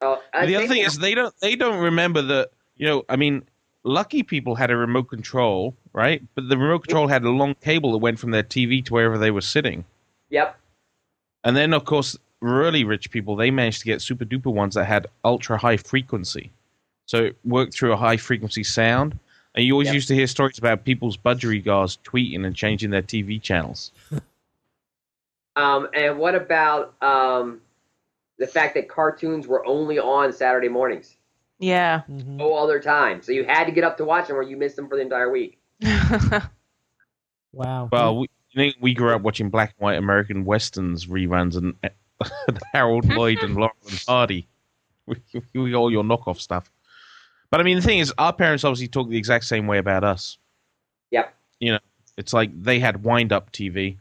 Oh, 0.00 0.20
the 0.46 0.56
other 0.56 0.68
thing 0.68 0.82
is 0.82 0.98
they 0.98 1.14
don't 1.14 1.34
they 1.40 1.56
don't 1.56 1.80
remember 1.82 2.22
that 2.22 2.50
you 2.76 2.86
know 2.86 3.04
I 3.08 3.16
mean 3.16 3.42
lucky 3.84 4.22
people 4.22 4.54
had 4.54 4.70
a 4.70 4.76
remote 4.76 5.04
control 5.04 5.74
right 5.92 6.22
but 6.34 6.48
the 6.48 6.56
remote 6.58 6.80
control 6.80 7.06
had 7.06 7.22
a 7.24 7.30
long 7.30 7.54
cable 7.56 7.92
that 7.92 7.98
went 7.98 8.18
from 8.18 8.30
their 8.30 8.42
TV 8.42 8.84
to 8.84 8.92
wherever 8.92 9.18
they 9.18 9.30
were 9.30 9.40
sitting 9.40 9.84
Yep. 10.30 10.58
and 11.44 11.56
then 11.56 11.72
of 11.72 11.84
course 11.84 12.18
really 12.40 12.84
rich 12.84 13.10
people 13.10 13.36
they 13.36 13.50
managed 13.50 13.80
to 13.80 13.86
get 13.86 14.02
super 14.02 14.24
duper 14.24 14.52
ones 14.52 14.74
that 14.74 14.86
had 14.86 15.06
ultra 15.24 15.56
high 15.56 15.76
frequency 15.76 16.50
so 17.06 17.24
it 17.26 17.36
worked 17.44 17.74
through 17.74 17.92
a 17.92 17.96
high 17.96 18.16
frequency 18.16 18.64
sound 18.64 19.18
and 19.54 19.64
you 19.64 19.72
always 19.72 19.86
Yep. 19.86 19.94
used 19.94 20.08
to 20.08 20.14
hear 20.14 20.26
stories 20.26 20.58
about 20.58 20.84
people's 20.84 21.16
budgerigars 21.16 21.98
tweeting 22.04 22.44
and 22.46 22.54
changing 22.56 22.90
their 22.90 23.02
TV 23.02 23.40
channels 23.40 23.92
Um, 25.56 25.88
and 25.94 26.18
what 26.18 26.34
about 26.34 27.00
um, 27.00 27.60
the 28.38 28.46
fact 28.48 28.74
that 28.74 28.88
cartoons 28.88 29.46
were 29.46 29.64
only 29.64 30.00
on 30.00 30.32
Saturday 30.32 30.68
mornings, 30.68 31.16
yeah. 31.60 32.02
Mhm. 32.10 32.26
no 32.38 32.54
other 32.56 32.80
time? 32.80 33.22
So 33.22 33.30
you 33.30 33.44
had 33.44 33.66
to 33.66 33.70
get 33.72 33.84
up 33.84 33.96
to 33.98 34.04
watch 34.04 34.26
them, 34.26 34.36
or 34.36 34.42
you 34.42 34.56
missed 34.56 34.74
them 34.74 34.88
for 34.88 34.96
the 34.96 35.02
entire 35.02 35.30
week. 35.30 35.58
Wow. 37.52 37.88
well 37.92 38.18
we, 38.18 38.28
you 38.50 38.66
know, 38.66 38.72
we 38.80 38.94
grew 38.94 39.14
up 39.14 39.22
watching 39.22 39.48
black 39.48 39.74
and 39.78 39.84
white 39.84 39.96
American 39.96 40.44
westerns 40.44 41.06
reruns 41.06 41.56
and 41.56 41.74
Harold 42.72 43.04
Lloyd 43.08 43.38
and 43.44 43.54
Laurel 43.54 43.76
and 43.88 44.04
Hardy 44.08 44.48
we, 45.06 45.16
we 45.52 45.72
all 45.74 45.88
your 45.90 46.02
knockoff 46.02 46.40
stuff. 46.40 46.68
But 47.54 47.60
I 47.60 47.62
mean, 47.62 47.76
the 47.76 47.82
thing 47.82 48.00
is, 48.00 48.12
our 48.18 48.32
parents 48.32 48.64
obviously 48.64 48.88
talk 48.88 49.08
the 49.08 49.16
exact 49.16 49.44
same 49.44 49.68
way 49.68 49.78
about 49.78 50.02
us. 50.02 50.38
Yep. 51.12 51.32
You 51.60 51.70
know, 51.74 51.78
it's 52.16 52.32
like 52.32 52.50
they 52.60 52.80
had 52.80 53.04
wind-up 53.04 53.52
TV 53.52 53.96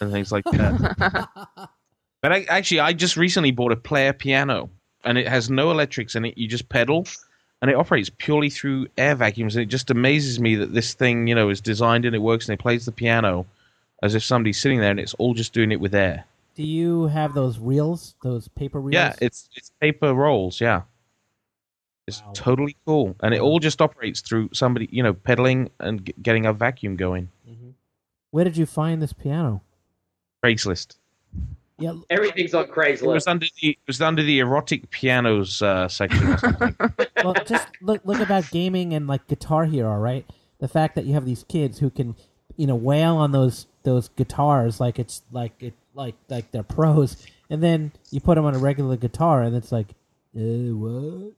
and 0.00 0.10
things 0.10 0.32
like 0.32 0.42
that. 0.46 1.28
but 2.22 2.32
I, 2.32 2.42
actually, 2.48 2.80
I 2.80 2.92
just 2.92 3.16
recently 3.16 3.52
bought 3.52 3.70
a 3.70 3.76
player 3.76 4.12
piano, 4.12 4.68
and 5.04 5.16
it 5.16 5.28
has 5.28 5.48
no 5.48 5.70
electrics 5.70 6.16
in 6.16 6.24
it. 6.24 6.36
You 6.36 6.48
just 6.48 6.68
pedal, 6.70 7.06
and 7.62 7.70
it 7.70 7.76
operates 7.76 8.10
purely 8.18 8.50
through 8.50 8.88
air 8.98 9.14
vacuums. 9.14 9.54
And 9.54 9.62
it 9.62 9.66
just 9.66 9.92
amazes 9.92 10.40
me 10.40 10.56
that 10.56 10.74
this 10.74 10.92
thing, 10.92 11.28
you 11.28 11.36
know, 11.36 11.50
is 11.50 11.60
designed 11.60 12.04
and 12.04 12.16
it 12.16 12.18
works, 12.18 12.48
and 12.48 12.54
it 12.54 12.60
plays 12.60 12.84
the 12.84 12.90
piano 12.90 13.46
as 14.02 14.16
if 14.16 14.24
somebody's 14.24 14.60
sitting 14.60 14.80
there, 14.80 14.90
and 14.90 14.98
it's 14.98 15.14
all 15.14 15.34
just 15.34 15.52
doing 15.52 15.70
it 15.70 15.78
with 15.78 15.94
air. 15.94 16.24
Do 16.56 16.64
you 16.64 17.06
have 17.06 17.32
those 17.32 17.60
reels, 17.60 18.16
those 18.24 18.48
paper 18.48 18.80
reels? 18.80 18.94
Yeah, 18.94 19.14
it's 19.20 19.48
it's 19.54 19.70
paper 19.80 20.12
rolls. 20.12 20.60
Yeah, 20.60 20.82
it's 22.08 22.22
Wow. 22.22 22.32
totally 22.34 22.76
cool, 22.86 23.14
and 23.22 23.32
it 23.34 23.40
all 23.40 23.60
just 23.60 23.80
operates 23.80 24.20
through 24.20 24.50
somebody, 24.52 24.88
you 24.90 25.02
know, 25.04 25.12
pedaling 25.14 25.70
and 25.78 26.04
g- 26.06 26.14
getting 26.20 26.46
a 26.46 26.52
vacuum 26.52 26.96
going. 26.96 27.28
Mhm. 27.48 27.74
Where 28.32 28.44
did 28.44 28.56
you 28.56 28.66
find 28.66 29.00
this 29.00 29.12
piano? 29.12 29.62
Craigslist. 30.44 30.96
Yeah, 31.80 31.94
Everything's 32.10 32.54
on 32.54 32.66
Craigslist. 32.66 33.02
It 33.02 33.06
was 33.06 33.24
Craigslist. 33.24 33.30
under 33.30 33.46
the 33.60 33.68
it 33.70 33.78
was 33.86 34.00
under 34.02 34.22
the 34.22 34.38
erotic 34.40 34.90
pianos 34.90 35.62
uh, 35.62 35.86
section. 35.88 36.26
Or 36.32 36.74
well, 37.24 37.34
just 37.46 37.68
look 37.80 38.00
look 38.04 38.18
about 38.20 38.50
gaming 38.50 38.94
and 38.94 39.06
like 39.06 39.26
Guitar 39.28 39.64
Hero, 39.66 39.96
right? 39.96 40.26
The 40.58 40.66
fact 40.68 40.96
that 40.96 41.04
you 41.04 41.14
have 41.14 41.24
these 41.24 41.44
kids 41.44 41.78
who 41.78 41.90
can, 41.90 42.16
you 42.56 42.66
know, 42.66 42.74
wail 42.74 43.14
on 43.16 43.30
those 43.30 43.66
those 43.84 44.08
guitars 44.08 44.80
like 44.80 44.98
it's 44.98 45.22
like 45.30 45.52
it 45.60 45.74
like 45.94 46.16
like 46.28 46.50
they're 46.50 46.64
pros, 46.64 47.24
and 47.48 47.62
then 47.62 47.92
you 48.10 48.20
put 48.20 48.34
them 48.34 48.44
on 48.44 48.54
a 48.56 48.58
regular 48.58 48.96
guitar, 48.96 49.42
and 49.42 49.54
it's 49.54 49.70
like, 49.70 49.94
uh, 50.36 50.74
what? 50.74 51.32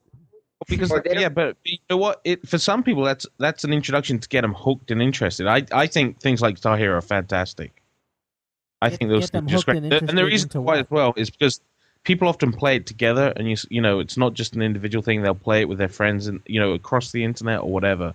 Because 0.69 0.91
Or 0.91 1.03
yeah, 1.07 1.29
but 1.29 1.57
you 1.65 1.79
know 1.89 1.97
what? 1.97 2.21
It 2.25 2.47
for 2.49 2.59
some 2.59 2.83
people 2.83 3.03
that's 3.05 3.27
that's 3.39 3.65
an 3.65 3.73
introduction 3.73 4.19
to 4.19 4.29
get 4.29 4.43
them 4.43 4.55
hooked 4.55 4.91
and 4.91 5.01
interested. 5.03 5.47
I 5.47 5.65
I 5.73 5.87
think 5.87 6.21
things 6.21 6.41
like 6.43 6.57
Guitar 6.57 6.77
Hero 6.77 6.97
are 6.99 7.03
fantastic. 7.03 7.83
I 8.83 8.91
Get- 8.91 8.99
think 8.99 9.11
those 9.11 9.31
things 9.31 9.45
are 9.45 9.47
just 9.49 9.67
great. 9.67 9.83
and 9.83 9.93
And 9.93 10.19
the 10.19 10.25
reason 10.25 10.47
into 10.47 10.61
why 10.61 10.75
what? 10.77 10.81
as 10.87 10.91
well 10.91 11.15
is 11.17 11.31
because 11.31 11.61
people 12.05 12.29
often 12.29 12.53
play 12.53 12.77
it 12.77 12.87
together, 12.87 13.33
and 13.37 13.49
you 13.49 13.57
you 13.69 13.81
know 13.81 14.01
it's 14.01 14.17
not 14.17 14.35
just 14.35 14.55
an 14.55 14.63
individual 14.63 15.03
thing. 15.03 15.23
They'll 15.23 15.35
play 15.35 15.61
it 15.61 15.69
with 15.69 15.79
their 15.79 15.89
friends 15.89 16.27
and 16.27 16.41
you 16.47 16.61
know 16.61 16.73
across 16.73 17.13
the 17.13 17.25
internet 17.25 17.61
or 17.61 17.71
whatever. 17.71 18.15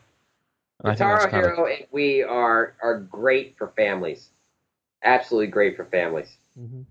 And 0.84 0.92
I 0.92 0.96
think 0.96 1.10
Guitar 1.10 1.20
that's 1.20 1.32
kind 1.32 1.46
of 1.46 1.52
Hero 1.54 1.66
and 1.68 1.86
we 1.92 2.22
are 2.24 2.74
are 2.82 3.00
great 3.00 3.58
for 3.58 3.70
families. 3.76 4.30
absolutely 5.04 5.48
great 5.48 5.76
for 5.76 5.86
families. 5.86 6.30
hmm 6.58 6.82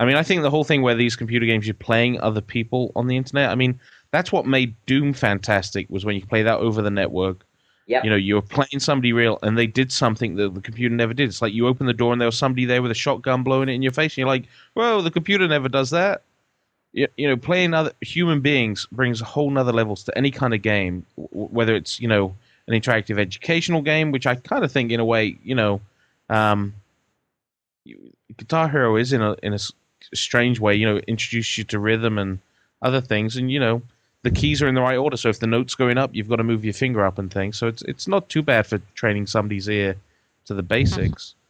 I 0.00 0.06
mean, 0.06 0.16
I 0.16 0.24
think 0.24 0.42
the 0.42 0.50
whole 0.50 0.64
thing 0.64 0.82
where 0.82 0.96
these 0.96 1.14
computer 1.14 1.46
games 1.46 1.66
you're 1.68 1.74
playing 1.74 2.20
other 2.20 2.40
people 2.40 2.90
on 2.96 3.06
the 3.06 3.16
internet. 3.16 3.50
I 3.50 3.54
mean, 3.54 3.78
that's 4.14 4.30
what 4.30 4.46
made 4.46 4.74
Doom 4.86 5.12
fantastic 5.12 5.86
was 5.90 6.04
when 6.04 6.14
you 6.14 6.24
play 6.24 6.42
that 6.42 6.58
over 6.58 6.80
the 6.82 6.90
network. 6.90 7.44
Yep. 7.86 8.04
You 8.04 8.10
know, 8.10 8.16
you 8.16 8.36
were 8.36 8.42
playing 8.42 8.78
somebody 8.78 9.12
real, 9.12 9.38
and 9.42 9.58
they 9.58 9.66
did 9.66 9.92
something 9.92 10.36
that 10.36 10.54
the 10.54 10.60
computer 10.60 10.94
never 10.94 11.12
did. 11.12 11.28
It's 11.28 11.42
like 11.42 11.52
you 11.52 11.66
open 11.66 11.86
the 11.86 11.92
door 11.92 12.12
and 12.12 12.20
there 12.20 12.28
was 12.28 12.38
somebody 12.38 12.64
there 12.64 12.80
with 12.80 12.90
a 12.90 12.94
shotgun 12.94 13.42
blowing 13.42 13.68
it 13.68 13.72
in 13.72 13.82
your 13.82 13.92
face, 13.92 14.12
and 14.12 14.18
you're 14.18 14.28
like, 14.28 14.44
"Whoa, 14.72 15.02
the 15.02 15.10
computer 15.10 15.46
never 15.46 15.68
does 15.68 15.90
that." 15.90 16.22
You, 16.92 17.08
you 17.16 17.28
know, 17.28 17.36
playing 17.36 17.74
other 17.74 17.92
human 18.00 18.40
beings 18.40 18.86
brings 18.92 19.20
a 19.20 19.24
whole 19.24 19.50
nother 19.50 19.72
levels 19.72 20.04
to 20.04 20.16
any 20.16 20.30
kind 20.30 20.54
of 20.54 20.62
game, 20.62 21.04
w- 21.16 21.48
whether 21.48 21.74
it's 21.74 22.00
you 22.00 22.08
know 22.08 22.34
an 22.68 22.80
interactive 22.80 23.18
educational 23.18 23.82
game, 23.82 24.12
which 24.12 24.26
I 24.26 24.36
kind 24.36 24.64
of 24.64 24.72
think 24.72 24.90
in 24.90 25.00
a 25.00 25.04
way, 25.04 25.36
you 25.42 25.54
know, 25.54 25.80
um, 26.30 26.72
Guitar 28.38 28.68
Hero 28.68 28.96
is 28.96 29.12
in 29.12 29.20
a 29.20 29.36
in 29.42 29.52
a 29.52 29.58
strange 30.14 30.58
way, 30.60 30.74
you 30.74 30.86
know, 30.86 30.98
introduce 31.06 31.58
you 31.58 31.64
to 31.64 31.78
rhythm 31.78 32.18
and 32.18 32.38
other 32.80 33.00
things, 33.00 33.36
and 33.36 33.50
you 33.50 33.60
know, 33.60 33.82
the 34.24 34.30
keys 34.30 34.62
are 34.62 34.66
in 34.66 34.74
the 34.74 34.80
right 34.80 34.96
order. 34.96 35.16
So 35.18 35.28
if 35.28 35.38
the 35.38 35.46
note's 35.46 35.74
going 35.74 35.98
up, 35.98 36.10
you've 36.14 36.30
got 36.30 36.36
to 36.36 36.44
move 36.44 36.64
your 36.64 36.74
finger 36.74 37.04
up 37.04 37.18
and 37.18 37.32
things. 37.32 37.58
So 37.58 37.68
it's 37.68 37.82
it's 37.82 38.08
not 38.08 38.28
too 38.28 38.42
bad 38.42 38.66
for 38.66 38.78
training 38.94 39.26
somebody's 39.26 39.68
ear 39.68 39.96
to 40.46 40.54
the 40.54 40.62
basics. 40.62 41.34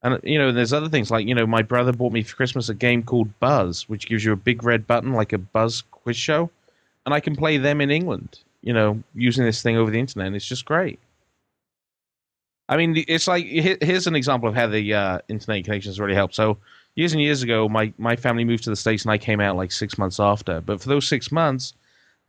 And 0.00 0.20
you 0.22 0.38
know, 0.38 0.52
there's 0.52 0.72
other 0.72 0.88
things 0.88 1.10
like 1.10 1.26
you 1.26 1.34
know, 1.34 1.44
my 1.44 1.60
brother 1.60 1.90
bought 1.90 2.12
me 2.12 2.22
for 2.22 2.36
Christmas 2.36 2.68
a 2.68 2.74
game 2.74 3.02
called 3.02 3.36
Buzz, 3.40 3.88
which 3.88 4.06
gives 4.06 4.24
you 4.24 4.30
a 4.30 4.36
big 4.36 4.62
red 4.62 4.86
button 4.86 5.12
like 5.12 5.32
a 5.32 5.38
Buzz 5.38 5.82
quiz 5.90 6.16
show, 6.16 6.48
and 7.04 7.12
I 7.12 7.18
can 7.18 7.34
play 7.34 7.56
them 7.56 7.80
in 7.80 7.90
England. 7.90 8.38
You 8.62 8.72
know, 8.72 9.02
using 9.16 9.44
this 9.44 9.60
thing 9.60 9.76
over 9.76 9.90
the 9.90 9.98
internet, 9.98 10.28
and 10.28 10.36
it's 10.36 10.46
just 10.46 10.64
great. 10.64 11.00
I 12.68 12.76
mean, 12.76 13.02
it's 13.08 13.26
like 13.26 13.44
here's 13.46 14.06
an 14.06 14.14
example 14.14 14.48
of 14.48 14.54
how 14.54 14.68
the 14.68 14.94
uh, 14.94 15.18
internet 15.28 15.64
connections 15.64 15.98
really 15.98 16.14
help. 16.14 16.32
So 16.32 16.58
years 16.94 17.12
and 17.12 17.20
years 17.20 17.42
ago, 17.42 17.68
my 17.68 17.92
my 17.98 18.14
family 18.14 18.44
moved 18.44 18.62
to 18.64 18.70
the 18.70 18.76
states, 18.76 19.02
and 19.02 19.10
I 19.10 19.18
came 19.18 19.40
out 19.40 19.56
like 19.56 19.72
six 19.72 19.98
months 19.98 20.20
after. 20.20 20.60
But 20.60 20.80
for 20.80 20.90
those 20.90 21.08
six 21.08 21.32
months, 21.32 21.74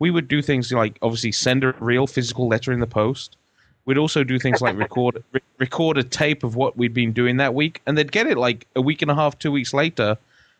we 0.00 0.10
would 0.10 0.26
do 0.26 0.42
things 0.42 0.72
like 0.72 0.98
obviously 1.02 1.30
send 1.30 1.62
a 1.62 1.72
real 1.78 2.08
physical 2.08 2.48
letter 2.48 2.72
in 2.72 2.80
the 2.80 2.86
post. 2.88 3.36
We'd 3.84 3.98
also 3.98 4.24
do 4.24 4.38
things 4.38 4.60
like 4.60 4.76
record 4.76 5.22
re- 5.32 5.40
record 5.58 5.98
a 5.98 6.02
tape 6.02 6.42
of 6.42 6.56
what 6.56 6.76
we'd 6.76 6.94
been 6.94 7.12
doing 7.12 7.36
that 7.36 7.54
week, 7.54 7.80
and 7.86 7.96
they'd 7.96 8.10
get 8.10 8.26
it 8.26 8.36
like 8.36 8.66
a 8.74 8.80
week 8.80 9.02
and 9.02 9.10
a 9.10 9.14
half, 9.14 9.38
two 9.38 9.52
weeks 9.52 9.72
later. 9.72 10.18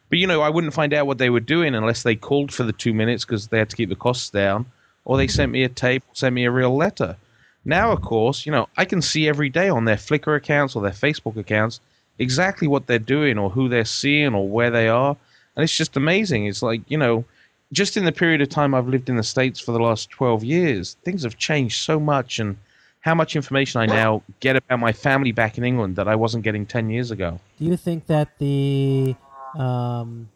But 0.08 0.18
you 0.18 0.26
know, 0.26 0.42
I 0.42 0.50
wouldn't 0.50 0.74
find 0.74 0.94
out 0.94 1.06
what 1.06 1.18
they 1.18 1.30
were 1.30 1.40
doing 1.40 1.74
unless 1.74 2.04
they 2.04 2.14
called 2.14 2.52
for 2.52 2.62
the 2.62 2.72
two 2.72 2.94
minutes 2.94 3.24
because 3.24 3.48
they 3.48 3.58
had 3.58 3.70
to 3.70 3.76
keep 3.76 3.88
the 3.88 3.96
costs 3.96 4.30
down, 4.30 4.66
or 5.04 5.16
they 5.16 5.26
sent 5.26 5.50
me 5.50 5.64
a 5.64 5.68
tape, 5.68 6.04
sent 6.12 6.34
me 6.34 6.44
a 6.44 6.50
real 6.50 6.76
letter. 6.76 7.16
Now, 7.64 7.92
of 7.92 8.00
course, 8.02 8.46
you 8.46 8.52
know, 8.52 8.68
I 8.76 8.84
can 8.84 9.02
see 9.02 9.28
every 9.28 9.50
day 9.50 9.68
on 9.68 9.84
their 9.84 9.96
Flickr 9.96 10.36
accounts 10.36 10.74
or 10.76 10.82
their 10.82 10.92
Facebook 10.92 11.36
accounts 11.36 11.80
exactly 12.18 12.68
what 12.68 12.86
they're 12.86 12.98
doing 12.98 13.38
or 13.38 13.50
who 13.50 13.68
they're 13.68 13.84
seeing 13.84 14.34
or 14.34 14.48
where 14.48 14.70
they 14.70 14.88
are. 14.88 15.16
And 15.56 15.64
it's 15.64 15.76
just 15.76 15.96
amazing. 15.96 16.46
It's 16.46 16.62
like, 16.62 16.82
you 16.88 16.98
know, 16.98 17.24
just 17.72 17.96
in 17.96 18.04
the 18.04 18.12
period 18.12 18.40
of 18.40 18.48
time 18.48 18.74
I've 18.74 18.88
lived 18.88 19.08
in 19.08 19.16
the 19.16 19.22
States 19.22 19.60
for 19.60 19.72
the 19.72 19.78
last 19.78 20.10
12 20.10 20.44
years, 20.44 20.96
things 21.04 21.22
have 21.22 21.36
changed 21.36 21.82
so 21.82 22.00
much 22.00 22.38
and 22.38 22.56
how 23.00 23.14
much 23.14 23.36
information 23.36 23.80
I 23.80 23.86
now 23.86 24.22
get 24.40 24.56
about 24.56 24.78
my 24.78 24.92
family 24.92 25.32
back 25.32 25.56
in 25.56 25.64
England 25.64 25.96
that 25.96 26.06
I 26.06 26.16
wasn't 26.16 26.44
getting 26.44 26.66
10 26.66 26.90
years 26.90 27.10
ago. 27.10 27.40
Do 27.58 27.64
you 27.64 27.76
think 27.76 28.06
that 28.06 28.38
the 28.38 29.14
um, 29.58 30.28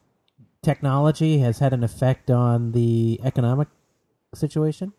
technology 0.62 1.39
has 1.39 1.59
had 1.59 1.72
an 1.72 1.85
effect 1.85 2.30
on 2.30 2.72
the 2.72 3.20
economic 3.22 3.68
situation? 4.35 4.93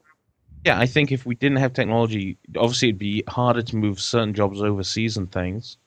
Yeah, 0.63 0.79
I 0.79 0.85
think 0.85 1.11
if 1.11 1.25
we 1.25 1.35
didn't 1.35 1.57
have 1.57 1.73
technology, 1.73 2.37
obviously 2.57 2.89
it'd 2.89 2.99
be 2.99 3.23
harder 3.27 3.61
to 3.61 3.75
move 3.75 3.99
certain 3.99 4.33
jobs 4.33 4.61
overseas 4.61 5.17
and 5.17 5.31
things. 5.31 5.77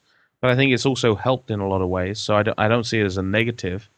But 0.41 0.51
I 0.51 0.57
think 0.57 0.73
it's 0.73 0.87
also 0.87 1.15
helped 1.15 1.51
in 1.51 1.61
a 1.61 1.69
lot 1.69 1.83
of 1.83 1.89
ways. 1.89 2.21
So 2.21 2.37
I 2.37 2.43
don't, 2.43 2.59
I 2.59 2.69
don't 2.69 2.85
see 2.85 3.01
it 3.01 3.07
as 3.07 3.17
a 3.17 3.23
negative. 3.23 3.89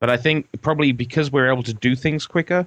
But 0.00 0.10
I 0.10 0.16
think 0.16 0.46
probably 0.62 0.92
because 0.92 1.32
we're 1.32 1.50
able 1.50 1.64
to 1.64 1.74
do 1.74 1.96
things 1.96 2.26
quicker, 2.26 2.66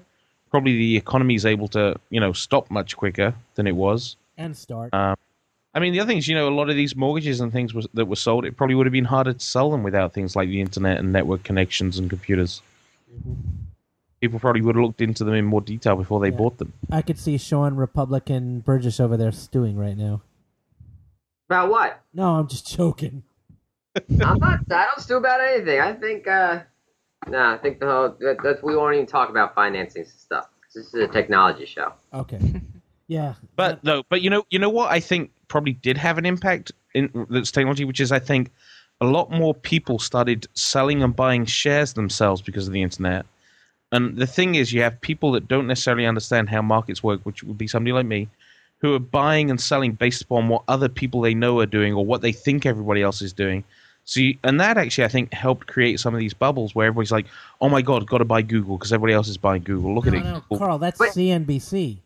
probably 0.49 0.75
the 0.77 0.97
economy 0.97 1.35
is 1.35 1.45
able 1.45 1.67
to, 1.69 1.95
you 2.09 2.19
know, 2.19 2.33
stop 2.33 2.69
much 2.69 2.97
quicker 2.97 3.33
than 3.55 3.67
it 3.67 3.75
was. 3.75 4.17
And 4.37 4.55
start. 4.55 4.93
Um, 4.93 5.15
I 5.73 5.79
mean, 5.79 5.93
the 5.93 6.01
other 6.01 6.09
thing 6.09 6.17
is, 6.17 6.27
you 6.27 6.35
know, 6.35 6.49
a 6.49 6.51
lot 6.53 6.69
of 6.69 6.75
these 6.75 6.95
mortgages 6.95 7.39
and 7.39 7.51
things 7.53 7.73
was, 7.73 7.87
that 7.93 8.05
were 8.05 8.17
sold, 8.17 8.43
it 8.43 8.57
probably 8.57 8.75
would 8.75 8.85
have 8.85 8.91
been 8.91 9.05
harder 9.05 9.31
to 9.31 9.39
sell 9.39 9.71
them 9.71 9.83
without 9.83 10.13
things 10.13 10.35
like 10.35 10.49
the 10.49 10.59
internet 10.59 10.97
and 10.97 11.13
network 11.13 11.43
connections 11.43 11.97
and 11.97 12.09
computers. 12.09 12.61
People 14.19 14.39
probably 14.39 14.61
would 14.61 14.75
have 14.75 14.83
looked 14.83 15.01
into 15.01 15.23
them 15.23 15.33
in 15.33 15.45
more 15.45 15.61
detail 15.61 15.95
before 15.95 16.19
they 16.19 16.29
Yeah. 16.29 16.35
bought 16.37 16.57
them. 16.57 16.73
I 16.91 17.01
could 17.01 17.17
see 17.17 17.37
Sean 17.37 17.75
Republican 17.75 18.59
Burgess 18.59 18.99
over 18.99 19.15
there 19.15 19.31
stewing 19.31 19.77
right 19.77 19.97
now. 19.97 20.21
About 21.49 21.69
what? 21.69 22.01
No, 22.13 22.35
I'm 22.35 22.47
just 22.47 22.67
joking. 22.67 23.23
I'm 23.95 24.39
not. 24.39 24.59
I 24.69 24.85
don't 24.85 24.99
stew 24.99 25.17
about 25.17 25.41
anything. 25.41 25.79
I 25.79 25.93
think. 25.93 26.27
uh 26.27 26.61
No, 27.27 27.39
I 27.39 27.57
think 27.57 27.79
the 27.79 27.85
whole. 27.85 28.15
That, 28.19 28.37
that 28.43 28.63
we 28.63 28.75
won't 28.75 28.95
even 28.95 29.05
talk 29.05 29.29
about 29.29 29.53
financing 29.55 30.05
stuff. 30.05 30.49
This 30.73 30.87
is 30.87 30.93
a 30.93 31.07
technology 31.07 31.65
show. 31.65 31.93
Okay. 32.13 32.39
Yeah. 33.07 33.33
But 33.57 33.83
no, 33.83 34.03
but 34.07 34.21
you 34.21 34.29
know, 34.29 34.45
you 34.51 34.57
know 34.57 34.69
what 34.69 34.89
I 34.89 35.01
think 35.01 35.31
probably 35.49 35.73
did 35.73 35.97
have 35.97 36.17
an 36.17 36.25
impact 36.25 36.71
in 36.93 37.27
this 37.29 37.51
technology, 37.51 37.83
which 37.83 37.99
is 37.99 38.09
I 38.09 38.19
think 38.19 38.51
a 39.01 39.05
lot 39.05 39.29
more 39.29 39.53
people 39.53 39.99
started 39.99 40.47
selling 40.53 41.03
and 41.03 41.13
buying 41.13 41.43
shares 41.43 41.91
themselves 41.91 42.41
because 42.41 42.67
of 42.67 42.73
the 42.73 42.81
internet. 42.81 43.25
And 43.91 44.15
the 44.15 44.27
thing 44.27 44.55
is, 44.55 44.71
you 44.71 44.81
have 44.83 45.01
people 45.01 45.33
that 45.33 45.49
don't 45.49 45.67
necessarily 45.67 46.05
understand 46.05 46.49
how 46.49 46.61
markets 46.61 47.03
work, 47.03 47.19
which 47.25 47.43
would 47.43 47.57
be 47.57 47.67
somebody 47.67 47.91
like 47.91 48.05
me, 48.05 48.29
who 48.77 48.93
are 48.93 48.99
buying 48.99 49.49
and 49.49 49.59
selling 49.59 49.91
based 49.91 50.21
upon 50.21 50.47
what 50.47 50.63
other 50.69 50.87
people 50.87 51.19
they 51.19 51.33
know 51.33 51.59
are 51.59 51.65
doing 51.65 51.93
or 51.93 52.05
what 52.05 52.21
they 52.21 52.31
think 52.31 52.65
everybody 52.65 53.01
else 53.01 53.21
is 53.21 53.33
doing. 53.33 53.65
So, 54.03 54.19
you, 54.19 54.37
and 54.43 54.59
that 54.59 54.77
actually, 54.77 55.05
I 55.05 55.09
think, 55.09 55.31
helped 55.33 55.67
create 55.67 55.99
some 55.99 56.13
of 56.13 56.19
these 56.19 56.33
bubbles 56.33 56.73
where 56.75 56.87
everybody's 56.87 57.11
like, 57.11 57.27
"Oh 57.61 57.69
my 57.69 57.81
God, 57.81 58.07
got 58.07 58.17
to 58.17 58.25
buy 58.25 58.41
Google 58.41 58.77
because 58.77 58.91
everybody 58.91 59.13
else 59.13 59.27
is 59.27 59.37
buying 59.37 59.61
Google. 59.63 59.93
Look 59.95 60.05
no, 60.05 60.11
at 60.11 60.17
it." 60.17 60.23
no, 60.23 60.33
Google. 60.49 60.57
Carl, 60.57 60.77
that's 60.79 60.97
But- 60.97 61.09
CNBC. 61.09 61.97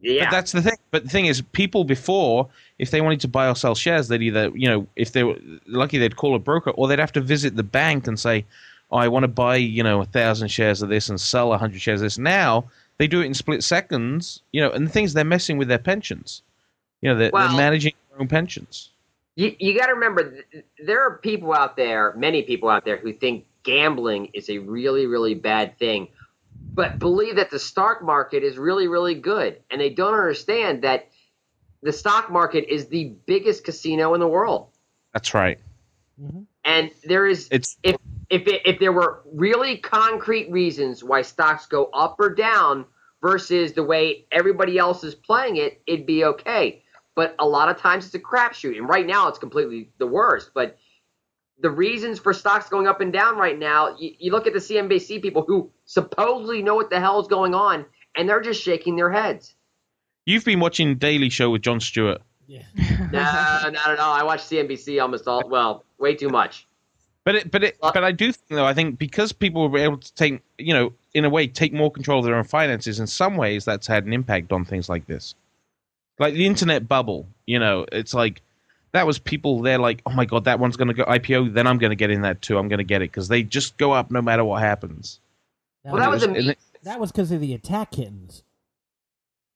Yeah. 0.00 0.24
But 0.24 0.32
that's 0.32 0.52
the 0.52 0.60
thing. 0.60 0.76
But 0.90 1.04
the 1.04 1.08
thing 1.08 1.26
is, 1.26 1.40
people 1.40 1.84
before, 1.84 2.46
if 2.78 2.90
they 2.90 3.00
wanted 3.00 3.20
to 3.22 3.28
buy 3.28 3.48
or 3.48 3.56
sell 3.56 3.74
shares, 3.74 4.08
they'd 4.08 4.20
either, 4.20 4.50
you 4.54 4.68
know, 4.68 4.86
if 4.96 5.12
they 5.12 5.24
were 5.24 5.36
lucky, 5.66 5.96
they'd 5.96 6.16
call 6.16 6.34
a 6.34 6.38
broker, 6.38 6.70
or 6.72 6.88
they'd 6.88 6.98
have 6.98 7.12
to 7.12 7.22
visit 7.22 7.56
the 7.56 7.62
bank 7.62 8.06
and 8.06 8.20
say, 8.20 8.44
oh, 8.90 8.98
"I 8.98 9.08
want 9.08 9.22
to 9.24 9.28
buy, 9.28 9.56
you 9.56 9.82
know, 9.82 10.02
a 10.02 10.04
thousand 10.04 10.48
shares 10.48 10.82
of 10.82 10.90
this 10.90 11.08
and 11.08 11.18
sell 11.18 11.54
a 11.54 11.58
hundred 11.58 11.80
shares 11.80 12.02
of 12.02 12.06
this." 12.06 12.18
Now 12.18 12.64
they 12.98 13.06
do 13.06 13.22
it 13.22 13.26
in 13.26 13.34
split 13.34 13.64
seconds, 13.64 14.42
you 14.52 14.60
know. 14.60 14.70
And 14.70 14.86
the 14.86 14.90
things 14.90 15.14
they're 15.14 15.24
messing 15.24 15.56
with 15.56 15.68
their 15.68 15.78
pensions. 15.78 16.42
You 17.00 17.08
know, 17.10 17.16
they're, 17.16 17.30
Well- 17.32 17.48
they're 17.48 17.56
managing 17.56 17.94
their 18.10 18.20
own 18.20 18.28
pensions. 18.28 18.90
You, 19.36 19.54
you 19.58 19.78
got 19.78 19.86
to 19.86 19.94
remember, 19.94 20.30
th- 20.30 20.64
there 20.84 21.04
are 21.06 21.18
people 21.18 21.52
out 21.52 21.76
there, 21.76 22.14
many 22.16 22.42
people 22.42 22.68
out 22.68 22.84
there, 22.84 22.96
who 22.96 23.12
think 23.12 23.46
gambling 23.64 24.30
is 24.32 24.48
a 24.48 24.58
really, 24.58 25.06
really 25.06 25.34
bad 25.34 25.78
thing, 25.78 26.08
but 26.72 26.98
believe 26.98 27.36
that 27.36 27.50
the 27.50 27.58
stock 27.58 28.02
market 28.02 28.44
is 28.44 28.58
really, 28.58 28.86
really 28.86 29.14
good. 29.14 29.60
And 29.70 29.80
they 29.80 29.90
don't 29.90 30.14
understand 30.14 30.82
that 30.82 31.08
the 31.82 31.92
stock 31.92 32.30
market 32.30 32.72
is 32.72 32.86
the 32.86 33.14
biggest 33.26 33.64
casino 33.64 34.14
in 34.14 34.20
the 34.20 34.28
world. 34.28 34.68
That's 35.12 35.34
right. 35.34 35.58
Mm-hmm. 36.20 36.42
And 36.64 36.90
there 37.04 37.26
is, 37.26 37.48
It's 37.50 37.76
if 37.82 37.96
if 38.30 38.46
it, 38.46 38.62
if 38.64 38.78
there 38.78 38.92
were 38.92 39.22
really 39.32 39.76
concrete 39.78 40.50
reasons 40.50 41.04
why 41.04 41.22
stocks 41.22 41.66
go 41.66 41.86
up 41.86 42.16
or 42.18 42.30
down 42.30 42.86
versus 43.20 43.72
the 43.72 43.82
way 43.82 44.24
everybody 44.32 44.78
else 44.78 45.04
is 45.04 45.14
playing 45.14 45.56
it, 45.56 45.82
it'd 45.86 46.06
be 46.06 46.24
okay. 46.24 46.82
But 47.14 47.34
a 47.38 47.46
lot 47.46 47.68
of 47.68 47.78
times 47.78 48.06
it's 48.06 48.14
a 48.14 48.18
crapshoot, 48.18 48.76
and 48.76 48.88
right 48.88 49.06
now 49.06 49.28
it's 49.28 49.38
completely 49.38 49.90
the 49.98 50.06
worst. 50.06 50.50
But 50.54 50.78
the 51.60 51.70
reasons 51.70 52.18
for 52.18 52.32
stocks 52.32 52.68
going 52.68 52.88
up 52.88 53.00
and 53.00 53.12
down 53.12 53.36
right 53.36 53.58
now, 53.58 53.96
you, 53.98 54.12
you 54.18 54.32
look 54.32 54.46
at 54.46 54.52
the 54.52 54.58
CNBC 54.58 55.22
people 55.22 55.44
who 55.46 55.70
supposedly 55.84 56.62
know 56.62 56.74
what 56.74 56.90
the 56.90 56.98
hell 56.98 57.20
is 57.20 57.28
going 57.28 57.54
on, 57.54 57.86
and 58.16 58.28
they're 58.28 58.40
just 58.40 58.62
shaking 58.62 58.96
their 58.96 59.10
heads. 59.10 59.54
you've 60.26 60.44
been 60.44 60.60
watching 60.60 60.96
Daily 60.96 61.28
Show 61.28 61.50
with 61.50 61.62
Jon 61.62 61.80
Stewart. 61.80 62.22
Yeah. 62.46 62.62
No, 63.12 63.20
not 63.20 63.90
at 63.90 63.98
all. 64.00 64.12
I 64.12 64.24
watch 64.24 64.40
CNBC 64.40 65.00
almost 65.00 65.28
all 65.28 65.48
well, 65.48 65.84
way 65.98 66.16
too 66.16 66.28
much. 66.28 66.66
But 67.22 67.36
it, 67.36 67.50
but 67.50 67.62
it, 67.62 67.78
but 67.80 68.02
I 68.02 68.10
do 68.10 68.32
think 68.32 68.48
though 68.48 68.66
I 68.66 68.74
think 68.74 68.98
because 68.98 69.32
people 69.32 69.68
were 69.68 69.78
able 69.78 69.98
to 69.98 70.14
take 70.14 70.42
you 70.58 70.74
know 70.74 70.92
in 71.14 71.24
a 71.24 71.30
way 71.30 71.46
take 71.46 71.72
more 71.72 71.90
control 71.90 72.18
of 72.18 72.24
their 72.24 72.34
own 72.34 72.44
finances 72.44 72.98
in 72.98 73.06
some 73.06 73.36
ways 73.36 73.64
that's 73.64 73.86
had 73.86 74.04
an 74.04 74.12
impact 74.12 74.52
on 74.52 74.64
things 74.64 74.88
like 74.88 75.06
this, 75.06 75.34
like 76.18 76.34
the 76.34 76.46
internet 76.46 76.88
bubble. 76.88 77.28
You 77.46 77.58
know, 77.58 77.86
it's 77.92 78.14
like 78.14 78.42
that 78.92 79.06
was 79.06 79.18
people 79.18 79.60
they're 79.62 79.78
like, 79.78 80.02
oh 80.06 80.12
my 80.12 80.24
god, 80.24 80.44
that 80.44 80.58
one's 80.60 80.76
going 80.76 80.88
to 80.88 80.94
go 80.94 81.04
IPO, 81.04 81.52
then 81.54 81.66
I'm 81.66 81.78
going 81.78 81.90
to 81.90 81.96
get 81.96 82.10
in 82.10 82.22
that 82.22 82.42
too. 82.42 82.58
I'm 82.58 82.68
going 82.68 82.78
to 82.78 82.84
get 82.84 83.02
it 83.02 83.10
because 83.10 83.28
they 83.28 83.42
just 83.42 83.76
go 83.76 83.92
up 83.92 84.10
no 84.10 84.22
matter 84.22 84.44
what 84.44 84.62
happens. 84.62 85.20
That 85.84 85.92
Well, 85.92 86.02
that 86.02 86.10
was, 86.10 86.26
was 86.26 86.46
a 86.46 86.50
it- 86.50 86.58
that 86.84 87.00
was 87.00 87.10
because 87.10 87.32
of 87.32 87.40
the 87.40 87.54
attack 87.54 87.92
kittens. 87.92 88.44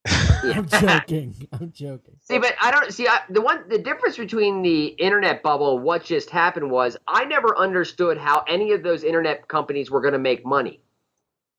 I'm 0.43 0.67
joking. 0.69 1.35
I'm 1.53 1.73
joking. 1.73 2.15
See, 2.23 2.39
but 2.39 2.55
I 2.61 2.71
don't 2.71 2.93
see 2.93 3.07
I, 3.07 3.21
the 3.29 3.41
one. 3.43 3.69
The 3.69 3.79
difference 3.79 4.17
between 4.17 4.63
the 4.63 4.87
internet 4.87 5.43
bubble 5.43 5.77
and 5.77 5.85
what 5.85 6.05
just 6.05 6.31
happened 6.31 6.71
was 6.71 6.97
I 7.07 7.25
never 7.25 7.57
understood 7.59 8.17
how 8.17 8.45
any 8.49 8.73
of 8.73 8.83
those 8.83 9.05
internet 9.05 9.49
companies 9.49 9.91
were 9.91 10.01
going 10.01 10.13
to 10.15 10.19
make 10.19 10.47
money. 10.47 10.81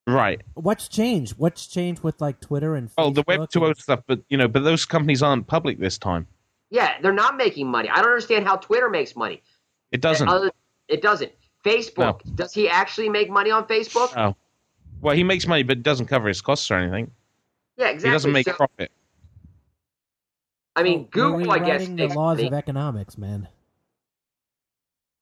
Right. 0.10 0.41
What's 0.55 0.88
changed? 0.88 1.34
What's 1.38 1.68
changed 1.68 2.03
with 2.03 2.20
like 2.22 2.39
Twitter 2.41 2.76
and 2.76 2.89
Facebook 2.89 2.93
Oh, 2.97 3.10
the 3.12 3.24
Web 3.28 3.41
Facebook 3.41 3.51
2.0 3.51 3.68
and- 3.68 3.78
stuff, 3.78 3.99
but 4.07 4.22
you 4.30 4.38
know, 4.38 4.47
but 4.47 4.64
those 4.64 4.86
companies 4.86 5.22
aren't 5.24 5.47
public 5.47 5.80
this 5.80 5.97
time. 5.97 6.28
Yeah, 6.70 6.93
they're 7.01 7.12
not 7.14 7.36
making 7.38 7.68
money. 7.68 7.89
I 7.89 7.95
don't 7.97 8.05
understand 8.12 8.45
how 8.45 8.55
Twitter 8.57 8.89
makes 8.89 9.16
money. 9.16 9.41
It 9.91 10.01
doesn't. 10.01 10.28
Other- 10.28 10.51
it 10.88 11.01
doesn't. 11.01 11.32
Facebook. 11.66 12.22
Does 12.36 12.53
he 12.53 12.70
actually 12.70 13.10
make 13.10 13.30
money 13.30 13.51
on 13.51 13.66
Facebook? 13.66 14.14
Oh. 14.16 14.36
Well, 15.01 15.16
he 15.16 15.24
makes 15.24 15.47
money, 15.47 15.64
but 15.64 15.78
it 15.78 15.84
doesn't 15.84 16.07
cover 16.07 16.28
his 16.28 16.41
costs 16.41 16.70
or 16.72 16.76
anything. 16.76 17.12
yeah, 17.78 17.88
exactly. 17.88 18.10
He 18.10 18.14
doesn't 18.14 18.32
make 18.32 18.45
So, 18.47 18.53
profit. 18.53 18.91
I 20.76 20.84
mean, 20.84 21.01
We're 21.01 21.07
Google, 21.39 21.51
I 21.51 21.60
guess, 21.60 21.88
the 21.88 22.07
laws 22.07 22.38
money. 22.38 22.47
of 22.47 22.53
economics, 22.53 23.18
man. 23.18 23.47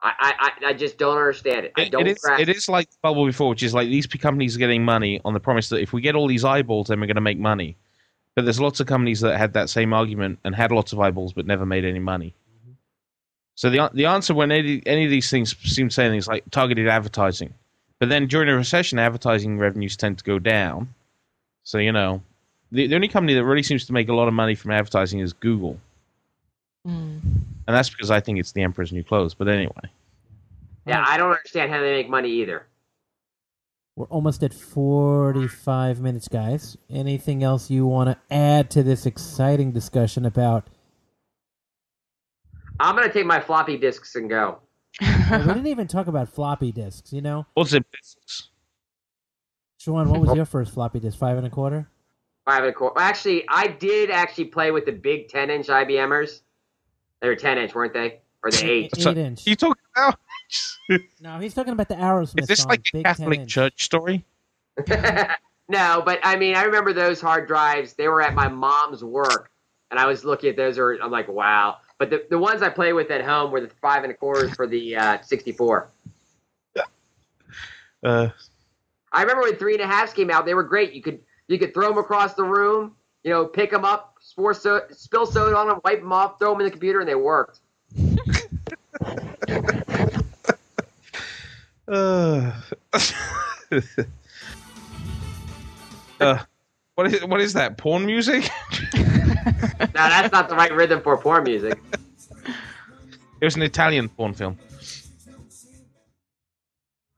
I, 0.01 0.13
I, 0.19 0.33
I 0.39 0.69
I 0.69 0.73
just 0.73 0.97
don't 0.97 1.17
understand 1.17 1.65
it. 1.65 1.73
I 1.75 1.89
don't. 1.89 2.05
it 2.05 2.11
is. 2.11 2.19
grasp 2.19 2.41
It 2.41 2.49
is 2.49 2.69
like 2.69 2.89
bubble 3.01 3.25
before, 3.25 3.49
which 3.49 3.63
is 3.63 3.73
like 3.73 3.89
these 3.89 4.05
companies 4.05 4.55
are 4.55 4.59
getting 4.59 4.85
money 4.85 5.19
on 5.25 5.33
the 5.33 5.39
promise 5.39 5.69
that 5.69 5.81
if 5.81 5.93
we 5.93 6.01
get 6.01 6.15
all 6.15 6.27
these 6.27 6.45
eyeballs, 6.45 6.87
then 6.87 6.99
we're 6.99 7.07
going 7.07 7.15
to 7.15 7.21
make 7.21 7.39
money. 7.39 7.75
But 8.35 8.45
there's 8.45 8.59
lots 8.59 8.79
of 8.79 8.85
companies 8.85 9.21
that 9.21 9.37
had 9.37 9.53
that 9.53 9.69
same 9.69 9.93
argument 9.93 10.37
and 10.43 10.53
had 10.53 10.71
lots 10.71 10.93
of 10.93 10.99
eyeballs 10.99 11.33
but 11.33 11.47
never 11.47 11.65
made 11.65 11.85
any 11.85 11.99
money. 11.99 12.33
So 13.55 13.71
the 13.71 13.89
the 13.93 14.05
answer 14.05 14.35
when 14.35 14.51
any, 14.51 14.83
any 14.85 15.05
of 15.05 15.09
these 15.09 15.31
things 15.31 15.57
seem 15.63 15.89
to 15.89 15.93
say 15.93 16.09
things 16.09 16.27
like 16.27 16.43
targeted 16.51 16.87
advertising, 16.87 17.53
but 17.99 18.09
then 18.09 18.27
during 18.27 18.49
a 18.49 18.55
recession, 18.55 18.99
advertising 18.99 19.57
revenues 19.57 19.97
tend 19.97 20.19
to 20.19 20.23
go 20.23 20.37
down. 20.37 20.93
So 21.63 21.79
you 21.79 21.91
know, 21.91 22.21
the 22.71 22.85
the 22.85 22.93
only 22.93 23.07
company 23.07 23.33
that 23.33 23.43
really 23.43 23.63
seems 23.63 23.85
to 23.87 23.93
make 23.93 24.09
a 24.09 24.13
lot 24.13 24.27
of 24.27 24.35
money 24.35 24.53
from 24.53 24.71
advertising 24.71 25.19
is 25.19 25.33
Google, 25.33 25.79
Mm. 26.87 27.19
And 27.67 27.75
that's 27.75 27.89
because 27.89 28.09
I 28.09 28.19
think 28.19 28.39
it's 28.39 28.53
the 28.53 28.61
emperor's 28.61 28.91
new 28.91 29.03
clothes. 29.03 29.33
But 29.33 29.49
anyway. 29.49 29.73
Yeah, 30.85 31.03
I 31.05 31.17
don't 31.17 31.31
understand 31.31 31.71
how 31.71 31.79
they 31.79 31.91
make 31.91 32.09
money 32.09 32.31
either. 32.31 32.65
We're 33.97 34.05
almost 34.05 34.43
at 34.43 34.53
45 34.53 35.99
minutes, 35.99 36.27
guys. 36.27 36.77
Anything 36.89 37.43
else 37.43 37.69
you 37.69 37.85
want 37.85 38.09
to 38.09 38.33
add 38.33 38.69
to 38.71 38.83
this 38.83 39.05
exciting 39.05 39.71
discussion 39.71 40.25
about? 40.25 40.67
I'm 42.79 42.95
gonna 42.95 43.11
take 43.11 43.25
my 43.25 43.39
floppy 43.39 43.75
disks 43.75 44.15
and 44.15 44.29
go. 44.29 44.59
We 45.01 45.07
didn't 45.29 45.67
even 45.67 45.87
talk 45.87 46.07
about 46.07 46.29
floppy 46.29 46.71
disks, 46.71 47.11
you 47.11 47.21
know? 47.21 47.47
What's 47.55 47.73
it? 47.73 47.83
business? 47.91 48.49
Sean, 49.79 50.09
what 50.09 50.21
was 50.21 50.35
your 50.35 50.45
first 50.45 50.73
floppy 50.73 50.99
disk? 50.99 51.17
Five 51.17 51.37
and 51.37 51.47
a 51.47 51.49
quarter? 51.49 51.89
Five 52.45 52.63
and 52.63 52.69
a 52.69 52.73
quarter. 52.73 52.99
Actually, 52.99 53.45
I 53.49 53.67
did 53.67 54.11
actually 54.11 54.45
play 54.45 54.71
with 54.71 54.85
the 54.85 54.91
big 54.91 55.27
10 55.27 55.49
inch 55.49 55.67
IBMers. 55.67 56.41
They 57.21 57.27
were 57.27 57.35
10 57.35 57.57
inch, 57.57 57.73
weren't 57.75 57.93
they? 57.93 58.19
Or 58.43 58.51
the 58.51 58.65
eight? 58.65 58.91
Eight 58.95 59.01
So- 59.01 59.11
inch. 59.11 59.45
You 59.47 59.55
talking 59.55 59.83
about? 59.95 60.19
No, 61.19 61.37
he's 61.39 61.53
talking 61.53 61.73
about 61.73 61.89
the 61.89 61.95
Aerosmith 61.95 62.43
Is 62.43 62.47
this 62.47 62.59
song, 62.59 62.69
like 62.69 62.85
a 62.93 63.03
Catholic 63.03 63.45
church 63.47 63.83
story? 63.83 64.23
no, 64.87 66.01
but 66.05 66.19
I 66.23 66.37
mean, 66.37 66.55
I 66.55 66.63
remember 66.63 66.93
those 66.93 67.19
hard 67.19 67.47
drives. 67.47 67.93
They 67.93 68.07
were 68.07 68.21
at 68.21 68.33
my 68.33 68.47
mom's 68.47 69.03
work, 69.03 69.51
and 69.91 69.99
I 69.99 70.05
was 70.05 70.23
looking 70.23 70.49
at 70.49 70.55
those. 70.55 70.77
Or 70.79 70.93
I'm 71.03 71.11
like, 71.11 71.27
wow. 71.27 71.79
But 71.97 72.09
the, 72.09 72.25
the 72.29 72.37
ones 72.37 72.61
I 72.61 72.69
play 72.69 72.93
with 72.93 73.11
at 73.11 73.25
home 73.25 73.51
were 73.51 73.59
the 73.59 73.69
five 73.81 74.03
and 74.03 74.13
a 74.13 74.15
quarters 74.15 74.53
for 74.55 74.65
the 74.67 74.95
uh, 74.95 75.21
64. 75.21 75.89
Uh, 78.03 78.29
I 79.11 79.21
remember 79.21 79.41
when 79.41 79.55
three 79.57 79.73
and 79.73 79.81
a 79.81 79.87
halves 79.87 80.13
came 80.13 80.29
out. 80.29 80.45
They 80.45 80.53
were 80.53 80.63
great. 80.63 80.93
You 80.93 81.01
could 81.01 81.19
you 81.47 81.57
could 81.59 81.73
throw 81.73 81.89
them 81.89 81.97
across 81.97 82.35
the 82.35 82.43
room. 82.43 82.95
You 83.23 83.31
know, 83.31 83.45
pick 83.45 83.71
them 83.71 83.83
up, 83.83 84.15
pour 84.35 84.53
so, 84.53 84.81
spill 84.91 85.25
soda 85.25 85.57
on 85.57 85.67
them, 85.67 85.81
wipe 85.83 85.99
them 85.99 86.13
off, 86.13 86.39
throw 86.39 86.51
them 86.51 86.61
in 86.61 86.65
the 86.65 86.71
computer, 86.71 86.99
and 86.99 87.09
they 87.09 87.15
worked. 87.15 87.59
uh, 91.87 92.51
uh, 96.19 96.39
what 96.95 97.13
is 97.13 97.25
what 97.25 97.41
is 97.41 97.53
that? 97.53 97.77
Porn 97.77 98.05
music? 98.05 98.49
Now 99.93 100.09
that's 100.09 100.33
not 100.33 100.49
the 100.49 100.55
right 100.55 100.73
rhythm 100.73 101.01
for 101.01 101.17
porn 101.17 101.43
music. 101.43 101.79
It 103.39 103.45
was 103.45 103.55
an 103.55 103.61
Italian 103.61 104.09
porn 104.09 104.33
film. 104.33 104.57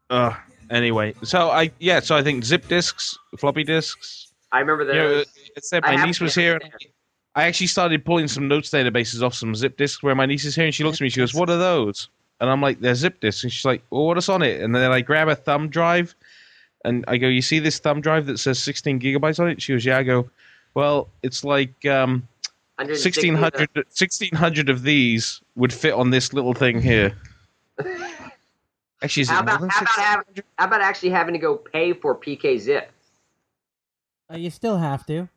Uh, 0.09 0.33
anyway, 0.69 1.13
so 1.23 1.49
I 1.49 1.71
yeah, 1.79 1.99
so 1.99 2.15
I 2.15 2.23
think 2.23 2.43
zip 2.43 2.67
disks, 2.67 3.17
floppy 3.37 3.63
disks. 3.63 4.31
I 4.51 4.59
remember 4.59 4.85
You 4.85 4.93
know, 4.93 5.23
those. 5.59 5.65
it 5.65 5.65
said 5.65 5.83
I 5.85 5.91
my 5.91 5.97
have 5.99 6.07
niece 6.07 6.19
was 6.19 6.35
here. 6.35 6.55
understand. 6.55 6.93
I 7.35 7.43
actually 7.43 7.67
started 7.67 8.03
pulling 8.03 8.27
some 8.27 8.47
notes 8.47 8.69
databases 8.69 9.21
off 9.21 9.33
some 9.33 9.55
zip 9.55 9.77
disks 9.77 10.01
where 10.01 10.15
my 10.15 10.25
niece 10.25 10.45
is 10.45 10.55
here, 10.55 10.65
and 10.65 10.73
she 10.73 10.83
looks 10.83 10.97
at 10.97 11.01
me. 11.01 11.09
She 11.09 11.19
goes, 11.19 11.33
"What 11.33 11.49
are 11.49 11.57
those?" 11.57 12.09
And 12.41 12.49
I'm 12.49 12.61
like, 12.61 12.79
"They're 12.79 12.95
zip 12.95 13.19
disks." 13.19 13.43
And 13.43 13.51
she's 13.53 13.65
like, 13.65 13.81
"Well, 13.89 14.05
what 14.05 14.17
is 14.17 14.29
on 14.29 14.41
it?" 14.41 14.61
And 14.61 14.75
then 14.75 14.91
I 14.91 15.01
grab 15.01 15.27
a 15.27 15.35
thumb 15.35 15.69
drive, 15.69 16.15
and 16.83 17.05
I 17.07 17.17
go, 17.17 17.27
"You 17.27 17.41
see 17.41 17.59
this 17.59 17.79
thumb 17.79 18.01
drive 18.01 18.25
that 18.25 18.39
says 18.39 18.59
16 18.59 18.99
gigabytes 18.99 19.39
on 19.39 19.49
it?" 19.49 19.61
She 19.61 19.73
goes, 19.73 19.85
"Yeah." 19.85 19.99
I 19.99 20.03
go, 20.03 20.29
"Well, 20.73 21.07
it's 21.21 21.43
like 21.43 21.85
um, 21.85 22.27
1600, 22.77 23.69
1600 23.75 24.69
of 24.69 24.81
these 24.81 25.41
would 25.55 25.71
fit 25.71 25.93
on 25.93 26.09
this 26.09 26.33
little 26.33 26.53
thing 26.53 26.81
here." 26.81 27.15
Actually, 29.01 29.21
is 29.21 29.29
it 29.29 29.33
How 29.33 29.37
more 29.37 29.43
about 29.43 29.61
than 29.61 29.69
how 29.69 29.81
about, 29.81 29.95
16? 29.95 30.03
have, 30.03 30.45
how 30.57 30.65
about 30.65 30.81
actually 30.81 31.09
having 31.11 31.33
to 31.33 31.39
go 31.39 31.55
pay 31.55 31.93
for 31.93 32.15
PK 32.15 32.59
Zip? 32.59 32.91
Uh, 34.31 34.35
you 34.35 34.49
still 34.49 34.77
have 34.77 35.05
to. 35.05 35.29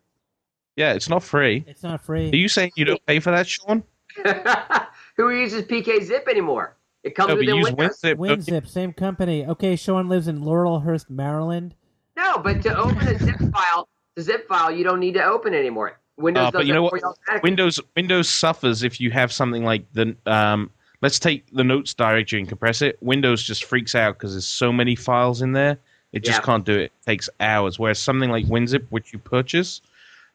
Yeah, 0.77 0.93
it's 0.95 1.09
not 1.09 1.23
free. 1.23 1.65
It's 1.67 1.83
not 1.83 2.01
free. 2.03 2.31
Are 2.33 2.37
you 2.37 2.49
saying 2.49 2.73
you 2.77 2.85
don't 2.85 3.05
pay 3.07 3.21
for 3.21 3.31
that, 3.31 3.47
Sean? 3.47 3.83
Who 5.17 5.31
uses 5.31 5.65
PK 5.65 6.03
Zip 6.03 6.27
anymore? 6.29 6.77
It 7.05 7.15
comes 7.15 7.29
No, 7.29 7.35
but 7.35 7.41
within 7.41 7.57
use 7.57 7.67
Windows. 7.73 8.01
WinZip. 8.01 8.17
WinZip, 8.17 8.69
same 8.69 8.93
company. 8.93 9.45
Okay, 9.47 9.77
Sean 9.77 10.09
lives 10.09 10.29
in 10.29 10.41
Laurelhurst, 10.41 11.11
Maryland. 11.11 11.75
No, 12.17 12.39
but 12.39 12.63
to 12.63 12.77
open 12.77 13.09
a 13.09 13.19
zip 13.19 13.37
file, 13.53 13.89
the 14.15 14.23
zip 14.23 14.47
file 14.47 14.71
you 14.71 14.85
don't 14.85 15.01
need 15.01 15.15
to 15.15 15.25
open 15.25 15.53
anymore. 15.55 15.99
Windows 16.19 16.43
Uh, 16.49 16.51
does 16.51 16.59
but 16.61 16.67
you 16.67 16.75
know 16.75 16.83
what? 16.83 17.03
Windows 17.43 17.81
Windows 17.97 18.29
suffers 18.29 18.83
if 18.83 19.01
you 19.01 19.11
have 19.11 19.33
something 19.33 19.65
like 19.65 19.85
the 19.93 20.15
um. 20.27 20.71
Let's 21.01 21.19
take 21.19 21.45
the 21.53 21.65
notes 21.65 21.95
directory 21.95 22.39
and 22.39 22.49
compress 22.49 22.81
it. 22.81 22.97
Windows 23.03 23.43
just 23.43 23.65
freaks 23.65 23.97
out 23.97 24.15
because 24.15 24.35
there's 24.35 24.47
so 24.47 24.73
many 24.73 24.95
files 24.95 25.43
in 25.43 25.51
there. 25.53 25.77
It 26.13 26.23
just 26.23 26.39
Yeah. 26.39 26.45
can't 26.45 26.65
do 26.65 26.75
it. 26.75 26.85
It 26.85 26.93
takes 27.05 27.29
hours. 27.41 27.77
Whereas 27.81 27.99
something 27.99 28.31
like 28.31 28.45
WinZip, 28.47 28.87
which 28.91 29.13
you 29.13 29.19
purchase, 29.19 29.81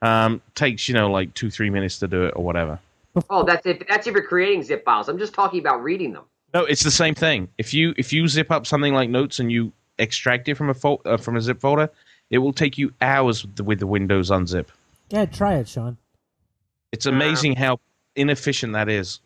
um, 0.01 0.41
takes 0.55 0.87
you 0.87 0.93
know 0.93 1.09
like 1.09 1.33
two 1.33 1.49
three 1.49 1.69
minutes 1.69 1.99
to 1.99 2.07
do 2.07 2.25
it 2.25 2.33
or 2.35 2.43
whatever. 2.43 2.79
Oh, 3.29 3.43
that's 3.43 3.65
if 3.65 3.85
that's 3.87 4.07
if 4.07 4.13
you're 4.13 4.23
creating 4.23 4.63
zip 4.63 4.85
files. 4.85 5.09
I'm 5.09 5.17
just 5.17 5.33
talking 5.33 5.59
about 5.59 5.83
reading 5.83 6.13
them. 6.13 6.23
No, 6.53 6.63
it's 6.63 6.83
the 6.83 6.91
same 6.91 7.15
thing. 7.15 7.49
If 7.57 7.73
you 7.73 7.93
if 7.97 8.13
you 8.13 8.27
zip 8.27 8.51
up 8.51 8.65
something 8.65 8.93
like 8.93 9.09
Notes 9.09 9.39
and 9.39 9.51
you 9.51 9.71
extract 9.99 10.47
it 10.47 10.55
from 10.55 10.69
a 10.69 10.73
fol- 10.73 11.01
uh, 11.05 11.17
from 11.17 11.35
a 11.35 11.41
zip 11.41 11.59
folder, 11.59 11.89
it 12.29 12.37
will 12.39 12.53
take 12.53 12.77
you 12.77 12.93
hours 13.01 13.43
with 13.43 13.55
the, 13.55 13.63
with 13.63 13.79
the 13.79 13.87
Windows 13.87 14.29
unzip. 14.29 14.67
Yeah, 15.09 15.25
try 15.25 15.55
it, 15.55 15.67
Sean. 15.67 15.97
It's 16.91 17.05
amazing 17.05 17.55
how 17.55 17.79
inefficient 18.15 18.73
that 18.73 18.89
is. 18.89 19.19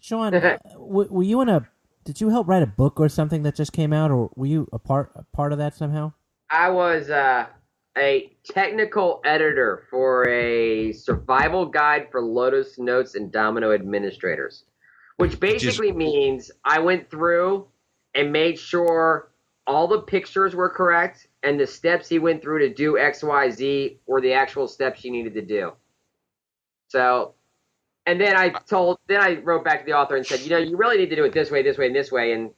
Sean, 0.00 0.34
uh, 0.34 0.58
w- 0.72 1.08
were 1.10 1.22
you 1.22 1.40
in 1.40 1.48
a? 1.48 1.68
Did 2.04 2.20
you 2.20 2.28
help 2.28 2.48
write 2.48 2.62
a 2.62 2.66
book 2.66 3.00
or 3.00 3.08
something 3.08 3.42
that 3.44 3.54
just 3.54 3.72
came 3.72 3.92
out, 3.92 4.10
or 4.10 4.30
were 4.36 4.46
you 4.46 4.68
a 4.72 4.78
part 4.78 5.10
a 5.14 5.24
part 5.34 5.52
of 5.52 5.58
that 5.58 5.74
somehow? 5.74 6.12
I 6.50 6.70
was 6.70 7.08
uh, 7.08 7.46
a 7.96 8.32
technical 8.44 9.20
editor 9.24 9.86
for 9.90 10.28
a 10.28 10.92
survival 10.92 11.66
guide 11.66 12.08
for 12.10 12.20
Lotus 12.20 12.78
Notes 12.78 13.14
and 13.14 13.30
Domino 13.30 13.72
administrators, 13.72 14.64
which 15.16 15.38
basically 15.38 15.92
means 15.92 16.50
I 16.64 16.80
went 16.80 17.08
through 17.10 17.68
and 18.14 18.32
made 18.32 18.58
sure 18.58 19.30
all 19.66 19.88
the 19.88 20.00
pictures 20.00 20.54
were 20.54 20.68
correct 20.68 21.28
and 21.42 21.58
the 21.58 21.66
steps 21.66 22.08
he 22.08 22.18
went 22.18 22.42
through 22.42 22.60
to 22.60 22.74
do 22.74 22.98
X, 22.98 23.22
Y, 23.22 23.50
Z 23.50 23.98
were 24.06 24.20
the 24.20 24.32
actual 24.32 24.66
steps 24.66 25.04
you 25.04 25.10
needed 25.10 25.34
to 25.34 25.42
do. 25.42 25.72
So, 26.88 27.34
and 28.06 28.20
then 28.20 28.36
I 28.36 28.50
told, 28.50 28.98
then 29.08 29.20
I 29.20 29.36
wrote 29.36 29.64
back 29.64 29.80
to 29.80 29.86
the 29.86 29.92
author 29.92 30.16
and 30.16 30.26
said, 30.26 30.40
you 30.40 30.50
know, 30.50 30.58
you 30.58 30.76
really 30.76 30.98
need 30.98 31.10
to 31.10 31.16
do 31.16 31.24
it 31.24 31.32
this 31.32 31.50
way, 31.50 31.62
this 31.62 31.78
way, 31.78 31.86
and 31.86 31.96
this 31.96 32.12
way. 32.12 32.32
And 32.32 32.50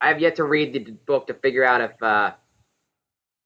I 0.00 0.08
have 0.08 0.20
yet 0.20 0.36
to 0.36 0.44
read 0.44 0.72
the 0.72 0.92
book 1.06 1.26
to 1.28 1.34
figure 1.34 1.64
out 1.64 1.80
if 1.80 2.02
uh, 2.02 2.32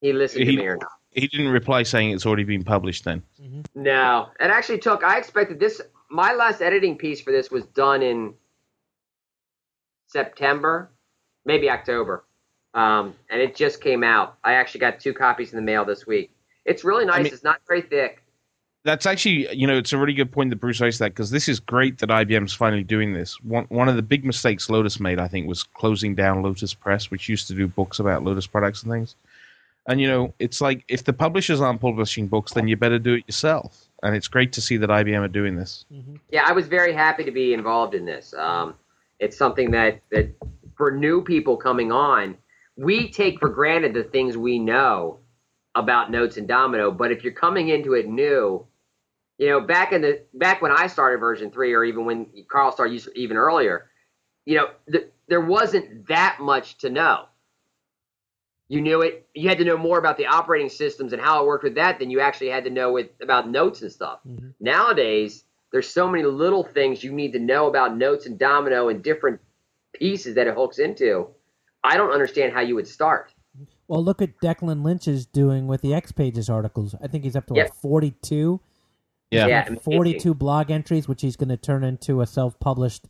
he 0.00 0.12
listened 0.12 0.44
He- 0.44 0.56
to 0.56 0.62
me 0.62 0.68
or 0.68 0.76
not. 0.76 0.99
He 1.12 1.26
didn't 1.26 1.48
reply 1.48 1.82
saying 1.82 2.10
it's 2.12 2.24
already 2.24 2.44
been 2.44 2.62
published. 2.62 3.04
Then 3.04 3.22
No, 3.74 4.28
it 4.38 4.50
actually 4.50 4.78
took. 4.78 5.02
I 5.02 5.18
expected 5.18 5.58
this. 5.58 5.80
My 6.08 6.32
last 6.34 6.60
editing 6.60 6.96
piece 6.96 7.20
for 7.20 7.32
this 7.32 7.50
was 7.50 7.64
done 7.66 8.02
in 8.02 8.34
September, 10.06 10.90
maybe 11.44 11.70
October, 11.70 12.24
um, 12.74 13.14
and 13.30 13.40
it 13.40 13.54
just 13.54 13.80
came 13.80 14.02
out. 14.04 14.36
I 14.44 14.54
actually 14.54 14.80
got 14.80 15.00
two 15.00 15.12
copies 15.14 15.52
in 15.52 15.56
the 15.56 15.62
mail 15.62 15.84
this 15.84 16.06
week. 16.06 16.30
It's 16.64 16.84
really 16.84 17.04
nice. 17.04 17.24
mean- 17.24 17.32
it's 17.32 17.44
not 17.44 17.60
very 17.66 17.82
thick. 17.82 18.22
that's 18.82 19.04
actually 19.04 19.54
you 19.54 19.66
know 19.66 19.76
it's 19.76 19.92
a 19.92 19.98
really 19.98 20.14
good 20.14 20.32
point 20.32 20.48
that 20.50 20.56
Bruce 20.56 20.80
raised 20.80 21.00
that 21.00 21.10
because 21.10 21.30
this 21.30 21.48
is 21.48 21.60
great 21.60 21.98
that 21.98 22.08
IBM's 22.08 22.54
finally 22.54 22.82
doing 22.82 23.12
this. 23.12 23.40
One 23.42 23.64
one 23.68 23.88
of 23.88 23.96
the 23.96 24.02
big 24.02 24.24
mistakes 24.24 24.70
Lotus 24.70 24.98
made, 25.00 25.18
I 25.18 25.28
think, 25.28 25.46
was 25.48 25.62
closing 25.64 26.14
down 26.14 26.42
Lotus 26.42 26.72
Press, 26.72 27.10
which 27.10 27.28
used 27.28 27.46
to 27.48 27.54
do 27.54 27.66
books 27.66 27.98
about 27.98 28.22
Lotus 28.24 28.46
products 28.46 28.82
and 28.82 28.92
things. 28.92 29.16
And 29.86 30.00
you 30.00 30.08
know, 30.08 30.34
it's 30.38 30.60
like 30.60 30.84
if 30.88 31.04
the 31.04 31.12
publishers 31.12 31.60
aren't 31.60 31.80
publishing 31.80 32.28
books, 32.28 32.52
then 32.52 32.68
you 32.68 32.76
better 32.76 32.98
do 32.98 33.14
it 33.14 33.24
yourself. 33.26 33.88
And 34.02 34.14
it's 34.14 34.28
great 34.28 34.52
to 34.54 34.60
see 34.60 34.76
that 34.76 34.88
IBM 34.88 35.20
are 35.20 35.28
doing 35.28 35.56
this. 35.56 35.84
Yeah, 36.30 36.44
I 36.46 36.52
was 36.52 36.68
very 36.68 36.92
happy 36.92 37.24
to 37.24 37.30
be 37.30 37.54
involved 37.54 37.94
in 37.94 38.04
this. 38.04 38.34
Um, 38.34 38.74
it's 39.18 39.36
something 39.36 39.70
that 39.72 40.00
that 40.10 40.34
for 40.76 40.90
new 40.90 41.22
people 41.22 41.56
coming 41.56 41.92
on, 41.92 42.36
we 42.76 43.10
take 43.10 43.38
for 43.38 43.48
granted 43.48 43.94
the 43.94 44.04
things 44.04 44.36
we 44.36 44.58
know 44.58 45.18
about 45.74 46.10
Notes 46.10 46.36
and 46.36 46.48
Domino. 46.48 46.90
But 46.90 47.12
if 47.12 47.22
you're 47.22 47.32
coming 47.32 47.68
into 47.68 47.94
it 47.94 48.08
new, 48.08 48.66
you 49.38 49.48
know, 49.48 49.60
back 49.60 49.92
in 49.92 50.02
the 50.02 50.22
back 50.34 50.62
when 50.62 50.72
I 50.72 50.86
started 50.86 51.18
version 51.18 51.50
three, 51.50 51.72
or 51.72 51.84
even 51.84 52.04
when 52.04 52.26
Carl 52.48 52.72
started 52.72 53.02
even 53.14 53.36
earlier, 53.36 53.90
you 54.44 54.56
know, 54.56 54.68
th- 54.90 55.08
there 55.28 55.40
wasn't 55.40 56.08
that 56.08 56.38
much 56.40 56.78
to 56.78 56.90
know. 56.90 57.26
You 58.70 58.80
knew 58.80 59.02
it. 59.02 59.26
You 59.34 59.48
had 59.48 59.58
to 59.58 59.64
know 59.64 59.76
more 59.76 59.98
about 59.98 60.16
the 60.16 60.26
operating 60.26 60.68
systems 60.68 61.12
and 61.12 61.20
how 61.20 61.42
it 61.42 61.46
worked 61.46 61.64
with 61.64 61.74
that 61.74 61.98
than 61.98 62.08
you 62.08 62.20
actually 62.20 62.50
had 62.50 62.62
to 62.64 62.70
know 62.70 62.92
with 62.92 63.08
about 63.20 63.50
notes 63.50 63.82
and 63.82 63.90
stuff. 63.90 64.20
Mhm. 64.26 64.54
Nowadays, 64.60 65.44
there's 65.72 65.88
so 65.88 66.08
many 66.08 66.22
little 66.24 66.62
things 66.62 67.02
you 67.02 67.12
need 67.12 67.32
to 67.32 67.40
know 67.40 67.66
about 67.66 67.96
notes 67.96 68.26
and 68.26 68.38
domino 68.38 68.88
and 68.88 69.02
different 69.02 69.40
pieces 69.92 70.36
that 70.36 70.46
it 70.46 70.54
hooks 70.54 70.78
into. 70.78 71.26
I 71.82 71.96
don't 71.96 72.12
understand 72.12 72.52
how 72.52 72.60
you 72.60 72.76
would 72.76 72.86
start. 72.86 73.34
Well, 73.88 74.04
look 74.04 74.22
at 74.22 74.38
Declan 74.40 74.84
Lynch's 74.84 75.26
doing 75.26 75.66
with 75.66 75.80
the 75.82 75.92
X 75.92 76.12
Pages 76.12 76.48
articles. 76.48 76.94
I 77.02 77.08
think 77.08 77.24
he's 77.24 77.34
up 77.34 77.46
to 77.46 77.54
Yep. 77.54 77.66
what, 77.70 77.74
42? 77.76 78.60
Yeah. 79.32 79.46
Yeah, 79.48 79.74
42 79.82 80.32
blog 80.34 80.70
entries, 80.70 81.08
which 81.08 81.22
he's 81.22 81.34
going 81.34 81.48
to 81.48 81.56
turn 81.56 81.82
into 81.82 82.20
a 82.20 82.26
self-published 82.26 83.06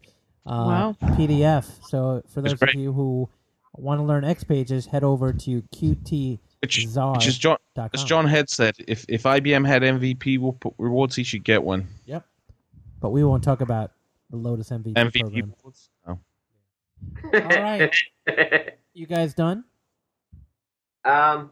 uh, 0.47 0.49
Wow. 0.51 0.97
PDF. 1.03 1.67
So 1.91 2.23
for 2.29 2.41
those 2.41 2.61
of 2.63 2.75
you 2.75 2.93
who 2.95 3.29
want 3.77 4.01
to 4.01 4.05
learn 4.05 4.25
X 4.25 4.45
Pages, 4.45 4.87
head 4.87 5.05
over 5.05 5.33
to 5.33 5.63
QT. 5.75 6.39
Which, 6.63 6.87
which 6.87 7.27
is 7.27 7.39
John, 7.39 7.57
as. 7.77 8.05
John 8.05 8.27
Head 8.27 8.51
said, 8.51 8.75
if 8.87 9.05
if 9.09 9.23
IBM 9.23 9.67
had 9.67 9.83
MVP 9.83 10.39
rewards, 10.79 11.17
he 11.17 11.23
should 11.25 11.45
get 11.45 11.63
one. 11.63 11.87
Yep. 12.07 12.27
But 13.01 13.11
we 13.11 13.25
won't 13.25 13.43
talk 13.43 13.61
about 13.63 13.93
the 14.29 14.37
Lotus 14.37 14.69
MVP, 14.71 14.93
MVP 14.95 15.21
program. 15.23 15.55
rewards. 15.59 15.89
Oh. 16.07 16.19
All 17.35 17.41
right. 17.63 17.95
You 18.93 19.07
guys 19.07 19.33
done? 19.35 19.65
um, 21.05 21.51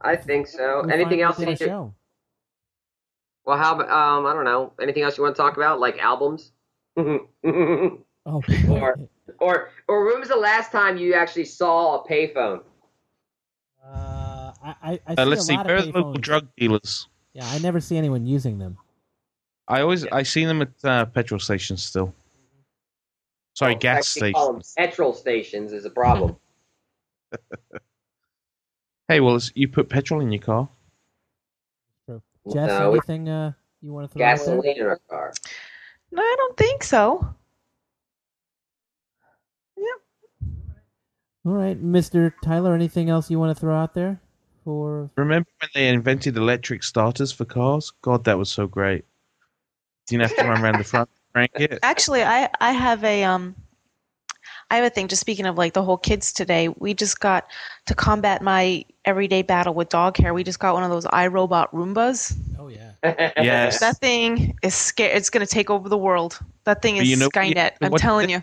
I 0.00 0.16
think 0.16 0.46
so. 0.46 0.82
We'll 0.84 0.90
Anything 0.90 1.20
else? 1.20 1.36
out 1.36 1.40
You 1.40 1.44
our 1.46 1.50
need 1.50 1.58
to, 1.58 1.64
show. 1.66 1.94
well, 3.44 3.58
how 3.58 3.74
about 3.74 3.90
um, 3.90 4.24
I 4.26 4.32
don't 4.32 4.44
know. 4.44 4.72
Anything 4.80 5.02
else 5.02 5.18
you 5.18 5.22
want 5.24 5.36
to 5.36 5.42
talk 5.42 5.56
about, 5.58 5.80
like 5.80 5.98
albums? 5.98 6.52
or 6.96 7.20
Oh, 8.24 8.42
Or- 8.70 8.98
or 9.40 9.70
or 9.88 10.04
when 10.06 10.20
was 10.20 10.28
the 10.28 10.36
last 10.36 10.70
time 10.72 10.96
you 10.96 11.14
actually 11.14 11.44
saw 11.44 12.02
a 12.02 12.08
payphone? 12.08 12.62
uh, 13.84 14.52
I, 14.62 14.74
I, 14.82 15.00
I 15.06 15.14
Uh, 15.18 15.24
let's 15.26 15.42
a 15.42 15.44
see. 15.44 15.56
lot 15.56 15.66
Where 15.66 15.76
of 15.76 15.86
local 15.94 16.14
drug 16.14 16.48
dealers? 16.56 17.08
Yeah, 17.32 17.48
I 17.48 17.58
never 17.58 17.80
see 17.80 17.96
anyone 17.96 18.26
using 18.26 18.58
them. 18.58 18.78
I 19.68 19.80
always 19.80 20.06
I 20.06 20.22
see 20.22 20.44
them 20.44 20.62
at 20.62 20.72
uh, 20.84 21.06
petrol 21.06 21.40
stations 21.40 21.82
still. 21.82 22.14
Sorry, 23.54 23.72
Well, 23.72 23.80
gas 23.80 23.98
actually 24.16 24.32
call 24.32 24.52
them 24.52 24.62
stations. 24.62 24.74
Petrol 24.90 25.12
stations 25.12 25.72
is 25.72 25.84
a 25.84 25.90
problem. 25.90 26.36
Hey, 29.08 29.20
well, 29.20 29.38
you 29.54 29.68
put 29.68 29.88
petrol 29.88 30.20
in 30.20 30.32
your 30.32 30.42
car. 30.42 30.68
True. 32.06 32.20
Jess, 32.52 32.66
No, 32.66 32.90
anything 32.90 33.28
uh, 33.28 33.52
you 33.80 33.92
want 33.92 34.10
to 34.10 34.12
throw 34.12 34.26
out 34.26 34.36
there? 34.44 34.56
gasoline 34.56 34.76
in 34.80 34.86
our 34.86 34.98
car. 35.08 35.32
No, 36.10 36.20
I 36.22 36.34
don't 36.38 36.56
think 36.56 36.82
so. 36.82 37.32
All 41.46 41.52
right, 41.52 41.80
Mr. 41.80 42.32
Tyler, 42.42 42.74
anything 42.74 43.08
else 43.08 43.30
you 43.30 43.38
want 43.38 43.56
to 43.56 43.60
throw 43.60 43.76
out 43.76 43.94
there 43.94 44.20
for? 44.64 45.08
Remember 45.16 45.48
when 45.60 45.70
they 45.74 45.88
invented 45.88 46.36
electric 46.36 46.82
starters 46.82 47.30
for 47.30 47.44
cars? 47.44 47.92
God, 48.02 48.24
that 48.24 48.36
was 48.36 48.50
so 48.50 48.66
great. 48.66 49.04
You 50.10 50.18
didn't 50.18 50.30
have 50.30 50.38
to 50.38 50.50
run 50.50 50.60
around 50.62 50.78
the 50.78 50.84
front 50.84 51.08
crank 51.32 51.52
it. 51.54 51.78
Actually, 51.82 52.24
I 52.24 52.48
I 52.60 52.72
have 52.72 53.04
a 53.04 53.22
um 53.24 53.54
I 54.70 54.76
have 54.76 54.84
a 54.84 54.90
thing 54.90 55.06
just 55.06 55.20
speaking 55.20 55.46
of 55.46 55.56
like 55.56 55.74
the 55.74 55.84
whole 55.84 55.96
kids 55.96 56.32
today. 56.32 56.68
We 56.68 56.94
just 56.94 57.20
got 57.20 57.46
to 57.86 57.94
combat 57.94 58.42
my 58.42 58.84
everyday 59.04 59.42
battle 59.42 59.74
with 59.74 59.88
dog 59.88 60.16
hair. 60.16 60.34
We 60.34 60.42
just 60.42 60.58
got 60.58 60.74
one 60.74 60.82
of 60.82 60.90
those 60.90 61.04
iRobot 61.06 61.70
Roombas. 61.72 62.36
Oh 62.58 62.68
yeah. 62.68 62.92
Yes. 63.36 63.78
That 63.78 63.98
thing 63.98 64.56
is 64.62 64.74
scary. 64.74 65.12
It's 65.12 65.30
going 65.30 65.46
to 65.46 65.52
take 65.52 65.70
over 65.70 65.88
the 65.88 65.98
world. 65.98 66.40
That 66.64 66.82
thing 66.82 66.96
is 66.96 67.08
you 67.08 67.16
know- 67.16 67.26
you- 67.26 67.30
Skynet. 67.54 67.72
I'm 67.80 67.92
what- 67.92 68.00
telling 68.00 68.30
you. 68.30 68.42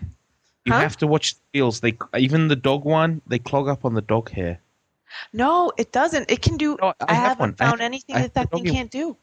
You 0.64 0.72
Huh? 0.72 0.80
have 0.80 0.96
to 0.98 1.06
watch 1.06 1.34
the 1.34 1.40
wheels. 1.60 1.80
They 1.80 1.96
even 2.16 2.48
the 2.48 2.56
dog 2.56 2.84
one, 2.84 3.20
they 3.26 3.38
clog 3.38 3.68
up 3.68 3.84
on 3.84 3.94
the 3.94 4.00
dog 4.00 4.30
hair. 4.30 4.60
No, 5.32 5.72
it 5.76 5.92
doesn't. 5.92 6.30
It 6.30 6.42
can 6.42 6.56
do. 6.56 6.76
No, 6.80 6.88
I 7.00 7.04
I, 7.08 7.14
have 7.14 7.22
haven't 7.28 7.38
one. 7.40 7.54
I 7.60 7.64
found 7.66 7.80
have- 7.80 7.86
anything 7.86 8.16
I 8.16 8.22
that 8.22 8.34
that 8.34 8.50
thing 8.50 8.64
can't 8.64 8.90
do. 8.90 9.16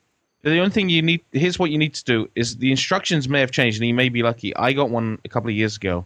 The 0.44 0.58
only 0.60 0.72
thing 0.72 0.90
you 0.90 1.02
need 1.02 1.22
here's 1.32 1.60
what 1.60 1.70
you 1.72 1.78
need 1.78 1.94
to 1.96 2.04
do 2.04 2.30
is 2.36 2.58
the 2.58 2.72
instructions 2.72 3.28
may 3.30 3.40
have 3.42 3.52
changed 3.52 3.80
and 3.80 3.88
you 3.88 3.94
may 3.94 4.10
be 4.10 4.24
lucky. 4.24 4.56
I 4.56 4.74
got 4.74 4.90
one 4.90 5.20
a 5.26 5.30
couple 5.30 5.50
of 5.50 5.56
years 5.56 5.76
ago 5.78 6.06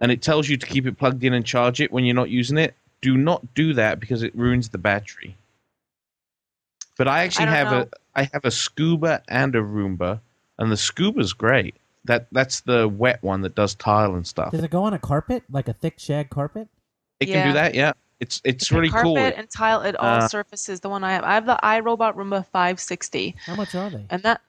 and 0.00 0.10
it 0.10 0.22
tells 0.22 0.48
you 0.48 0.56
to 0.56 0.66
keep 0.66 0.86
it 0.86 0.98
plugged 0.98 1.22
in 1.22 1.32
and 1.34 1.44
charge 1.44 1.80
it 1.80 1.92
when 1.92 2.04
you're 2.04 2.14
not 2.14 2.30
using 2.30 2.58
it. 2.58 2.74
Do 3.00 3.16
not 3.16 3.54
do 3.54 3.74
that 3.74 4.00
because 4.00 4.22
it 4.22 4.34
ruins 4.34 4.68
the 4.70 4.78
battery. 4.78 5.36
But 6.96 7.08
I 7.08 7.22
actually 7.24 7.46
have 7.46 7.70
know. 7.70 7.80
a 8.14 8.20
I 8.20 8.22
have 8.32 8.44
a 8.44 8.48
Scooba 8.50 9.20
and 9.28 9.54
a 9.54 9.60
Roomba 9.60 10.20
and 10.58 10.70
the 10.72 10.76
Scooba's 10.76 11.32
great. 11.32 11.74
That 12.06 12.26
that's 12.32 12.60
the 12.60 12.88
wet 12.88 13.22
one 13.22 13.42
that 13.42 13.54
does 13.54 13.74
tile 13.74 14.14
and 14.14 14.26
stuff. 14.26 14.52
Does 14.52 14.62
it 14.64 14.70
go 14.70 14.82
on 14.84 14.94
a 14.94 14.98
carpet, 14.98 15.42
like 15.50 15.68
a 15.68 15.72
thick 15.72 15.98
shag 15.98 16.30
carpet? 16.30 16.68
It 17.20 17.26
can 17.26 17.46
do 17.48 17.52
that, 17.54 17.74
yeah. 17.74 17.92
It's 18.20 18.40
it's 18.44 18.64
It 18.64 18.68
can 18.68 18.76
really 18.78 18.90
carpet 18.90 19.04
cool. 19.06 19.18
and 19.18 19.50
tile. 19.50 19.82
It 19.82 19.96
all 19.96 20.22
Uh, 20.22 20.28
surfaces. 20.28 20.80
The 20.80 20.88
one 20.88 21.04
I 21.04 21.12
have. 21.12 21.24
I 21.24 21.34
have 21.34 21.46
the 21.46 21.58
iRobot 21.62 22.14
Roomba 22.14 22.46
560, 22.46 23.34
How 23.44 23.54
much 23.56 23.74
are 23.74 23.90
they? 23.90 24.06
and 24.10 24.22
that. 24.22 24.40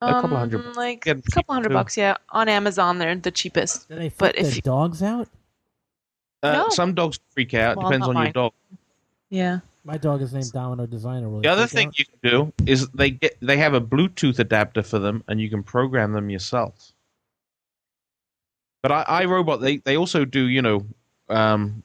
A 0.00 0.12
couple 0.12 0.30
um, 0.30 0.36
hundred 0.36 0.76
like 0.76 1.06
a 1.08 1.16
couple 1.32 1.52
hundred 1.54 1.70
too. 1.70 1.74
bucks, 1.74 1.96
yeah. 1.96 2.16
On 2.30 2.48
Amazon, 2.48 2.98
they're 2.98 3.16
the 3.16 3.32
cheapest. 3.32 3.88
Do 3.88 3.96
they 3.96 4.10
but 4.16 4.38
if 4.38 4.50
the 4.50 4.56
you- 4.56 4.62
dogs 4.62 5.02
out? 5.02 5.28
Uh, 6.42 6.52
No. 6.52 6.68
Some 6.68 6.94
dogs 6.94 7.18
freak 7.30 7.52
out. 7.54 7.76
Well, 7.76 7.88
Depends 7.88 8.06
on 8.06 8.14
mine. 8.14 8.26
your 8.26 8.32
dog. 8.32 8.52
Yeah. 9.28 9.58
My 9.84 9.96
dog 9.96 10.22
is 10.22 10.32
named 10.32 10.52
Domino 10.52 10.86
Designer. 10.86 11.28
Will 11.28 11.40
The 11.40 11.48
other 11.48 11.66
thing 11.66 11.88
out? 11.88 11.98
you 11.98 12.04
can 12.04 12.30
do 12.30 12.52
is 12.66 12.88
they 12.88 13.10
get 13.10 13.36
they 13.40 13.56
have 13.56 13.74
a 13.74 13.80
Bluetooth 13.80 14.38
adapter 14.38 14.82
for 14.82 14.98
them, 14.98 15.24
and 15.28 15.40
you 15.40 15.48
can 15.48 15.62
program 15.62 16.12
them 16.12 16.30
yourself. 16.30 16.92
But 18.82 18.92
I, 18.92 19.24
iRobot 19.24 19.60
they 19.60 19.78
they 19.78 19.96
also 19.96 20.24
do 20.24 20.48
you 20.48 20.62
know 20.62 20.86
um, 21.28 21.82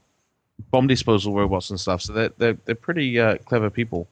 bomb 0.71 0.87
disposal 0.87 1.33
robots 1.33 1.69
and 1.69 1.79
stuff, 1.79 2.01
so 2.01 2.13
they're 2.13 2.31
they're, 2.37 2.57
they're 2.65 2.75
pretty 2.75 3.19
uh, 3.19 3.37
clever 3.37 3.69
people. 3.69 4.07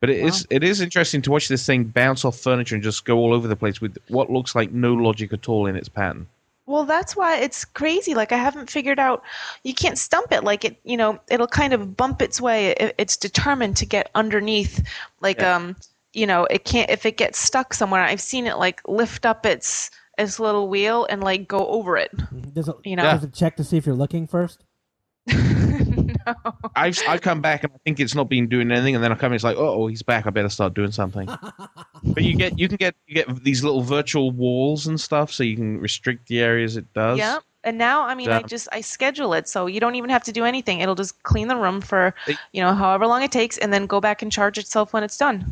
But 0.00 0.10
it 0.10 0.18
is 0.18 0.46
it 0.50 0.62
is 0.62 0.80
interesting 0.80 1.22
to 1.22 1.30
watch 1.30 1.48
this 1.48 1.64
thing 1.64 1.84
bounce 1.84 2.24
off 2.24 2.38
furniture 2.38 2.74
and 2.74 2.84
just 2.84 3.04
go 3.04 3.18
all 3.18 3.32
over 3.32 3.48
the 3.48 3.56
place 3.56 3.80
with 3.80 3.96
what 4.08 4.30
looks 4.30 4.54
like 4.54 4.70
no 4.72 4.92
logic 4.94 5.32
at 5.32 5.48
all 5.48 5.66
in 5.66 5.76
its 5.76 5.88
pattern. 5.88 6.26
Well, 6.66 6.84
that's 6.84 7.14
why 7.14 7.36
it's 7.38 7.64
crazy. 7.64 8.14
Like 8.14 8.32
I 8.32 8.38
haven't 8.38 8.70
figured 8.70 8.98
out. 8.98 9.22
You 9.64 9.74
can't 9.74 9.98
stump 9.98 10.32
it. 10.32 10.44
Like 10.44 10.64
it, 10.64 10.80
you 10.84 10.96
know, 10.96 11.20
it'll 11.30 11.46
kind 11.46 11.72
of 11.74 11.96
bump 11.96 12.22
its 12.22 12.40
way. 12.40 12.68
It, 12.70 12.94
it's 12.96 13.16
determined 13.16 13.76
to 13.78 13.86
get 13.86 14.10
underneath. 14.14 14.86
Like 15.20 15.40
Yeah. 15.40 15.56
um, 15.56 15.76
you 16.14 16.26
know, 16.26 16.44
it 16.44 16.64
can't. 16.64 16.88
If 16.90 17.04
it 17.04 17.16
gets 17.16 17.38
stuck 17.38 17.74
somewhere, 17.74 18.02
I've 18.02 18.20
seen 18.20 18.46
it 18.46 18.56
like 18.56 18.80
lift 18.86 19.26
up 19.26 19.44
its 19.44 19.90
its 20.16 20.38
little 20.40 20.68
wheel 20.68 21.06
and 21.10 21.22
like 21.22 21.46
go 21.48 21.66
over 21.66 21.96
it. 21.96 22.12
Does 22.54 22.68
it, 22.68 22.76
You 22.84 22.96
know. 22.96 23.02
does 23.02 23.24
it 23.24 23.34
check 23.34 23.56
to 23.56 23.64
see 23.64 23.76
if 23.76 23.84
you're 23.84 23.94
looking 23.96 24.26
first? 24.26 24.64
I've 26.76 26.98
I've 27.08 27.20
come 27.20 27.40
back 27.40 27.64
and 27.64 27.72
I 27.72 27.78
think 27.84 28.00
it's 28.00 28.14
not 28.14 28.28
been 28.28 28.48
doing 28.48 28.70
anything, 28.70 28.94
and 28.94 29.02
then 29.02 29.12
I 29.12 29.14
come 29.14 29.32
in, 29.32 29.36
it's 29.36 29.44
like, 29.44 29.56
oh, 29.56 29.86
he's 29.86 30.02
back. 30.02 30.26
I 30.26 30.30
better 30.30 30.48
start 30.48 30.74
doing 30.74 30.92
something. 30.92 31.26
but 32.04 32.22
you 32.22 32.36
get 32.36 32.58
you 32.58 32.68
can 32.68 32.76
get 32.76 32.94
you 33.06 33.14
get 33.14 33.44
these 33.44 33.62
little 33.64 33.82
virtual 33.82 34.30
walls 34.30 34.86
and 34.86 35.00
stuff, 35.00 35.32
so 35.32 35.42
you 35.42 35.56
can 35.56 35.78
restrict 35.80 36.28
the 36.28 36.40
areas 36.40 36.76
it 36.76 36.92
does. 36.94 37.18
Yeah. 37.18 37.38
And 37.64 37.78
now, 37.78 38.02
I 38.02 38.14
mean, 38.14 38.28
I 38.28 38.42
just 38.42 38.68
I 38.72 38.82
schedule 38.82 39.32
it 39.32 39.48
so 39.48 39.66
you 39.66 39.80
don't 39.80 39.94
even 39.94 40.10
have 40.10 40.22
to 40.24 40.32
do 40.32 40.44
anything. 40.44 40.80
It'll 40.80 40.94
just 40.94 41.22
clean 41.22 41.48
the 41.48 41.56
room 41.56 41.80
for 41.80 42.14
They- 42.26 42.36
you 42.52 42.62
know 42.62 42.74
however 42.74 43.06
long 43.06 43.22
it 43.22 43.32
takes, 43.32 43.56
and 43.58 43.72
then 43.72 43.86
go 43.86 44.00
back 44.00 44.20
and 44.20 44.30
charge 44.30 44.58
itself 44.58 44.92
when 44.92 45.02
it's 45.02 45.16
done. 45.16 45.50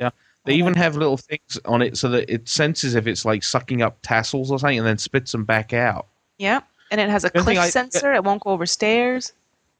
Yeah. 0.00 0.10
They 0.46 0.54
even 0.54 0.74
have 0.74 0.96
little 0.96 1.16
things 1.16 1.58
on 1.64 1.80
it 1.80 1.96
so 1.96 2.08
that 2.08 2.28
it 2.28 2.48
senses 2.48 2.96
if 2.96 3.06
it's 3.06 3.24
like 3.24 3.44
sucking 3.44 3.82
up 3.82 3.98
tassels 4.02 4.50
or 4.50 4.58
something, 4.58 4.78
and 4.78 4.86
then 4.86 4.98
spits 4.98 5.30
them 5.32 5.44
back 5.44 5.72
out. 5.72 6.06
Yeah. 6.38 6.60
And 6.90 7.00
it 7.00 7.08
has 7.08 7.22
a 7.24 7.30
cliff 7.30 7.56
I- 7.56 7.70
sensor. 7.70 8.12
It 8.12 8.24
won't 8.24 8.42
go 8.42 8.50
over 8.50 8.66
stairs. 8.66 9.32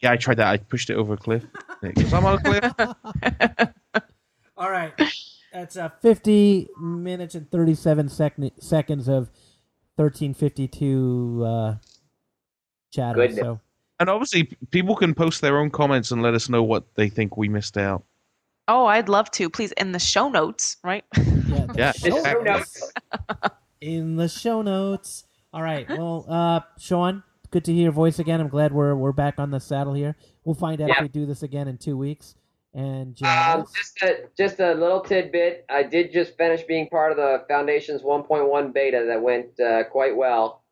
Yeah, 0.05 0.13
I 0.13 0.17
tried 0.17 0.37
that. 0.37 0.47
I 0.49 0.59
pushed 0.59 0.91
it 0.91 0.95
over 0.97 1.15
a 1.15 1.17
cliff 1.17 1.43
because 1.83 2.13
I'm 2.13 2.27
on 2.27 2.39
a 2.39 2.43
cliff. 2.43 3.69
All 4.57 4.71
right. 4.71 4.93
That's 5.53 5.77
uh, 5.77 5.89
50 6.03 6.69
minutes 6.79 7.35
and 7.35 7.51
37 7.51 8.09
sec- 8.11 8.35
seconds 8.61 9.09
of 9.09 9.31
1352 9.97 11.43
uh, 11.47 11.75
chatter. 12.93 13.15
Goodness. 13.17 13.39
So, 13.41 13.61
And 14.01 14.11
obviously, 14.11 14.45
people 14.71 14.95
can 14.95 15.15
post 15.15 15.41
their 15.41 15.59
own 15.59 15.71
comments 15.71 16.11
and 16.11 16.23
let 16.23 16.35
us 16.35 16.49
know 16.49 16.63
what 16.63 16.95
they 16.97 17.09
think 17.09 17.37
we 17.37 17.49
missed 17.49 17.79
out. 17.79 18.05
Oh, 18.69 18.85
I'd 18.87 19.09
love 19.09 19.31
to. 19.33 19.49
Please, 19.49 19.73
in 19.73 19.93
the 19.93 19.99
show 19.99 20.29
notes, 20.29 20.77
right? 20.85 21.05
yeah. 21.17 21.23
the 21.23 21.75
Yeah, 21.79 21.93
show 21.93 22.11
Show 22.11 22.17
exactly. 22.19 22.45
notes. 22.45 22.91
in 23.81 24.17
the 24.17 24.29
show 24.29 24.61
notes. 24.63 25.25
All 25.53 25.63
right. 25.63 25.89
Well, 25.89 26.27
uh, 26.29 26.61
Sean, 26.79 27.23
good 27.55 27.65
to 27.65 27.73
hear 27.73 27.85
your 27.85 27.93
voice 27.93 28.19
again. 28.19 28.41
I'm 28.41 28.49
glad 28.49 28.73
we're 28.73 28.97
we're 28.97 29.13
back 29.13 29.39
on 29.39 29.53
the 29.53 29.61
saddle 29.61 29.95
here. 29.95 30.17
We'll 30.45 30.57
find 30.57 30.81
out 30.81 30.91
if 30.91 31.01
we 31.01 31.07
do 31.07 31.25
this 31.25 31.45
again 31.45 31.69
in 31.69 31.79
two 31.79 31.97
weeks. 31.97 32.35
And 32.75 33.15
Jazz, 33.15 33.71
just 33.71 34.03
a 34.03 34.25
just 34.37 34.59
a 34.59 34.75
little 34.75 35.01
tidbit. 35.01 35.65
I 35.71 35.85
did 35.85 36.13
just 36.13 36.37
finish 36.37 36.65
being 36.65 36.89
part 36.89 37.13
of 37.13 37.17
the 37.17 37.45
Foundation's 37.47 38.03
1.1 38.03 38.75
beta 38.75 39.05
that 39.07 39.23
went 39.23 39.61
uh, 39.61 39.85
quite 39.85 40.17
well, 40.17 40.65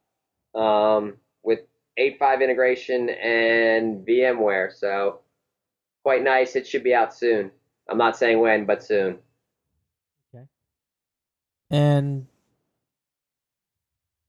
um, 0.56 1.18
with 1.44 1.60
8.5 2.00 2.42
integration 2.42 3.08
and 3.10 4.04
VMware. 4.04 4.72
So 4.72 5.20
quite 6.02 6.24
nice. 6.24 6.56
It 6.56 6.66
should 6.66 6.82
be 6.82 6.94
out 6.94 7.14
soon. 7.14 7.52
I'm 7.88 7.98
not 7.98 8.16
saying 8.16 8.40
when, 8.40 8.66
but 8.66 8.82
soon. 8.82 9.20
Okay. 10.34 10.46
And 11.70 12.26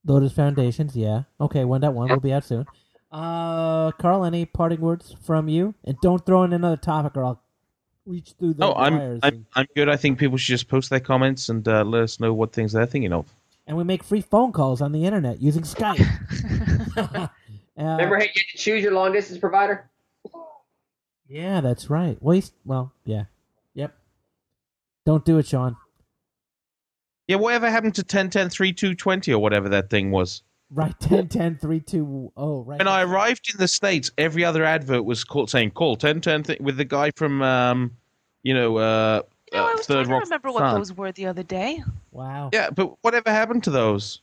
Lotus 0.05 0.33
Foundations, 0.33 0.95
yeah. 0.95 1.23
Okay, 1.39 1.63
one 1.65 1.81
dot 1.81 1.93
one 1.93 2.09
will 2.09 2.19
be 2.19 2.33
out 2.33 2.43
soon. 2.43 2.65
Uh, 3.11 3.91
Carl, 3.91 4.25
any 4.25 4.45
parting 4.45 4.81
words 4.81 5.15
from 5.23 5.47
you? 5.47 5.73
And 5.85 5.97
don't 6.01 6.25
throw 6.25 6.43
in 6.43 6.51
another 6.53 6.77
topic, 6.77 7.15
or 7.15 7.23
I'll 7.23 7.41
reach 8.05 8.33
through 8.39 8.55
the 8.55 8.65
Oh, 8.65 8.73
I'm, 8.73 8.97
wires. 8.97 9.19
I'm 9.23 9.45
I'm 9.55 9.67
good. 9.75 9.87
I 9.87 9.95
think 9.95 10.17
people 10.19 10.37
should 10.37 10.53
just 10.53 10.67
post 10.67 10.89
their 10.89 10.99
comments 10.99 11.47
and 11.49 11.65
uh, 11.67 11.83
let 11.83 12.01
us 12.03 12.19
know 12.19 12.33
what 12.33 12.51
things 12.51 12.73
they're 12.73 12.85
thinking 12.85 13.13
of. 13.13 13.27
and 13.67 13.77
we 13.77 13.83
make 13.83 14.03
free 14.03 14.19
phone 14.21 14.51
calls 14.51 14.81
on 14.81 14.91
the 14.91 15.05
internet 15.05 15.41
using 15.41 15.63
Skype. 15.63 15.99
Uh, 17.75 17.81
Remember 17.97 18.17
hey, 18.17 18.25
you 18.25 18.29
had 18.35 18.51
to 18.51 18.57
choose 18.57 18.83
your 18.83 18.91
long 18.93 19.11
distance 19.13 19.39
provider? 19.39 19.89
Yeah, 21.27 21.59
that's 21.59 21.89
right. 21.89 22.17
Well, 22.21 22.39
well, 22.65 22.91
yeah, 23.03 23.23
yep. 23.73 23.95
Don't 25.07 25.25
do 25.25 25.39
it, 25.39 25.47
Sean. 25.47 25.75
Yeah, 27.27 27.37
whatever 27.37 27.69
happened 27.69 27.95
to 27.95 28.03
10, 28.03 28.29
10, 28.29 28.49
3, 28.49 28.73
2, 28.73 28.95
20 28.95 29.33
or 29.33 29.39
whatever 29.39 29.69
that 29.69 29.89
thing 29.89 30.11
was? 30.11 30.43
Right, 30.69 30.93
10, 30.99 31.27
10, 31.29 31.57
3, 31.57 31.79
2, 31.79 32.33
oh, 32.35 32.63
right. 32.63 32.79
When 32.79 32.87
I 32.87 33.03
arrived 33.03 33.51
in 33.53 33.59
the 33.59 33.67
States, 33.67 34.11
every 34.17 34.43
other 34.43 34.63
advert 34.65 35.05
was 35.05 35.23
called, 35.23 35.49
saying 35.49 35.71
call 35.71 35.95
10, 35.95 36.19
10 36.19 36.43
th- 36.43 36.59
with 36.59 36.77
the 36.77 36.85
guy 36.85 37.11
from, 37.15 37.41
um, 37.41 37.91
you 38.41 38.53
know, 38.53 38.77
uh, 38.77 39.21
You 39.51 39.59
know, 39.59 39.65
uh, 39.65 39.69
I 39.69 39.73
was 39.73 39.85
Third 39.85 40.05
trying 40.07 40.19
to 40.21 40.25
remember 40.25 40.51
what 40.51 40.59
Sun. 40.59 40.75
those 40.75 40.93
were 40.93 41.11
the 41.11 41.27
other 41.27 41.43
day. 41.43 41.83
Wow. 42.11 42.49
Yeah, 42.51 42.71
but 42.71 42.95
whatever 43.01 43.29
happened 43.29 43.63
to 43.65 43.69
those? 43.71 44.21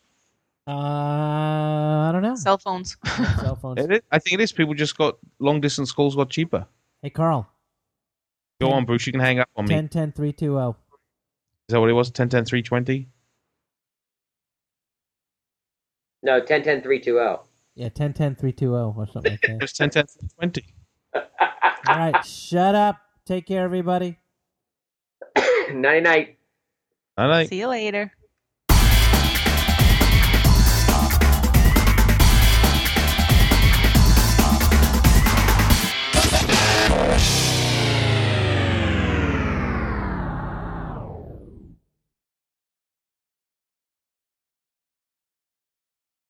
Uh, 0.67 0.73
I 0.73 2.11
don't 2.13 2.23
know. 2.23 2.35
Cell 2.35 2.59
phones. 2.59 2.97
Cell 3.41 3.57
phones. 3.57 3.79
It 3.85 3.93
is, 3.93 4.01
I 4.11 4.19
think 4.19 4.35
it 4.35 4.43
is. 4.43 4.53
People 4.53 4.75
just 4.75 4.99
got 4.99 5.19
long 5.39 5.61
distance 5.61 5.93
calls 5.93 6.17
got 6.17 6.31
cheaper. 6.31 6.67
Hey, 7.01 7.11
Carl. 7.11 7.49
Go 8.61 8.73
on, 8.73 8.85
Bruce. 8.85 9.07
You 9.07 9.13
can 9.13 9.21
hang 9.21 9.39
up 9.39 9.49
on 9.57 9.65
me. 9.67 9.75
10, 9.75 9.89
10, 9.89 10.13
3, 10.13 10.33
2, 10.33 10.59
oh. 10.59 10.77
Is 11.71 11.73
that 11.73 11.79
what 11.79 11.89
it 11.89 11.93
was? 11.93 12.11
10, 12.11 12.29
10, 12.29 12.45
3, 12.47 12.63
20? 12.65 13.09
No, 16.25 16.41
10 16.41 16.65
10 16.65 16.83
320. 16.83 17.43
Yeah, 17.77 17.89
10, 17.91 18.13
10, 18.13 18.35
3, 18.35 18.53
2, 18.53 18.75
oh, 18.77 18.95
or 18.99 19.07
something 19.07 19.31
like 19.31 19.41
It 19.45 19.47
that. 19.53 19.61
was 19.61 19.73
10, 19.75 19.91
10, 19.91 20.05
3, 20.05 20.29
20. 20.51 20.65
All 21.15 21.23
right, 21.87 22.25
shut 22.25 22.75
up. 22.75 22.97
Take 23.25 23.47
care, 23.47 23.63
everybody. 23.63 24.19
Nighty 25.73 26.01
night. 26.01 26.39
I 27.17 27.29
know. 27.29 27.47
See 27.47 27.61
you 27.61 27.69
later. 27.69 28.11